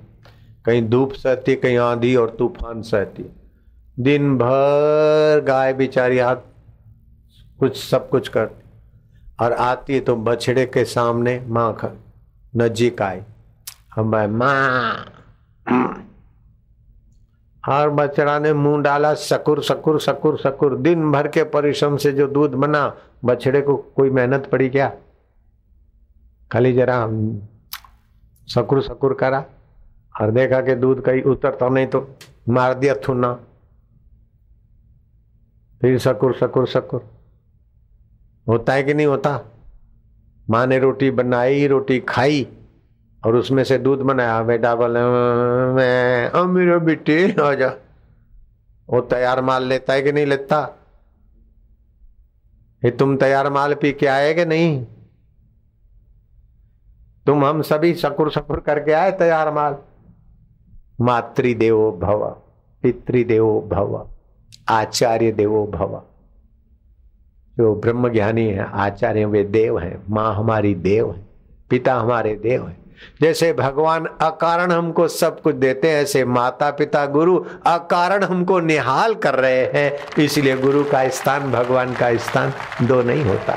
कहीं 0.64 0.89
धूप 0.89 1.12
सहती, 1.12 1.57
कहीं 1.57 1.79
आंधी 1.79 2.16
और 2.16 2.37
तूफ़ान 2.39 2.83
सहती। 2.83 3.25
दिन 4.01 4.39
भर 4.39 5.45
गाय 5.45 5.73
बेचारी 5.73 6.18
हाथ 6.18 6.37
कुछ 7.59 7.85
सब 7.91 8.09
कुछ 8.09 8.29
करती 8.29 8.71
और 9.41 9.53
आती 9.53 10.01
तो 10.01 10.16
बछड़े 10.16 10.66
के 10.66 10.85
सामने 10.85 11.45
माँ 11.47 11.79
नजीक 12.57 13.03
आई। 13.03 13.23
हम 13.95 14.11
भाई, 14.11 14.27
माँ। 14.27 15.07
और 17.68 17.90
बछड़ा 17.90 18.38
ने 18.38 18.52
मुँह 18.52 18.82
डाला, 18.82 19.14
सकुर 19.14 19.62
सकुर 19.62 20.00
सकुर 20.00 20.38
सकुर। 20.38 20.76
दिन 20.76 21.12
भर 21.12 21.28
के 21.28 21.44
परिश्रम 21.44 21.96
से 21.96 22.12
जो 22.12 22.26
दूध 22.26 22.50
बना, 22.50 22.96
बछड़े 23.24 23.61
को 23.61 23.76
कोई 23.76 24.11
मेहनत 24.11 24.46
पड़ी 24.46 24.70
क्या? 24.70 24.92
खाली 26.52 26.72
जरा 26.72 27.06
सकुर 28.46 28.82
सकुर 28.82 29.14
करा। 29.14 29.44
और 30.20 30.30
देखा 30.30 30.61
कि 30.61 30.74
दूध 30.74 31.00
कहीं 31.00 31.22
उतरता 31.22 31.68
नहीं 31.68 31.86
तो 31.86 32.14
मार 32.48 32.74
दिया 32.74 32.94
थुना। 32.94 33.40
फिर 35.80 35.98
सकुर 35.98 36.34
सकुर 36.34 36.66
सकुर। 36.66 37.06
होता 38.48 38.72
है 38.72 38.82
कि 38.82 38.94
नहीं 38.94 39.06
होता? 39.06 39.40
माँ 40.50 40.66
ने 40.66 40.78
रोटी 40.78 41.11
बनाई, 41.11 41.66
रोटी 41.66 42.00
खाई। 42.00 42.48
और 43.27 43.37
उसमें 43.37 43.64
से 43.64 43.79
दूध 43.79 43.99
बनाया 43.99 44.43
बेटा 44.43 44.75
बोले 44.75 45.01
मैं 45.75 46.45
मेरा 46.45 46.79
बेटे 46.79 47.37
आ 47.43 47.55
जा 47.55 47.75
वो 48.91 49.01
तैयार 49.01 49.41
माल 49.41 49.64
लेता 49.64 49.93
है 49.93 50.03
कि 50.03 50.12
नहीं 50.12 50.27
लेता? 50.27 50.77
ये 52.85 52.91
तुम 52.91 53.16
तैयार 53.16 53.51
माल 53.51 53.75
पी 53.75 53.93
के 53.93 54.07
आए 54.07 54.35
कि 54.35 54.45
नहीं? 54.45 54.87
तुम 57.27 57.45
हम 57.45 57.62
सभी 57.62 57.95
सकुर 57.95 58.31
सकुर 58.31 58.61
करके 58.61 58.93
आए 58.93 59.12
तैयार 59.12 59.55
माल? 59.55 59.77
मातृदेवो 61.01 61.93
भव, 61.93 62.37
पितृदेवो 62.83 63.61
भव, 63.61 64.11
आचार्य 64.68 65.33
देवो 65.33 65.66
भव। 65.66 66.03
जो 67.57 67.75
ब्रह्म 67.75 68.09
ज्ञानी 68.09 68.47
है, 68.47 68.71
आचार्य 68.73 69.25
वे 69.25 69.45
देव 69.45 69.79
हैं, 69.79 70.03
माँ 70.11 70.35
हमारी 70.35 70.75
देव 70.75 71.12
है, 71.12 71.27
पिता 71.71 71.95
हमारे 71.95 72.35
देव 72.35 72.68
है। 72.68 72.80
जैसे 73.20 73.53
भगवान 73.53 74.05
अकारण 74.05 74.72
हमको 74.72 75.09
सब 75.09 75.40
कुछ 75.40 75.55
देते 75.55 75.90
हैं, 75.90 76.03
ऐसे 76.03 76.24
माता 76.24 76.70
पिता 76.70 77.07
गुरु 77.07 77.44
अकारण 77.66 78.24
हमको 78.24 78.61
निहाल 78.61 79.14
कर 79.14 79.34
रहे 79.34 79.64
हैं। 79.66 80.22
इसलिए 80.22 80.57
गुरु 80.57 80.84
का 80.84 81.09
स्थान, 81.09 81.53
भगवान 81.53 81.94
का 81.94 82.16
स्थान 82.16 82.53
दो 82.82 83.03
नहीं 83.03 83.24
होता। 83.24 83.57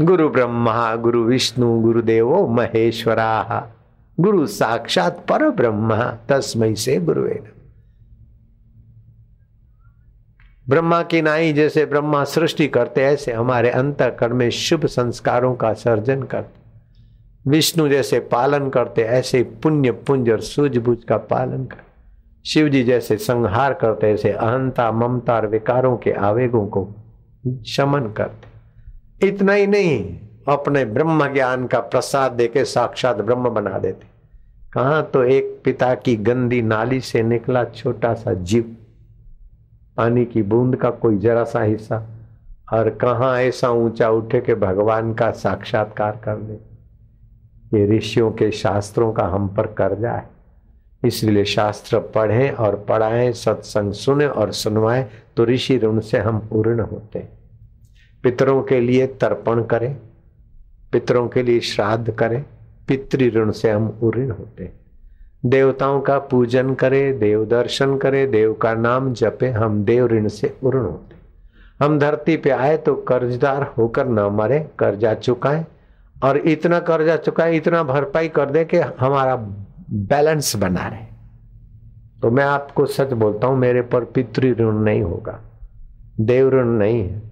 गुरु 0.00 0.28
ब्रह्मा, 0.28 0.94
गुरु 0.94 1.22
विष्णु 1.22 1.80
गुरुदेवो 1.80 2.46
महेश्वरा। 2.46 3.68
गुरु 4.20 4.46
साक्षात 4.46 5.24
पर 5.28 5.50
ब्रह्म 5.50 5.96
तस्मय 6.28 6.74
से 6.74 6.96
गुरुवे 6.96 7.59
ब्रह्मा 10.70 11.02
की 11.02 11.22
नाई 11.22 11.52
जैसे 11.52 11.86
ब्रह्मा 11.86 12.24
सृष्टि 12.24 12.68
करते, 12.68 13.00
ऐसे 13.00 13.32
हमारे 13.32 13.70
अंतकरण 13.70 14.34
में 14.34 14.50
शुभ 14.50 14.86
संस्कारों 14.86 15.54
का 15.54 15.72
सर्जन 15.72 16.22
करते। 16.22 16.60
विष्णु 17.50 17.88
जैसे 17.88 18.20
पालन 18.20 18.68
करते, 18.68 19.02
ऐसे 19.02 19.42
पुण्य, 19.42 19.90
पुंज 19.90 20.30
और 20.30 20.40
सूझबूझ 20.40 20.98
का 21.08 21.16
पालन 21.16 21.64
कर 21.64 21.76
शिव 22.46 22.68
जी 22.68 22.84
जैसे 22.84 23.16
संहार 23.16 23.74
करते, 23.74 24.06
ऐसे 24.06 24.30
अहंता, 24.30 24.92
ममता 24.92 25.34
और 25.34 25.46
विकारों 25.46 25.96
के 25.96 26.12
आवेगों 26.12 26.66
को 26.66 26.88
शमन 27.66 28.00
करते। 28.00 29.28
इतना 29.28 29.52
ही 29.52 29.66
नहीं, 29.66 30.18
अपने 30.48 30.84
ब्रह्म 30.84 31.32
ज्ञान 31.32 31.66
का 31.66 31.80
प्रसाद 31.80 32.32
देके 32.32 32.64
साक्षात 32.64 33.16
ब्रह्म 33.16 33.48
बना 33.48 33.78
देते। 33.78 34.06
कहा 34.72 35.02
तो 35.02 35.24
एक 35.24 35.60
पिता 35.64 35.94
की 35.94 36.16
गंदी 36.16 36.62
नाली 36.62 37.00
से 37.00 37.22
निकला 37.22 37.64
छोटा 37.64 38.14
सा 38.14 38.32
जीव। 38.32 38.76
पानी 40.00 40.24
की 40.24 40.42
बूंद 40.42 40.76
का 40.76 40.90
कोई 40.90 41.16
जरा 41.18 41.44
सा 41.44 41.62
हिस्सा 41.62 41.96
और 42.72 42.88
कहा 42.90 43.40
ऐसा 43.40 43.70
ऊँचा 43.70 44.08
उठे 44.10 44.40
कि 44.40 44.54
भगवान 44.54 45.12
का 45.14 45.30
साक्षात्कार 45.30 46.20
कर 46.24 46.38
ले। 46.38 46.54
ये 47.78 47.98
ऋषियों 47.98 48.30
के 48.30 48.50
शास्त्रों 48.50 49.12
का 49.12 49.24
हम 49.24 49.48
पर 49.48 49.66
कर्जा 49.66 50.12
है। 50.12 50.28
इसलिए 51.04 51.44
शास्त्र 51.44 51.98
पढ़ें 51.98 52.50
और 52.50 52.76
पढ़ाएँ, 52.88 53.32
सत्संग 53.32 53.92
सुने 53.92 54.26
और 54.26 54.52
सुनवाएँ 54.52 55.06
तो 55.36 55.44
ऋषि 55.44 55.78
ऋण 55.78 56.00
से 56.00 56.18
हम 56.18 56.38
पूर्ण 56.38 56.80
होते 56.80 57.28
पितरों 58.24 58.62
के 58.62 58.80
लिए 58.80 59.06
तर्पण 59.06 59.62
करें, 59.64 59.96
पितरों 60.92 61.28
के 61.28 61.42
लिए 61.42 61.60
श्राद्ध 61.60 62.10
करें, 62.10 62.44
पितृ 62.88 63.30
ऋण 63.30 63.50
से 63.50 63.70
हम 63.70 63.98
उऋण 64.02 64.30
होते 64.30 64.64
हैं। 64.64 64.79
देवताओं 65.46 66.00
का 66.00 66.18
पूजन 66.18 66.74
करे, 66.74 67.12
देव 67.12 67.44
दर्शन 67.44 67.96
करे, 67.96 68.26
देव 68.26 68.54
का 68.54 68.74
नाम 68.74 69.12
जपे, 69.12 69.50
हम 69.50 69.84
देव 69.84 70.06
ऋण 70.06 70.28
से 70.28 70.56
उर्ण 70.62 70.80
होते। 70.80 71.16
हम 71.84 71.98
धरती 71.98 72.36
पे 72.36 72.50
आए 72.50 72.76
तो 72.76 72.94
कर्जदार 72.94 73.62
होकर 73.62 74.06
न 74.06 74.20
मरे, 74.20 74.70
कर्जा 74.78 75.14
चुकाए। 75.14 75.66
और 76.24 76.36
इतना 76.36 76.80
कर्जा 76.80 77.16
चुकाए, 77.16 77.56
इतना 77.56 77.82
भरपाई 77.82 78.28
कर 78.28 78.50
दे 78.50 78.64
कि 78.64 78.76
हमारा 78.76 79.36
बैलेंस 79.90 80.56
बना 80.56 80.88
रहे। 80.88 81.04
तो 82.22 82.30
मैं 82.30 82.44
आपको 82.44 82.86
सच 82.86 83.12
बोलता 83.12 83.46
हूँ, 83.46 83.58
मेरे 83.58 83.82
पर 83.82 84.04
पितृ 84.04 84.54
ऋण 84.54 84.72
नहीं 84.72 85.02
होगा। 85.02 85.40
देव 86.20 86.50
ऋण 86.50 86.64
नहीं 86.64 87.08
है। 87.08 87.22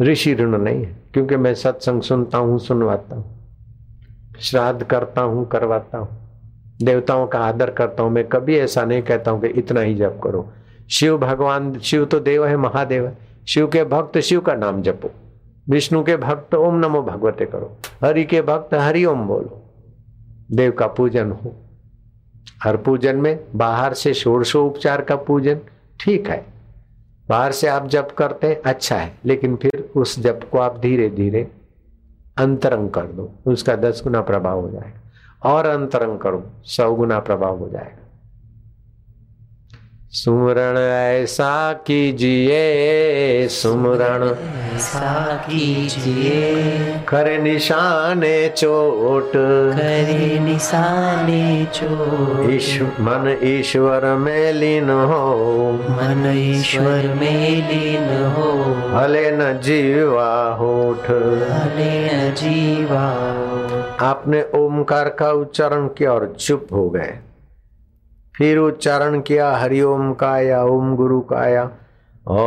ऋषि 0.00 0.34
ऋण 0.34 0.58
नहीं 0.58 0.84
है, 0.84 0.96
क्योंकि 1.12 1.36
मैं 1.36 1.54
सत्संग 1.54 2.02
सुनता 2.02 2.38
हूँ, 2.38 2.58
सुनवाता 2.58 3.16
हूँ। 3.16 3.37
श्राद्ध 4.40 4.82
करता 4.82 5.20
हूँ, 5.20 5.48
करवाता 5.48 5.98
हूँ। 5.98 6.08
देवताओं 6.82 7.26
का 7.26 7.38
आदर 7.38 7.70
करता 7.70 8.02
हूँ। 8.02 8.10
मैं 8.10 8.28
कभी 8.28 8.58
ऐसा 8.58 8.84
नहीं 8.84 9.02
कहता 9.02 9.30
हूँ 9.30 9.40
कि 9.40 9.46
इतना 9.46 9.80
ही 9.80 9.94
जप 9.94 10.20
करो। 10.24 10.52
शिव 10.90 11.18
भगवान, 11.18 11.78
शिव 11.78 12.04
तो 12.04 12.20
देव 12.20 12.46
है, 12.46 12.56
महादेव 12.56 13.06
है। 13.06 13.18
शिव 13.48 13.66
के 13.66 13.84
भक्त 13.84 14.18
शिव 14.18 14.40
का 14.40 14.54
नाम 14.54 14.82
जपो। 14.82 15.10
विष्णु 15.70 16.04
के 16.04 16.16
भक्त 16.16 16.54
ओम 16.54 16.74
नमो 16.74 17.02
भगवते 17.02 17.46
करो। 17.46 17.76
हरि 18.04 18.24
के 18.24 18.42
भक्त 18.42 18.74
हरि 18.74 19.04
ओम 19.04 19.26
बोलो। 19.26 19.62
देव 20.52 20.72
का 20.72 20.86
पूजन 20.86 21.30
हो। 21.30 21.54
हर 22.62 22.76
पूजन 22.76 23.16
में 23.16 23.44
बाहर 23.54 23.94
से 23.94 24.14
षोड़शो 24.14 24.66
उपचार 24.66 25.00
का 25.00 25.16
पूजन 25.16 25.60
ठीक 26.00 26.28
है। 26.28 26.46
बाहर 27.28 27.52
से 27.52 27.68
आप 27.68 27.86
जप 27.86 28.08
करते 28.18 28.46
हैं 28.46 28.62
अच्छा 28.62 28.96
है। 28.96 29.18
लेकिन 29.24 29.56
फिर 29.56 29.90
उस 29.96 30.20
जप 30.20 30.40
को 30.52 30.58
आप 30.58 30.78
धीरे 30.78 31.10
धीरे 31.10 31.50
अंतरंग 32.38 32.90
कर 32.90 33.02
दो, 33.02 33.30
उसका 33.46 33.76
दस 33.76 34.00
गुना 34.04 34.20
प्रभाव 34.20 34.60
हो 34.60 34.70
जाएगा। 34.70 35.00
और 35.50 35.66
अंतरंग 35.66 36.18
करो, 36.18 36.44
सौ 36.62 36.94
गुना 36.94 37.20
प्रभाव 37.20 37.58
हो 37.58 37.68
जाएगा। 37.68 37.97
सुमरण 40.12 40.78
ऐसा 40.78 41.72
कीजिए 41.72 43.48
सुमरण। 43.48 44.28
ऐसा 44.76 45.36
कीजिए। 45.36 46.64
करे 47.08 47.38
निशाने 47.38 48.48
चोट। 48.48 49.28
करे 49.28 50.38
निशाने 50.38 51.66
चोट। 51.74 52.50
ईश्व 52.50 52.84
मन 52.84 53.38
ईश्वर 53.42 54.04
में 54.04 54.52
लीन 54.52 54.90
हो। 54.90 55.72
मन 55.72 56.32
ईश्वर 56.36 57.14
में 57.20 57.68
लीन 57.68 58.32
हो। 58.32 58.74
हले 58.98 59.30
न 59.30 59.60
जीवा 59.60 60.54
होठ। 60.54 61.10
हले 61.10 62.06
न 62.06 62.34
जीवा 62.34 63.04
आपने 64.06 64.44
ओमकार 64.54 65.08
का 65.08 65.32
उच्चारण 65.32 65.88
किया 65.88 66.12
और 66.12 66.36
चुप 66.40 66.66
हो 66.72 66.90
गए। 66.90 67.14
फिर 68.38 68.58
उच्चारण 68.58 69.20
किया 69.20 69.50
हरिओम 69.52 70.12
का 70.12 70.38
या 70.40 70.62
ओम 70.64 70.94
गुरु 70.96 71.20
का 71.20 71.48
या 71.48 71.62
ओ 72.28 72.44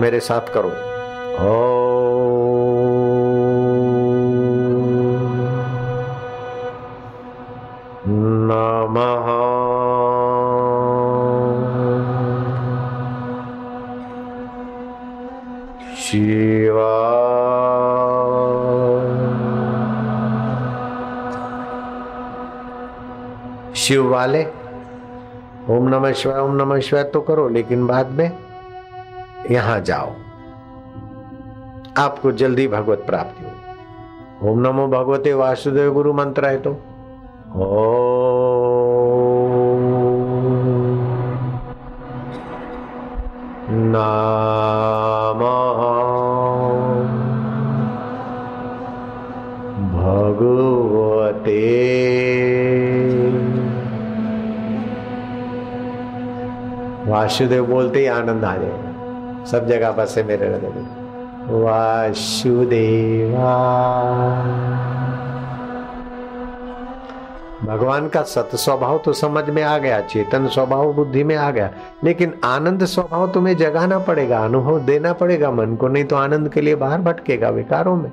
मेरे 0.00 0.20
साथ 0.20 0.52
करो। 0.54 0.72
ओ 1.48 1.77
वाले 24.28 24.44
ओम 25.68 25.88
नमः 25.88 26.12
शिवाय, 26.12 26.40
ओम 26.40 26.54
नमः 26.56 26.80
शिवाय 26.80 27.04
तो 27.04 27.20
करो, 27.20 27.48
लेकिन 27.48 27.86
बाद 27.86 28.10
में 28.10 28.30
यहाँ 29.50 29.80
जाओ। 29.80 30.10
आपको 31.98 32.32
जल्दी 32.32 32.66
भगवत 32.68 33.04
प्राप्ति 33.06 33.44
हो 33.44 34.50
ओम 34.50 34.58
नमो 34.60 34.86
भगवते 34.88 35.32
वासुदेव 35.34 35.92
गुरु 35.92 36.12
मंत्र 36.12 36.46
है 36.46 36.58
तो। 36.58 36.72
ओ 37.56 37.87
वासुदेव 57.40 57.66
बोलते 57.66 57.98
ही 57.98 58.06
आनंद 58.06 58.44
आ 58.44 58.56
जाएगा। 58.56 59.44
सब 59.44 59.66
जगह 59.66 59.92
बसे 59.92 60.22
मेरे 60.22 60.46
हृदय 60.46 60.68
में। 60.68 60.86
वासुदेवा। 61.62 63.44
भगवान 67.64 68.08
का 68.08 68.22
सत 68.22 68.50
स्वभाव 68.54 68.98
तो 69.04 69.12
समझ 69.12 69.50
में 69.50 69.62
आ 69.62 69.78
गया, 69.78 70.00
चेतन 70.00 70.46
स्वभाव 70.46 70.92
बुद्धि 70.92 71.24
में 71.24 71.36
आ 71.36 71.50
गया, 71.50 71.70
लेकिन 72.04 72.34
आनंद 72.44 72.84
स्वभाव 72.84 73.28
तुम्हें 73.28 73.56
जगाना 73.56 73.98
पड़ेगा, 73.98 74.44
अनुभव 74.44 74.80
देना 74.80 75.12
पड़ेगा, 75.12 75.50
मन 75.50 75.76
को 75.76 75.88
नहीं 75.88 76.04
तो 76.04 76.16
आनंद 76.16 76.48
के 76.48 76.60
लिए 76.60 76.74
बाहर 76.74 77.00
भटकेगा 77.00 77.48
विकारों 77.48 77.96
में, 77.96 78.12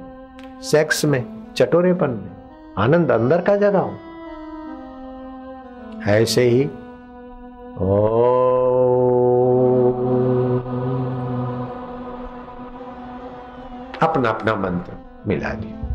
सेक्स 0.62 1.06
में, 1.06 1.26
चटोरेपन 1.56 2.10
में। 2.10 2.32
आनंद 2.78 3.12
अंदर 3.12 3.42
का 3.42 3.56
जगाओ। 3.56 3.90
ऐसे 6.08 6.44
ही। 6.44 6.70
ओ 7.78 8.25
अपना 14.06 14.30
अपना 14.30 14.56
मंत्र 14.56 14.94
मिला 15.28 15.50
दिया। 15.50 15.86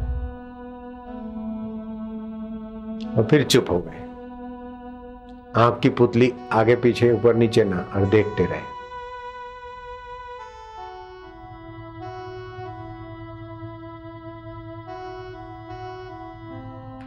और 3.19 3.27
फिर 3.31 3.45
चुप 3.45 3.67
हो 3.71 3.79
गए। 3.79 4.01
आँख 5.57 5.81
की 5.81 5.89
पुतली 5.89 6.35
आगे 6.53 6.77
पीछे, 6.77 7.13
ऊपर 7.13 7.35
नीचे 7.35 7.65
ना, 7.65 7.85
और 7.97 8.07
देखते 8.07 8.45
रहे। 8.45 8.81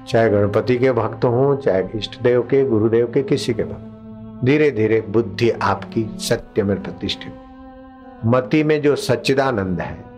चाहे 0.08 0.30
गणपति 0.30 0.78
के 0.78 0.92
भक्त 0.92 1.26
हों, 1.26 1.58
चाहे 1.58 1.84
इष्ट 1.96 2.22
देव 2.22 2.42
के, 2.42 2.66
गुरुदेव 2.66 3.12
के, 3.14 3.24
किसी 3.24 3.54
के 3.54 3.64
भक्त। 3.64 3.90
धीरे 4.46 4.72
धीरे 4.72 5.02
बुद्धि 5.02 5.50
आपकी 5.50 6.16
सत्य 6.18 6.64
में 6.64 6.84
प्रतिष्ठित। 6.84 7.36
मति 8.26 8.64
में 8.64 8.82
जो 8.82 8.96
सच्चिदानंद 8.96 9.82
है 9.82 10.13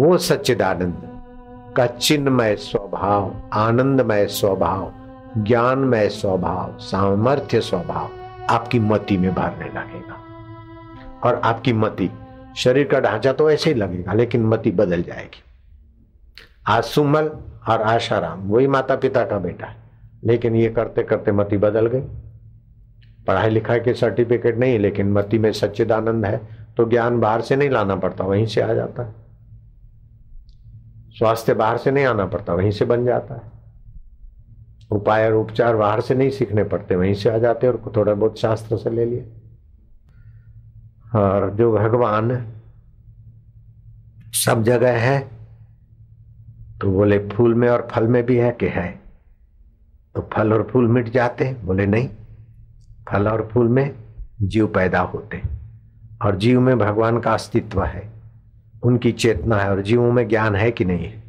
वो 0.00 0.16
सच्चिदानंद। 0.18 1.74
का 1.76 1.86
चिन्मय 1.86 2.54
स्वभाव, 2.56 3.32
आनंदमय 3.52 4.26
स्वभाव, 4.26 4.92
ज्ञानमय 5.36 6.08
स्वभाव, 6.08 6.76
सामर्थ्य 6.78 7.60
स्वभाव 7.60 8.10
आपकी 8.50 8.78
मति 8.78 9.16
में 9.16 9.34
भरने 9.34 9.66
लगेगा। 9.66 10.16
और 11.24 11.40
आपकी 11.44 11.72
मति, 11.72 12.08
शरीर 12.56 12.88
का 12.88 13.00
ढांचा 13.00 13.32
तो 13.32 13.50
ऐसे 13.50 13.70
ही 13.70 13.76
लगेगा, 13.76 14.12
लेकिन 14.12 14.46
मति 14.46 14.70
बदल 14.70 15.02
जाएगी। 15.02 15.42
आज 16.66 16.84
सुमल 16.84 17.30
और 17.68 17.82
आशाराम, 17.82 18.48
वही 18.48 18.66
माता 18.66 18.96
पिता 18.96 19.24
का 19.24 19.38
बेटा 19.38 19.66
है, 19.66 19.76
लेकिन 20.24 20.56
ये 20.56 20.68
करते 20.70 21.02
करते 21.02 21.32
मति 21.32 21.56
बदल 21.58 21.86
गई। 21.86 22.00
पढ़ाई 23.26 23.50
लिखाई 23.50 23.80
के 23.80 23.94
सर्टिफिकेट 23.94 24.58
नहीं, 24.58 24.78
लेकिन 24.78 25.12
मति 25.12 25.38
में 25.38 25.52
सच्चिदानंद 25.54 26.26
है 26.26 26.40
तो 26.76 26.88
ज्ञान 26.90 27.20
बाहर 27.20 27.40
से 27.40 27.56
नहीं 27.56 27.70
लाना 27.70 27.96
पड़ता, 27.96 28.24
वहीं 28.24 28.46
से 28.46 28.60
आ 28.60 28.72
जाता 28.72 29.02
है। 29.02 29.14
स्वास्थ्य 31.14 31.54
बाहर 31.54 31.78
से 31.78 31.90
नहीं 31.90 32.04
आना 32.04 32.26
पड़ता, 32.26 32.54
वहीं 32.54 32.70
से 32.70 32.84
बन 32.84 33.04
जाता 33.04 33.34
है। 33.34 33.58
उपाय 34.90 35.26
और 35.26 35.34
उपचार 35.34 35.76
बाहर 35.76 36.00
से 36.00 36.14
नहीं 36.14 36.30
सीखने 36.30 36.64
पड़ते, 36.64 36.96
वहीं 36.96 37.14
से 37.14 37.30
आ 37.30 37.38
जाते 37.38 37.68
और 37.68 37.92
थोड़ा 37.96 38.14
बहुत 38.14 38.38
शास्त्र 38.38 38.76
से 38.76 38.90
ले 38.90 39.04
लिए। 39.04 39.26
और 41.16 41.50
जो 41.50 41.72
भगवान 41.72 42.30
सब 44.36 44.62
जगह 44.62 44.98
है 44.98 45.18
तो 46.80 46.90
बोले, 46.92 47.18
फूल 47.28 47.54
में 47.54 47.68
और 47.68 47.86
फल 47.92 48.06
में 48.06 48.22
भी 48.26 48.36
है 48.36 48.50
कि 48.52 48.66
है। 48.66 48.88
तो 50.14 50.28
फल 50.32 50.52
और 50.52 50.62
फूल 50.72 50.86
मिट 50.88 51.08
जाते 51.08 51.52
बोले, 51.64 51.86
नहीं, 51.86 52.08
फल 53.10 53.28
और 53.28 53.48
फूल 53.52 53.68
में 53.68 53.94
जीव 54.42 54.66
पैदा 54.66 55.00
होते 55.00 55.40
और 56.22 56.36
जीव 56.36 56.60
में 56.60 56.78
भगवान 56.78 57.20
का 57.20 57.32
अस्तित्व 57.34 57.82
है। 57.84 58.08
उनकी 58.82 59.12
चेतना 59.12 59.56
है 59.56 59.70
और 59.70 59.82
जीवों 59.82 60.12
में 60.12 60.28
ज्ञान 60.28 60.54
है 60.54 60.70
कि 60.70 60.84
नहीं? 60.84 61.22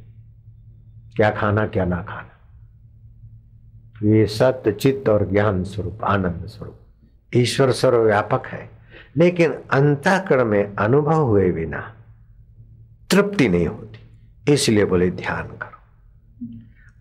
क्या 1.15 1.29
खाना, 1.29 1.67
क्या 1.67 1.85
ना 1.85 1.95
खाना? 1.95 2.27
तो 3.99 4.07
ये 4.07 4.25
सत्य 4.25 4.71
चित्त 4.71 5.09
और 5.09 5.29
ज्ञान 5.31 5.63
स्वरूप, 5.63 6.03
आनंद 6.03 6.45
स्वरूप। 6.45 6.79
ईश्वर 7.35 7.71
सर्वव्यापक 7.71 8.47
है, 8.47 8.69
लेकिन 9.17 9.55
अंतःकरण 9.71 10.45
में 10.45 10.75
अनुभव 10.75 11.21
हुए 11.21 11.51
बिना 11.51 11.93
तृप्ति 13.09 13.49
नहीं 13.49 13.67
होती। 13.67 13.99
इसलिए 14.53 14.85
बोले, 14.85 15.11
ध्यान 15.11 15.43
करो। 15.43 15.71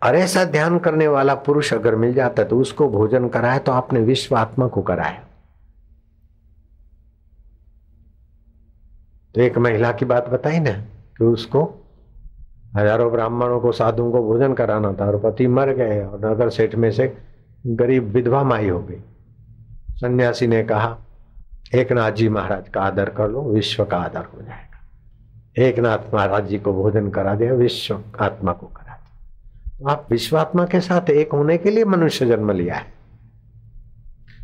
और 0.07 0.15
ऐसा 0.15 0.45
ध्यान 0.45 0.79
करने 0.79 1.07
वाला 1.07 1.35
पुरुष 1.35 1.73
अगर 1.73 1.95
मिल 1.95 2.13
जाता 2.13 2.43
तो 2.43 2.59
उसको 2.59 2.89
भोजन 2.89 3.27
कराए 3.27 3.59
तो 3.59 3.71
आपने 3.71 3.99
विश्व 3.99 4.35
आत्मा 4.35 4.67
को 4.67 4.81
कराया। 4.81 5.23
तो 9.35 9.41
एक 9.41 9.57
महिला 9.57 9.91
की 9.91 10.05
बात 10.05 10.27
बताई 10.29 10.59
ना, 10.59 10.71
कि 10.71 11.23
उसको 11.23 11.63
हज़ारों 12.77 13.11
ब्राह्मणों 13.11 13.59
को 13.59 13.71
साधुओं 13.71 14.11
को 14.11 14.21
भोजन 14.23 14.53
कराना 14.53 14.93
था 14.93 15.05
और 15.05 15.19
पति 15.21 15.47
मर 15.49 15.73
गए 15.73 16.01
और 16.03 16.25
नगर 16.25 16.49
सेठ 16.49 16.75
में 16.75 16.91
से 16.91 17.07
गरीब 17.67 18.07
विधवा 18.09 18.43
माई 18.43 18.69
हो 18.69 18.79
गई। 18.81 18.99
सन्यासी 19.97 20.47
ने 20.47 20.63
कहा 20.63 20.97
एक 21.75 21.91
नाथ 21.91 22.11
जी 22.11 22.29
महाराज 22.29 22.69
का 22.69 22.81
आदर 22.81 23.09
कर 23.09 23.29
लो, 23.29 23.41
विश्व 23.43 23.83
का 23.85 23.97
आदर 23.97 24.25
हो 24.25 24.41
जाएगा। 24.41 25.63
एक 25.63 25.79
नाथ 25.79 26.13
महाराज 26.13 26.47
जी 26.47 26.59
को 26.59 26.73
भोजन 26.73 27.09
करा 27.09 27.35
दिया, 27.35 27.53
विश्व 27.53 28.01
आत्मा 28.19 28.53
को 28.53 28.67
करा 28.67 28.93
दिया। 28.93 29.77
तो 29.79 29.89
आप 29.89 30.07
विश्वात्मा 30.11 30.65
के 30.65 30.79
साथ 30.81 31.09
एक 31.09 31.31
होने 31.31 31.57
के 31.57 31.71
लिए 31.71 31.85
मनुष्य 31.85 32.25
जन्म 32.25 32.51
लिया 32.51 32.75
है। 32.75 32.85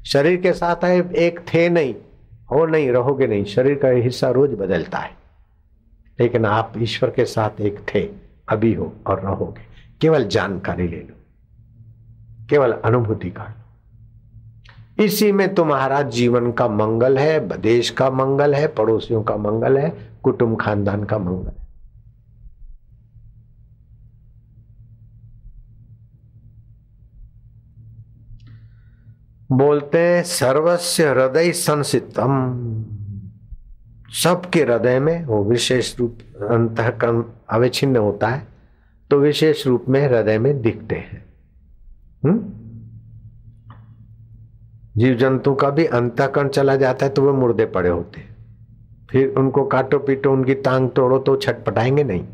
शरीर 0.05 0.41
के 0.41 0.53
साथ 0.53 0.85
आए 0.85 1.01
एक 1.17 1.39
थे 1.47 1.67
नहीं 1.69 1.93
हो 2.52 2.66
नहीं 2.66 2.91
रहोगे 2.91 3.28
नहीं, 3.28 3.45
शरीर 3.45 3.76
का 3.78 3.88
हिस्सा 3.88 4.30
रोज 4.30 4.50
बदलता 4.50 4.98
है। 4.98 5.12
लेकिन 6.20 6.45
आप 6.45 6.74
ईश्वर 6.78 7.10
के 7.10 7.26
साथ 7.26 7.62
एक 7.62 7.80
थे, 7.95 8.10
अभी 8.50 8.74
हो 8.74 8.93
और 9.08 9.20
रहोगे। 9.20 9.62
केवल 10.02 10.28
जानकारी 10.28 10.88
ले 10.88 10.98
लो। 10.98 11.16
केवल 12.50 12.72
अनुभूति 12.72 13.30
कर 13.30 13.43
लो। 13.43 15.04
इसी 15.04 15.32
में 15.32 15.56
तुम्हारा 15.56 16.02
जीवन 16.02 16.52
का 16.52 16.68
मंगल 16.68 17.18
है, 17.18 17.58
देश 17.58 17.89
का 17.89 18.10
मंगल 18.10 18.54
है, 18.54 18.68
पड़ोसियों 18.68 19.24
का 19.24 19.38
मंगल 19.38 19.78
है, 19.78 20.10
कुटुंब 20.24 20.62
खानदान 20.62 21.04
का 21.04 21.18
मंगल 21.18 21.48
है 21.48 21.68
बोलते 29.52 30.00
हैं 30.00 30.24
सर्वस्व 30.24 31.04
हृदय 31.04 31.52
संसितम 31.52 32.32
सबके 34.24 34.64
हृदय 34.64 35.00
में 35.00 35.26
वो 35.26 35.43
विशेष 35.43 36.00
रूप, 36.00 36.18
अंतकरण 36.52 37.24
अविच्छिन्न 37.50 37.98
होता 37.98 38.28
है 38.28 38.48
तो 39.12 39.20
विशेष 39.20 39.68
रूप 39.68 39.86
में 39.89 40.08
हृदय 40.08 40.39
में 40.39 40.62
दिखते 40.62 40.95
हैं। 40.95 41.26
हुँ? 42.26 42.54
जीव 44.98 45.16
जंतु 45.16 45.54
का 45.54 45.70
भी 45.70 45.86
अंतकरण 45.86 46.48
चला 46.48 46.76
जाता 46.76 47.06
है 47.06 47.12
तो 47.12 47.22
वो 47.22 47.34
मुर्दे 47.34 47.66
पड़े 47.66 47.89
होते 47.89 48.20
हैं। 48.20 48.36
फिर 49.10 49.36
उनको 49.38 49.66
काटो 49.66 50.00
पीटो, 50.00 50.32
उनकी 50.32 50.54
टांग 50.54 50.89
तोड़ो 50.89 51.20
तो 51.20 51.36
छटपटाएँगे 51.36 52.04
नहीं। 52.04 52.26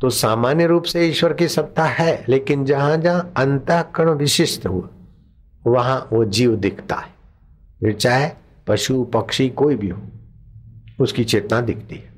तो 0.00 0.10
सामान्य 0.10 0.66
रूप 0.66 0.82
से 0.82 1.06
ईश्वर 1.06 1.32
की 1.32 1.48
सत्ता 1.48 1.84
है, 1.84 2.24
लेकिन 2.28 2.64
जहाँ 2.64 2.96
जहाँ 2.96 3.32
अंतकरण 3.36 4.10
विशिष्ट 4.10 4.66
हुआ 4.66 4.88
वहाँ 5.66 6.08
वो 6.12 6.24
जीव 6.24 6.56
दिखता 6.56 6.96
है। 6.96 7.14
फिर 7.80 7.94
चाहे 7.94 8.30
पशु, 8.66 9.02
पक्षी, 9.04 9.48
कोई 9.50 9.76
भी 9.76 9.88
हो, 9.88 10.02
उसकी 11.00 11.24
चेतना 11.24 11.60
दिखती 11.60 11.96
है। 11.96 12.14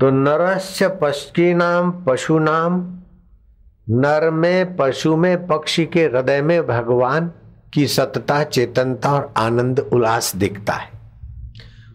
तो 0.00 0.10
नरस्य 0.10 0.88
पक्षी 0.88 1.52
नाम 1.54 1.90
पशु 2.04 2.38
नाम 2.38 2.80
नर 3.90 4.30
में, 4.30 4.76
पशु 4.76 5.16
में, 5.16 5.46
पक्षी 5.46 5.84
के 5.86 6.04
हृदय 6.04 6.42
में 6.42 6.66
भगवान 6.66 7.32
की 7.72 7.86
सतता, 7.86 8.42
चेतनता 8.44 9.12
और 9.12 9.32
आनंद, 9.36 9.80
उल्लास 9.80 10.34
दिखता 10.36 10.72
है। 10.72 10.92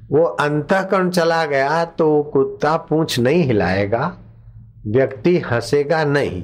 वो 0.09 0.23
अंतकरण 0.23 1.09
चला 1.09 1.45
गया 1.45 1.83
तो 1.85 2.23
कुत्ता 2.23 2.75
पूछ 2.77 3.19
नहीं 3.19 3.43
हिलाएगा, 3.43 4.17
व्यक्ति 4.87 5.37
हंसेगा 5.41 6.03
नहीं। 6.03 6.43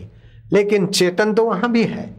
लेकिन 0.54 0.88
चेतन 0.88 1.34
तो 1.34 1.46
वहाँ 1.46 1.72
भी 1.72 1.84
है। 1.84 2.10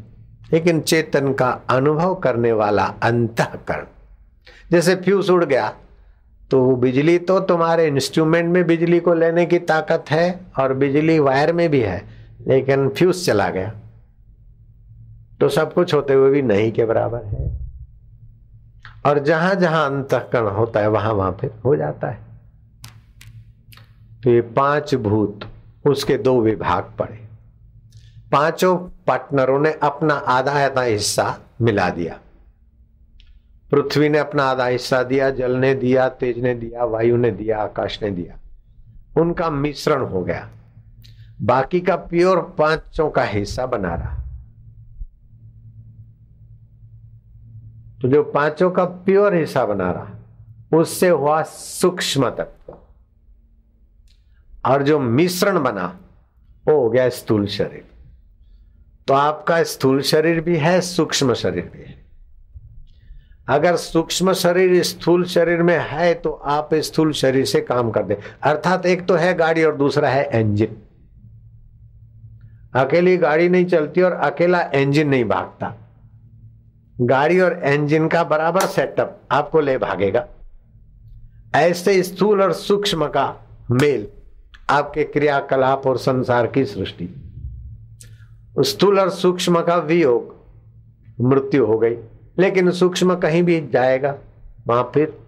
लेकिन 0.53 0.81
चेतन 0.81 1.33
का 1.33 1.51
अनुभव 1.71 2.15
करने 2.15 2.53
वाला 2.53 2.85
अंतकरण। 3.03 3.85
जैसे 4.71 4.95
फ्यूज 4.95 5.31
उड़ 5.31 5.45
गया 5.45 5.73
तो 6.51 6.77
बिजली 6.77 7.19
तो 7.19 7.39
तुम्हारे 7.41 7.87
इंस्ट्रूमेंट 7.87 8.49
में 8.49 8.67
बिजली 8.67 9.01
को 9.01 9.15
लेने 9.15 9.47
की 9.47 9.59
ताकत 9.59 10.05
है 10.11 10.41
और 10.59 10.75
बिजली 10.75 11.19
वायर 11.19 11.53
में 11.53 11.69
भी 11.71 11.81
है, 11.81 12.03
लेकिन 12.47 12.89
फ्यूज 12.89 13.25
चला 13.27 13.49
गया। 13.51 13.73
तो 15.41 15.49
सब 15.49 15.73
कुछ 15.75 15.95
होते 15.95 16.15
हुए 16.15 16.31
भी 16.31 16.43
नहीं 16.43 16.71
के 16.73 16.85
बराबर 16.85 17.25
है। 17.25 17.51
और 19.07 19.19
जहाँ 19.19 19.55
जहाँ 19.55 19.85
अंतकरण 19.87 20.49
होता 20.49 20.81
है, 20.81 20.89
वहाँ 20.89 21.13
वहाँ 21.13 21.37
फिर 21.41 21.51
हो 21.65 21.77
जाता 21.77 22.11
है। 22.11 22.19
तो 24.25 24.31
ये 24.31 24.41
पाँच 24.41 24.95
भूत, 24.95 25.49
उसके 25.87 26.17
दो 26.19 26.41
विभाग 26.41 26.93
पड़े। 26.99 27.26
पाँचों 28.37 28.77
पार्टनरों 28.79 29.61
ने 29.61 29.73
अपना 29.73 30.15
आधा 30.15 30.53
आधा 30.53 30.83
हिस्सा 30.83 31.39
मिला 31.61 31.91
दिया। 31.91 32.21
पृथ्वी 33.71 34.09
ने 34.09 34.19
अपना 34.19 34.45
आधा 34.45 34.67
हिस्सा 34.67 35.03
दिया, 35.03 35.31
जल 35.31 35.57
ने 35.57 35.75
दिया, 35.75 36.09
तेज 36.09 36.39
ने 36.39 36.55
दिया, 36.55 36.85
वायु 36.85 37.17
ने 37.17 37.31
दिया, 37.31 37.63
आकाश 37.63 38.03
ने 38.03 38.11
दिया। 38.11 38.39
उनका 39.21 39.51
मिश्रण 39.51 40.03
हो 40.03 40.25
गया। 40.25 40.49
बाकी 41.43 41.81
का 41.81 41.97
प्योर 41.97 42.55
पाँचों 42.59 43.11
का 43.11 43.23
हिस्सा 43.23 43.67
बना 43.67 43.95
रहा। 43.95 44.17
तो 48.03 48.09
जो 48.09 48.23
पाँचों 48.23 48.71
का 48.71 48.85
प्योर 48.85 49.35
हिस्सा 49.35 49.67
बना 49.67 49.91
रहा, 49.91 50.09
उससे 50.79 51.09
हुआ 51.09 51.43
सूक्ष्म 51.43 52.31
तत्व। 52.31 52.75
और 54.67 54.83
जो 54.83 54.99
मिश्रण 54.99 55.63
बना, 55.63 55.99
वो 56.69 56.83
हो 56.83 56.91
गया 56.91 57.09
स्थूल 57.09 57.47
शरीर। 57.47 57.96
तो 59.07 59.15
आपका 59.15 59.63
स्थूल 59.63 60.01
शरीर 60.03 60.41
भी 60.41 60.57
है, 60.57 60.81
सूक्ष्म 60.81 61.35
शरीर 61.35 61.71
भी 61.75 61.83
है। 61.83 61.95
अगर 63.49 63.77
सूक्ष्म 63.77 64.33
शरीर 64.33 64.83
स्थूल 64.83 65.25
शरीर 65.25 65.63
में 65.63 65.79
है 65.81 66.13
तो 66.15 66.31
आप 66.31 66.75
स्थूल 66.75 67.13
शरीर 67.13 67.45
से 67.45 67.61
काम 67.61 67.91
कर 67.91 68.03
दे। 68.03 68.17
अर्थात 68.43 68.87
एक 68.87 69.07
तो 69.07 69.15
है 69.15 69.35
गाड़ी 69.35 69.65
और 69.65 69.77
दूसरा 69.77 70.09
है 70.09 70.41
इंजन 70.41 70.77
अकेली 72.75 73.17
गाड़ी 73.17 73.49
नहीं 73.49 73.67
चलती 73.67 74.03
और 74.03 74.13
अकेला 74.13 74.61
इंजन 74.75 75.09
नहीं 75.09 75.25
भागता। 75.25 75.75
गाड़ी 76.97 77.39
और 77.41 77.61
इंजन 77.65 78.09
का 78.09 78.25
बराबर 78.25 78.67
सेटअप 78.67 79.21
आपको 79.31 79.61
ले 79.61 79.77
भागेगा। 79.79 80.27
ऐसे 81.55 82.03
स्थूल 82.03 82.43
और 82.43 82.53
सूक्ष्म 82.53 83.07
का 83.07 83.27
मेल 83.71 84.07
आपके 84.71 85.05
क्रियाकलाप 85.05 85.87
और 85.87 85.99
संसार 85.99 86.47
की 86.47 86.65
सृष्टि। 86.65 87.09
स्थूल 88.61 89.01
और 89.01 89.11
सूक्ष्म 89.11 89.61
का 89.61 89.77
वियोग 89.77 90.35
मृत्यु 91.21 91.67
हो 91.67 91.79
गई। 91.79 91.97
लेकिन 92.39 92.71
सूक्ष्म 92.71 93.15
कहीं 93.15 93.43
भी 93.43 93.69
जाएगा, 93.73 94.15
वहाँ 94.67 94.91
फिर 94.95 95.19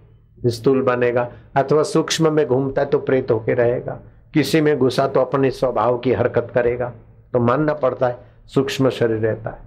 स्थूल 0.46 0.82
बनेगा। 0.82 1.32
अथवा 1.56 1.82
सूक्ष्म 1.82 2.32
में 2.32 2.46
घूमता 2.46 2.82
है 2.82 2.88
तो 2.88 2.98
प्रेत 2.98 3.30
होके 3.30 3.54
रहेगा। 3.54 4.00
किसी 4.34 4.60
में 4.60 4.78
घुसा 4.78 5.08
तो 5.08 5.20
अपने 5.20 5.50
स्वभाव 5.50 5.98
की 5.98 6.12
हरकत 6.12 6.50
करेगा। 6.54 6.92
तो 7.32 7.38
मानना 7.38 7.74
पड़ता 7.74 8.08
है, 8.08 8.18
सूक्ष्म 8.46 8.90
शरीर 8.90 9.16
रहता 9.16 9.50
है। 9.50 9.58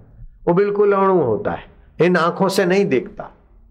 वो 0.48 0.54
बिल्कुल 0.54 0.92
अणु 0.92 1.20
होता 1.20 1.50
है, 1.50 1.64
इन 2.00 2.16
आँखों 2.16 2.48
से 2.48 2.64
नहीं 2.64 2.86
देखता। 2.86 3.30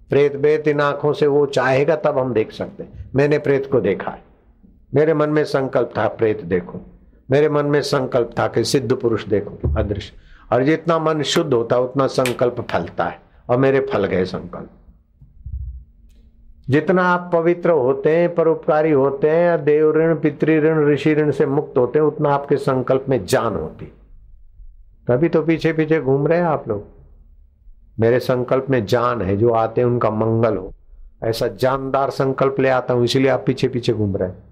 प्रेत 0.09 0.35
बेत 0.35 0.67
इन 0.67 0.81
आँखों 0.81 1.13
से 1.13 1.27
वो 1.27 1.45
चाहेगा 1.45 1.95
तब 1.95 2.17
हम 2.17 2.33
देख 2.33 2.51
सकते 2.51 2.85
मैंने 3.15 3.37
प्रेत 3.37 3.69
को 3.71 3.79
देखा 3.79 4.11
है। 4.11 4.21
मेरे 4.95 5.13
मन 5.13 5.29
में 5.29 5.43
संकल्प 5.43 5.93
था, 5.97 6.07
प्रेत 6.07 6.41
देखो। 6.41 6.81
मेरे 7.31 7.49
मन 7.49 7.65
में 7.65 7.81
संकल्प 7.81 8.31
था 8.39 8.47
कि 8.47 8.63
सिद्ध 8.63 8.95
पुरुष 8.95 9.25
देखो, 9.25 9.75
अदृश्य। 9.77 10.13
और 10.55 10.63
जितना 10.63 10.99
मन 10.99 11.21
शुद्ध 11.21 11.53
होता 11.53 11.75
है 11.75 11.81
उतना 11.81 12.07
संकल्प 12.07 12.67
फलता 12.71 13.05
है। 13.05 13.19
और 13.49 13.57
मेरे 13.57 13.79
फल 13.79 14.05
गए 14.05 14.25
संकल्प। 14.25 14.69
जितना 16.69 17.03
आप 17.03 17.29
पवित्र 17.33 17.69
होते 17.69 18.17
हैं, 18.17 18.35
परोपकारी 18.35 18.91
होते 18.91 19.29
हैं 19.29 19.63
देव 19.63 19.95
ऋण 19.95 20.15
पितृ 20.15 20.59
ऋण 20.59 20.93
ऋषि 20.93 21.13
ऋण 21.13 21.31
से 21.31 21.45
मुक्त 21.45 21.77
होते 21.77 21.99
हैं, 21.99 22.05
उतना 22.05 22.29
आपके 22.29 22.57
संकल्प 22.57 23.05
में 23.09 23.25
जान 23.25 23.55
होती। 23.55 23.85
तभी 25.07 25.29
तो 25.29 25.41
पीछे 25.41 25.73
पीछे 25.73 26.01
घूम 26.01 26.27
रहे 26.27 26.37
हैं 26.37 26.45
आप 26.45 26.67
लोग। 26.67 26.83
मेरे 27.99 28.19
संकल्प 28.19 28.65
में 28.69 28.85
जान 28.85 29.21
है, 29.21 29.37
जो 29.37 29.49
आते 29.49 29.81
हैं 29.81 29.87
उनका 29.87 30.09
मंगल 30.09 30.57
हो। 30.57 30.73
ऐसा 31.23 31.47
जानदार 31.47 32.09
संकल्प 32.09 32.55
ले 32.59 32.69
आता 32.69 32.93
हूँ, 32.93 33.03
इसलिए 33.03 33.27
आप 33.27 33.43
पीछे 33.47 33.67
पीछे 33.67 33.93
घूम 33.93 34.17
रहे 34.17 34.29
हैं। 34.29 34.50